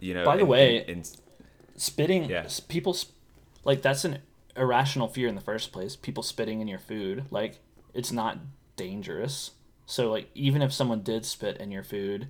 you 0.00 0.14
know 0.14 0.24
By 0.24 0.36
the 0.36 0.42
and- 0.42 0.48
way, 0.50 0.78
and- 0.80 0.88
and- 0.90 1.10
spitting 1.76 2.24
Yeah. 2.28 2.46
people 2.68 2.96
like 3.64 3.82
that's 3.82 4.04
an 4.04 4.18
irrational 4.56 5.08
fear 5.08 5.28
in 5.28 5.34
the 5.36 5.40
first 5.40 5.70
place 5.72 5.94
people 5.94 6.22
spitting 6.24 6.60
in 6.60 6.66
your 6.66 6.80
food 6.80 7.24
like 7.30 7.60
it's 7.94 8.10
not 8.10 8.38
dangerous 8.76 9.52
so 9.86 10.10
like 10.10 10.28
even 10.34 10.60
if 10.62 10.72
someone 10.72 11.02
did 11.02 11.24
spit 11.24 11.56
in 11.58 11.70
your 11.70 11.84
food 11.84 12.26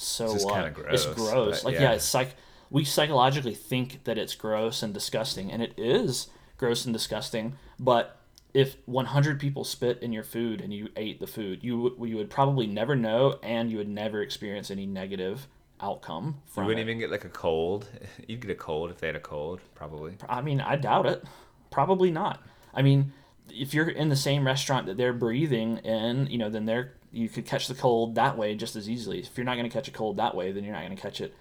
so 0.00 0.32
It's 0.34 0.44
kinda 0.44 0.72
it's 0.90 1.06
gross, 1.06 1.14
gross 1.30 1.64
like 1.64 1.74
yeah. 1.74 1.82
yeah. 1.82 1.92
it's 1.92 2.04
psych 2.04 2.34
we 2.70 2.84
psychologically 2.84 3.54
think 3.54 4.04
that 4.04 4.16
it's 4.18 4.34
gross 4.34 4.82
and 4.82 4.92
disgusting 4.94 5.50
and 5.50 5.62
it 5.62 5.74
is 5.76 6.28
gross 6.56 6.84
and 6.84 6.92
disgusting 6.92 7.54
but 7.80 8.14
if 8.54 8.76
100 8.86 9.40
people 9.40 9.64
spit 9.64 9.98
in 10.02 10.12
your 10.12 10.22
food 10.22 10.60
and 10.60 10.72
you 10.72 10.88
ate 10.96 11.18
the 11.20 11.26
food 11.26 11.62
you 11.64 11.78
would- 11.80 12.08
you 12.08 12.16
would 12.16 12.30
probably 12.30 12.66
never 12.66 12.94
know 12.94 13.38
and 13.42 13.70
you 13.70 13.78
would 13.78 13.88
never 13.88 14.22
experience 14.22 14.70
any 14.70 14.86
negative 14.86 15.48
outcome 15.80 16.40
you 16.56 16.62
wouldn't 16.64 16.78
it. 16.80 16.82
even 16.82 16.98
get 16.98 17.10
like 17.10 17.24
a 17.24 17.28
cold. 17.28 17.86
You'd 18.26 18.40
get 18.40 18.50
a 18.50 18.54
cold 18.56 18.90
if 18.90 18.98
they 18.98 19.06
had 19.06 19.14
a 19.14 19.20
cold, 19.20 19.60
probably. 19.76 20.16
I 20.28 20.40
mean, 20.40 20.60
I 20.60 20.74
doubt 20.74 21.06
it. 21.06 21.22
Probably 21.70 22.10
not. 22.10 22.42
I 22.74 22.82
mean, 22.82 23.12
if 23.48 23.72
you're 23.74 23.88
in 23.88 24.08
the 24.08 24.16
same 24.16 24.44
restaurant 24.44 24.86
that 24.86 24.96
they're 24.96 25.12
breathing 25.12 25.78
in, 25.78 26.26
you 26.26 26.36
know, 26.36 26.50
then 26.50 26.64
they're 26.66 26.94
you 27.12 27.28
could 27.28 27.46
catch 27.46 27.68
the 27.68 27.74
cold 27.74 28.14
that 28.14 28.36
way 28.36 28.54
just 28.54 28.76
as 28.76 28.88
easily. 28.88 29.20
If 29.20 29.36
you're 29.36 29.44
not 29.44 29.56
going 29.56 29.68
to 29.68 29.72
catch 29.72 29.88
a 29.88 29.92
cold 29.92 30.16
that 30.16 30.34
way, 30.34 30.52
then 30.52 30.64
you're 30.64 30.74
not 30.74 30.84
going 30.84 30.96
to 30.96 31.02
catch 31.02 31.20
it 31.20 31.34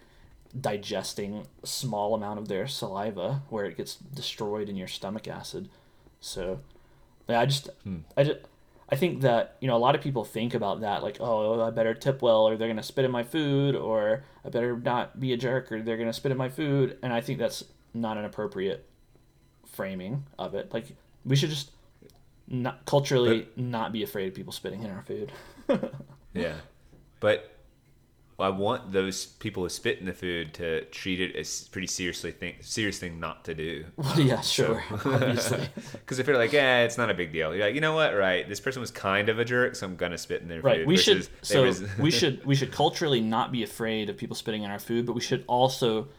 digesting 0.60 1.46
a 1.62 1.68
small 1.68 2.16
amount 2.16 2.40
of 2.40 2.48
their 2.48 2.68
saliva 2.68 3.44
where 3.50 3.66
it 3.66 3.78
gets 3.78 3.96
destroyed 3.96 4.70
in 4.70 4.76
your 4.76 4.88
stomach 4.88 5.28
acid. 5.28 5.70
So, 6.20 6.62
yeah, 7.28 7.42
I 7.42 7.46
just, 7.46 7.70
hmm. 7.84 8.00
I 8.16 8.24
just, 8.24 8.40
I 8.90 8.96
think 8.96 9.22
that 9.22 9.58
you 9.60 9.68
know 9.68 9.76
a 9.76 9.80
lot 9.80 9.96
of 9.96 10.02
people 10.02 10.24
think 10.24 10.54
about 10.54 10.82
that 10.82 11.04
like, 11.04 11.18
oh, 11.20 11.62
I 11.62 11.70
better 11.72 11.94
tip 11.94 12.22
well, 12.22 12.48
or 12.48 12.56
they're 12.56 12.70
gonna 12.70 12.84
spit 12.84 13.06
in 13.06 13.12
my 13.12 13.24
food, 13.24 13.76
or 13.76 14.24
I 14.46 14.50
better 14.50 14.78
not 14.78 15.20
be 15.20 15.34
a 15.34 15.38
jerk, 15.38 15.72
or 15.72 15.82
they're 15.82 15.98
gonna 15.98 16.14
spit 16.14 16.32
in 16.32 16.38
my 16.38 16.50
food, 16.50 16.98
and 17.04 17.12
I 17.12 17.20
think 17.20 17.40
that's 17.40 17.66
not 17.94 18.18
an 18.18 18.24
appropriate 18.24 18.88
framing 19.66 20.24
of 20.40 20.56
it. 20.56 20.74
Like 20.74 20.86
we 21.26 21.36
should 21.36 21.50
just 21.50 21.72
not 22.48 22.86
culturally 22.86 23.50
not 23.58 23.92
be 23.92 24.04
afraid 24.04 24.30
of 24.30 24.34
people 24.34 24.54
spitting 24.54 24.84
in 24.84 24.90
our 24.90 25.04
food. 25.04 25.34
Yeah, 26.34 26.54
but 27.20 27.52
I 28.40 28.50
want 28.50 28.92
those 28.92 29.26
people 29.26 29.64
who 29.64 29.70
spit 29.70 29.98
in 30.00 30.06
the 30.06 30.14
food 30.14 30.54
to 30.56 30.86
treat 30.86 31.20
it 31.20 31.36
as 31.36 31.68
pretty 31.70 31.88
seriously 31.88 32.32
thing, 32.32 32.54
serious 32.62 33.00
thing 33.00 33.20
not 33.20 33.44
to 33.46 33.56
do. 33.56 33.86
Well, 33.98 34.20
yeah, 34.20 34.42
sure, 34.42 34.84
obviously. 34.92 35.68
Because 35.94 36.20
if 36.20 36.28
you're 36.28 36.38
like, 36.38 36.54
yeah, 36.54 36.84
it's 36.84 36.98
not 37.00 37.10
a 37.10 37.16
big 37.16 37.32
deal. 37.34 37.56
You're 37.56 37.66
like, 37.66 37.74
you 37.76 37.82
know 37.82 37.96
what? 37.96 38.16
Right, 38.16 38.48
this 38.48 38.60
person 38.60 38.82
was 38.82 38.92
kind 38.92 39.30
of 39.30 39.40
a 39.40 39.46
jerk, 39.46 39.76
so 39.76 39.88
I'm 39.88 39.96
gonna 39.96 40.18
spit 40.20 40.44
in 40.44 40.48
their 40.48 40.62
Right. 40.62 40.80
food. 40.82 40.88
We 40.88 40.98
should 40.98 41.28
so 41.42 41.74
we 41.98 42.12
should 42.12 42.46
we 42.46 42.54
should 42.54 42.72
culturally 42.72 43.22
not 43.22 43.52
be 43.52 43.64
afraid 43.64 44.10
of 44.10 44.18
people 44.18 44.36
spitting 44.36 44.62
in 44.62 44.70
our 44.70 44.80
food, 44.80 45.08
but 45.08 45.14
we 45.14 45.22
should 45.22 45.44
also 45.48 46.10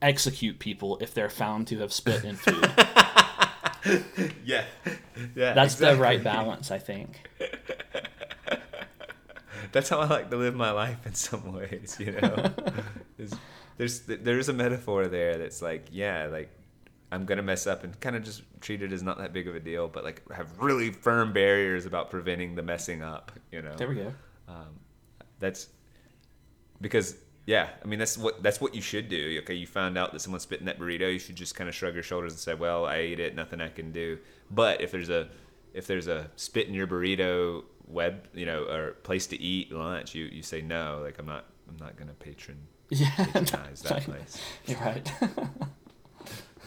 execute 0.00 0.58
people 0.58 0.96
if 1.02 1.12
they're 1.12 1.28
found 1.28 1.66
to 1.66 1.78
have 1.80 1.92
spit 1.92 2.24
in 2.24 2.36
food. 2.36 2.70
yeah, 4.46 4.64
yeah. 5.36 5.52
That's 5.52 5.74
the 5.74 5.96
right 5.96 6.22
balance, 6.24 6.70
I 6.70 6.78
think. 6.78 7.28
That's 9.72 9.88
how 9.88 9.98
I 9.98 10.06
like 10.06 10.30
to 10.30 10.36
live 10.36 10.54
my 10.54 10.70
life 10.70 11.06
in 11.06 11.14
some 11.14 11.52
ways. 11.54 11.96
You 11.98 12.12
know, 12.12 12.52
there's, 13.76 14.00
there's 14.00 14.48
a 14.48 14.52
metaphor 14.52 15.06
there 15.06 15.38
that's 15.38 15.62
like, 15.62 15.86
yeah, 15.90 16.26
like 16.26 16.50
I'm 17.10 17.24
gonna 17.24 17.42
mess 17.42 17.66
up 17.66 17.84
and 17.84 17.98
kind 18.00 18.16
of 18.16 18.22
just 18.22 18.42
treat 18.60 18.82
it 18.82 18.92
as 18.92 19.02
not 19.02 19.18
that 19.18 19.32
big 19.32 19.48
of 19.48 19.54
a 19.54 19.60
deal, 19.60 19.88
but 19.88 20.04
like 20.04 20.22
have 20.32 20.58
really 20.58 20.90
firm 20.90 21.32
barriers 21.32 21.86
about 21.86 22.10
preventing 22.10 22.54
the 22.54 22.62
messing 22.62 23.02
up. 23.02 23.32
You 23.50 23.62
know, 23.62 23.74
There 23.76 23.88
we 23.88 23.94
go. 23.94 24.12
Um, 24.46 24.78
that's 25.38 25.68
because 26.80 27.16
Yeah, 27.46 27.70
I 27.82 27.86
mean 27.86 27.98
that's 27.98 28.18
what 28.18 28.42
that's 28.42 28.60
what 28.60 28.74
you 28.74 28.82
should 28.82 29.08
do. 29.08 29.38
Okay, 29.42 29.54
you 29.54 29.66
found 29.66 29.96
out 29.96 30.12
that 30.12 30.20
someone 30.20 30.40
spit 30.40 30.60
in 30.60 30.66
that 30.66 30.78
burrito, 30.78 31.10
you 31.10 31.18
should 31.18 31.36
just 31.36 31.54
kind 31.54 31.66
of 31.68 31.74
shrug 31.74 31.94
your 31.94 32.02
shoulders 32.02 32.32
and 32.32 32.38
say, 32.40 32.52
"Well, 32.52 32.84
I 32.84 32.96
ate 32.96 33.20
it, 33.20 33.34
nothing 33.34 33.60
I 33.60 33.68
can 33.68 33.90
do." 33.90 34.18
But 34.50 34.82
if 34.82 34.90
there's 34.90 35.08
a 35.08 35.28
if 35.72 35.86
there's 35.86 36.08
a 36.08 36.30
spit 36.36 36.68
in 36.68 36.74
your 36.74 36.86
burrito 36.86 37.64
web, 37.88 38.28
you 38.34 38.46
know, 38.46 38.64
or 38.64 38.92
place 39.02 39.26
to 39.28 39.40
eat 39.40 39.72
lunch, 39.72 40.14
you 40.14 40.26
you 40.26 40.42
say 40.42 40.60
no. 40.60 41.00
Like 41.02 41.18
I'm 41.18 41.26
not 41.26 41.46
I'm 41.68 41.76
not 41.78 41.96
gonna 41.96 42.12
patron 42.14 42.58
Yeah, 42.90 43.10
patronize 43.32 43.82
that 43.82 44.02
place. 44.04 44.40
You're 44.66 44.78
right. 44.80 45.12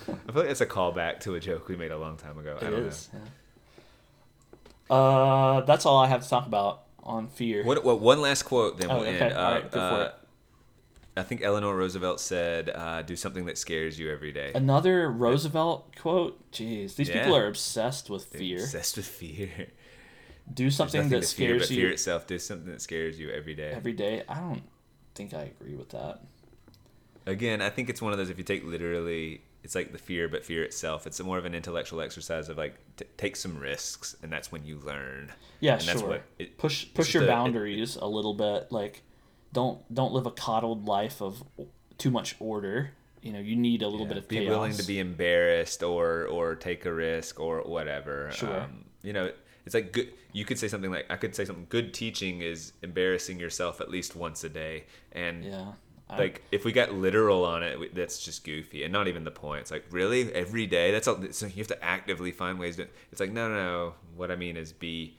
I 0.08 0.32
feel 0.32 0.42
like 0.42 0.50
it's 0.50 0.62
a 0.62 0.66
callback 0.66 1.20
to 1.22 1.36
a 1.36 1.40
joke 1.40 1.68
we 1.68 1.76
made 1.76 1.92
a 1.92 1.98
long 1.98 2.18
time 2.18 2.38
ago. 2.38 2.58
I 2.60 2.64
don't 2.64 2.74
is. 2.74 3.10
Yeah. 3.14 4.96
Uh, 4.96 5.62
that's 5.62 5.86
all 5.86 5.98
I 5.98 6.08
have 6.08 6.24
to 6.24 6.30
talk 6.30 6.48
about 6.48 6.84
on 7.04 7.28
fear. 7.28 7.64
What, 7.64 7.84
what 7.84 8.00
one 8.02 8.20
last 8.20 8.44
quote 8.44 8.78
then 8.78 8.92
Oh, 8.92 8.98
we'll 9.00 9.08
okay. 9.08 9.20
end. 9.20 9.34
All 9.34 9.52
right, 9.54 9.72
go 9.72 9.90
for 9.90 10.04
it. 10.06 10.14
I 11.18 11.24
think 11.24 11.42
Eleanor 11.44 11.76
Roosevelt 11.76 12.20
said, 12.22 12.70
uh, 12.70 13.02
"Do 13.02 13.16
something 13.16 13.46
that 13.46 13.58
scares 13.58 14.00
you 14.00 14.10
every 14.10 14.32
day." 14.32 14.52
Another 14.56 15.12
Roosevelt 15.12 15.94
quote. 15.98 16.52
Jeez, 16.52 16.96
these 16.96 17.10
people 17.10 17.36
are 17.36 17.48
obsessed 17.48 18.10
with 18.10 18.32
They're 18.32 18.40
fear. 18.40 18.58
Obsessed 18.60 18.98
with 18.98 19.06
fear. 19.08 19.50
Do 20.54 20.70
something 20.72 21.10
that 21.10 21.20
fear 21.20 21.22
scares 21.24 21.62
but 21.62 21.70
you 21.72 21.82
fear 21.84 21.90
itself. 21.92 22.28
Do 22.28 22.40
something 22.40 22.72
that 22.72 22.82
scares 22.82 23.20
you 23.20 23.30
every 23.30 23.54
day. 23.56 23.72
every 23.74 23.94
day. 23.94 24.24
I 24.28 24.36
don't 24.40 24.64
think 25.16 25.34
I 25.34 25.44
agree 25.44 25.76
with 25.76 25.90
that. 25.90 26.22
Again, 27.26 27.62
I 27.62 27.70
think 27.70 27.90
it's 27.90 28.02
one 28.02 28.12
of 28.12 28.18
those. 28.18 28.30
If 28.30 28.38
you 28.38 28.44
take 28.44 28.64
literally, 28.66 29.42
it's 29.64 29.76
like 29.76 29.92
the 29.92 29.98
fear, 30.00 30.28
but 30.28 30.44
fear 30.44 30.64
itself. 30.64 31.06
It's 31.06 31.22
more 31.22 31.38
of 31.38 31.46
an 31.46 31.54
intellectual 31.54 32.02
exercise 32.02 32.50
of 32.50 32.58
like 32.58 32.76
t- 32.98 33.06
take 33.18 33.36
some 33.36 33.58
risks, 33.60 34.16
and 34.24 34.32
that's 34.32 34.52
when 34.52 34.66
you 34.66 34.80
learn. 34.80 35.32
Yeah, 35.60 35.74
and 35.74 35.82
sure. 35.84 35.94
That's 35.94 36.04
what 36.04 36.24
it, 36.40 36.58
push 36.58 36.88
push 36.94 37.14
your 37.14 37.24
a- 37.24 37.26
it- 37.28 37.30
boundaries 37.30 37.96
a 37.96 38.08
little 38.08 38.34
bit. 38.34 38.72
Like, 38.72 39.04
don't 39.54 39.82
don't 39.94 40.14
live 40.14 40.26
a 40.26 40.32
coddled 40.32 40.86
life 40.88 41.22
of 41.22 41.44
too 42.00 42.10
much 42.10 42.36
order. 42.40 42.92
You 43.22 43.34
know, 43.34 43.40
you 43.40 43.56
need 43.56 43.84
a 43.84 43.88
little 43.88 44.08
Yeah, 44.08 44.14
bit 44.16 44.18
of 44.18 44.28
be 44.28 44.38
chaos. 44.38 44.50
willing 44.50 44.74
to 44.74 44.84
be 44.84 44.98
embarrassed 44.98 45.84
or 45.84 46.26
or 46.26 46.56
take 46.56 46.86
a 46.86 46.92
risk 46.94 47.40
or 47.40 47.62
whatever. 47.62 48.32
Sure. 48.34 48.62
Um, 48.62 48.86
you 49.04 49.14
know, 49.14 49.32
it's 49.66 49.76
like 49.76 49.92
good. 49.94 50.12
You 50.34 50.46
could 50.46 50.58
say 50.60 50.68
something 50.68 50.92
like 50.92 51.06
I 51.10 51.16
could 51.18 51.36
say 51.36 51.46
something. 51.46 51.68
Good 51.70 51.94
teaching 51.94 52.42
is 52.42 52.74
embarrassing 52.82 53.40
yourself 53.40 53.82
at 53.82 53.90
least 53.90 54.16
once 54.16 54.44
a 54.44 54.50
day, 54.50 54.86
and 55.12 55.44
Yeah. 55.44 55.74
I- 56.10 56.18
like 56.18 56.42
if 56.52 56.66
we 56.66 56.72
got 56.74 56.94
literal 56.94 57.46
on 57.46 57.64
it, 57.64 57.96
that's 57.96 58.24
just 58.24 58.44
goofy 58.44 58.84
and 58.84 58.92
not 58.92 59.08
even 59.08 59.24
the 59.24 59.32
point. 59.32 59.62
It's 59.62 59.72
like 59.72 59.86
really 59.92 60.34
every 60.34 60.68
day. 60.68 60.92
That's 60.92 61.08
all. 61.08 61.22
So 61.32 61.46
you 61.46 61.54
have 61.58 61.68
to 61.68 61.84
actively 61.84 62.32
find 62.32 62.60
ways 62.60 62.76
to. 62.78 62.88
It's 63.12 63.20
like 63.22 63.32
no, 63.32 63.48
no, 63.50 63.56
no. 63.56 63.94
What 64.16 64.32
I 64.32 64.36
mean 64.36 64.58
is 64.58 64.72
be. 64.74 65.18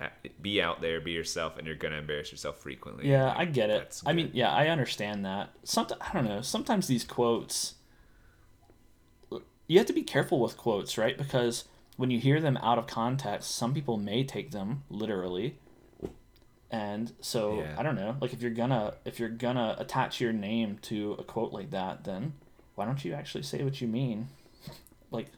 Uh, 0.00 0.08
be 0.40 0.62
out 0.62 0.80
there, 0.80 0.98
be 0.98 1.10
yourself, 1.12 1.58
and 1.58 1.66
you're 1.66 1.76
gonna 1.76 1.96
embarrass 1.98 2.30
yourself 2.32 2.56
frequently. 2.62 3.06
Yeah, 3.06 3.26
Like, 3.26 3.36
I 3.36 3.44
get 3.44 3.68
it. 3.68 4.00
I 4.06 4.14
mean, 4.14 4.30
yeah, 4.32 4.50
I 4.50 4.68
understand 4.68 5.26
that. 5.26 5.50
Sometimes 5.62 6.00
I 6.00 6.12
don't 6.14 6.24
know. 6.24 6.40
Sometimes 6.40 6.86
these 6.86 7.04
quotes, 7.04 7.74
you 9.66 9.76
have 9.78 9.86
to 9.86 9.92
be 9.92 10.02
careful 10.02 10.40
with 10.40 10.56
quotes, 10.56 10.96
right? 10.98 11.18
Because 11.18 11.64
when 12.00 12.10
you 12.10 12.18
hear 12.18 12.40
them 12.40 12.56
out 12.62 12.78
of 12.78 12.86
context, 12.86 13.50
some 13.54 13.74
people 13.74 13.98
may 13.98 14.24
take 14.24 14.52
them 14.52 14.84
literally, 14.88 15.58
and 16.70 17.12
so 17.20 17.58
Yeah. 17.60 17.74
I 17.76 17.82
don't 17.82 17.94
know. 17.94 18.16
Like 18.20 18.32
if 18.32 18.40
you're 18.40 18.50
gonna 18.52 18.94
if 19.04 19.20
you're 19.20 19.28
gonna 19.28 19.76
attach 19.78 20.18
your 20.18 20.32
name 20.32 20.78
to 20.82 21.16
a 21.18 21.22
quote 21.24 21.52
like 21.52 21.70
that, 21.72 22.04
then 22.04 22.32
why 22.74 22.86
don't 22.86 23.04
you 23.04 23.12
actually 23.12 23.42
say 23.42 23.62
what 23.62 23.80
you 23.82 23.86
mean? 23.86 24.28
like. 25.10 25.28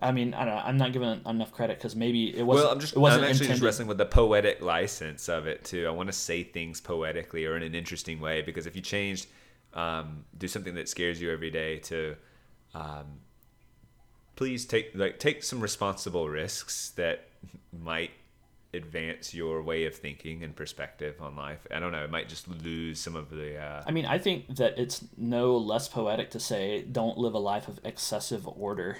I 0.00 0.12
mean, 0.12 0.32
I 0.32 0.44
don't 0.44 0.54
know. 0.54 0.62
I'm 0.64 0.76
not 0.76 0.92
giving 0.92 1.20
enough 1.26 1.52
credit 1.52 1.78
because 1.78 1.96
maybe 1.96 2.36
it 2.36 2.44
wasn't. 2.44 2.64
well, 2.64 2.72
I'm 2.72 2.80
just 2.80 2.94
It 2.94 2.98
wasn't 3.00 3.24
I'm 3.24 3.30
actually 3.30 3.48
just 3.48 3.62
wrestling 3.62 3.88
with 3.88 3.98
the 3.98 4.06
poetic 4.06 4.60
license 4.60 5.28
of 5.28 5.46
it 5.46 5.64
too. 5.64 5.86
I 5.86 5.90
want 5.90 6.08
to 6.08 6.12
say 6.12 6.42
things 6.42 6.80
poetically 6.80 7.46
or 7.46 7.56
in 7.56 7.62
an 7.62 7.74
interesting 7.74 8.20
way 8.20 8.42
because 8.42 8.66
if 8.66 8.76
you 8.76 8.82
changed, 8.82 9.26
um, 9.74 10.24
do 10.36 10.46
something 10.46 10.74
that 10.74 10.88
scares 10.88 11.20
you 11.20 11.32
every 11.32 11.50
day 11.50 11.78
to, 11.78 12.14
um, 12.74 13.06
please 14.38 14.64
take 14.64 14.92
like 14.94 15.18
take 15.18 15.42
some 15.42 15.60
responsible 15.60 16.28
risks 16.28 16.90
that 16.90 17.26
might 17.76 18.12
advance 18.72 19.34
your 19.34 19.60
way 19.62 19.84
of 19.84 19.96
thinking 19.96 20.44
and 20.44 20.54
perspective 20.54 21.16
on 21.20 21.34
life. 21.34 21.66
I 21.74 21.80
don't 21.80 21.90
know. 21.90 22.04
It 22.04 22.10
might 22.10 22.28
just 22.28 22.46
lose 22.46 23.00
some 23.00 23.16
of 23.16 23.30
the. 23.30 23.58
Uh, 23.58 23.82
I 23.84 23.90
mean, 23.90 24.06
I 24.06 24.18
think 24.18 24.54
that 24.56 24.78
it's 24.78 25.04
no 25.16 25.56
less 25.56 25.88
poetic 25.88 26.30
to 26.30 26.40
say, 26.40 26.82
don't 26.82 27.18
live 27.18 27.34
a 27.34 27.38
life 27.40 27.66
of 27.66 27.80
excessive 27.84 28.46
order. 28.46 28.96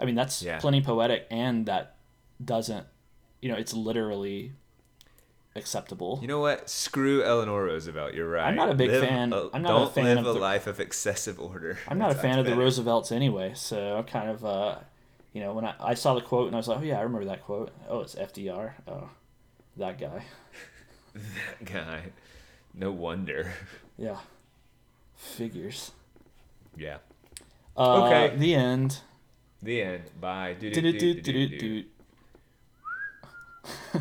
I 0.00 0.06
mean, 0.06 0.14
that's 0.14 0.42
Yeah. 0.42 0.58
plenty 0.58 0.80
poetic, 0.80 1.26
and 1.30 1.66
that 1.66 1.96
doesn't, 2.42 2.86
you 3.42 3.50
know, 3.50 3.56
it's 3.56 3.74
literally 3.74 4.52
acceptable. 5.56 6.18
You 6.22 6.28
know 6.28 6.40
what? 6.40 6.68
Screw 6.70 7.22
Eleanor 7.24 7.64
Roosevelt. 7.64 8.14
You're 8.14 8.28
right. 8.28 8.46
I'm 8.46 8.54
not 8.56 8.70
a 8.70 8.74
big 8.74 8.90
Live 8.90 9.02
fan- 9.04 9.32
a- 9.32 9.48
I'm 9.52 9.62
not 9.62 9.68
don't 9.68 9.94
fan 9.94 10.04
live 10.04 10.18
of 10.18 10.26
a 10.26 10.32
the- 10.34 10.38
life 10.38 10.66
of 10.66 10.78
excessive 10.80 11.40
order. 11.40 11.78
I'm 11.88 11.98
not 11.98 12.10
a 12.12 12.14
fan 12.14 12.38
of 12.38 12.46
the. 12.46 12.54
Roosevelts 12.56 13.10
anyway, 13.12 13.52
so 13.54 13.96
I'm 13.96 14.04
kind 14.04 14.30
of, 14.30 14.44
uh, 14.44 14.76
you 15.32 15.40
know, 15.42 15.52
when 15.52 15.64
I, 15.64 15.74
I 15.80 15.94
saw 15.94 16.14
the 16.14 16.20
quote 16.20 16.46
and 16.46 16.54
I 16.54 16.58
was 16.58 16.68
like, 16.68 16.78
oh, 16.78 16.82
yeah, 16.82 16.98
I 16.98 17.02
remember 17.02 17.26
that 17.26 17.42
quote. 17.44 17.70
Oh, 17.88 18.00
it's 18.00 18.14
FDR. 18.14 18.72
Oh, 18.88 19.10
that 19.76 19.98
guy. 19.98 20.24
That 21.14 21.64
guy. 21.64 22.02
No 22.74 22.90
wonder. 22.92 23.52
Yeah. 23.96 24.18
Figures. 25.14 25.92
Yeah. 26.76 26.98
Uh, 27.74 28.04
Okay. 28.04 28.36
The 28.36 28.54
end. 28.54 28.98
The 29.62 29.80
end. 29.80 30.02
Bye. 30.20 30.56
Do, 30.60 30.70
do, 30.70 30.80
do, 30.82 30.92
do, 30.92 31.20
do. 31.22 31.58
do. 31.58 31.84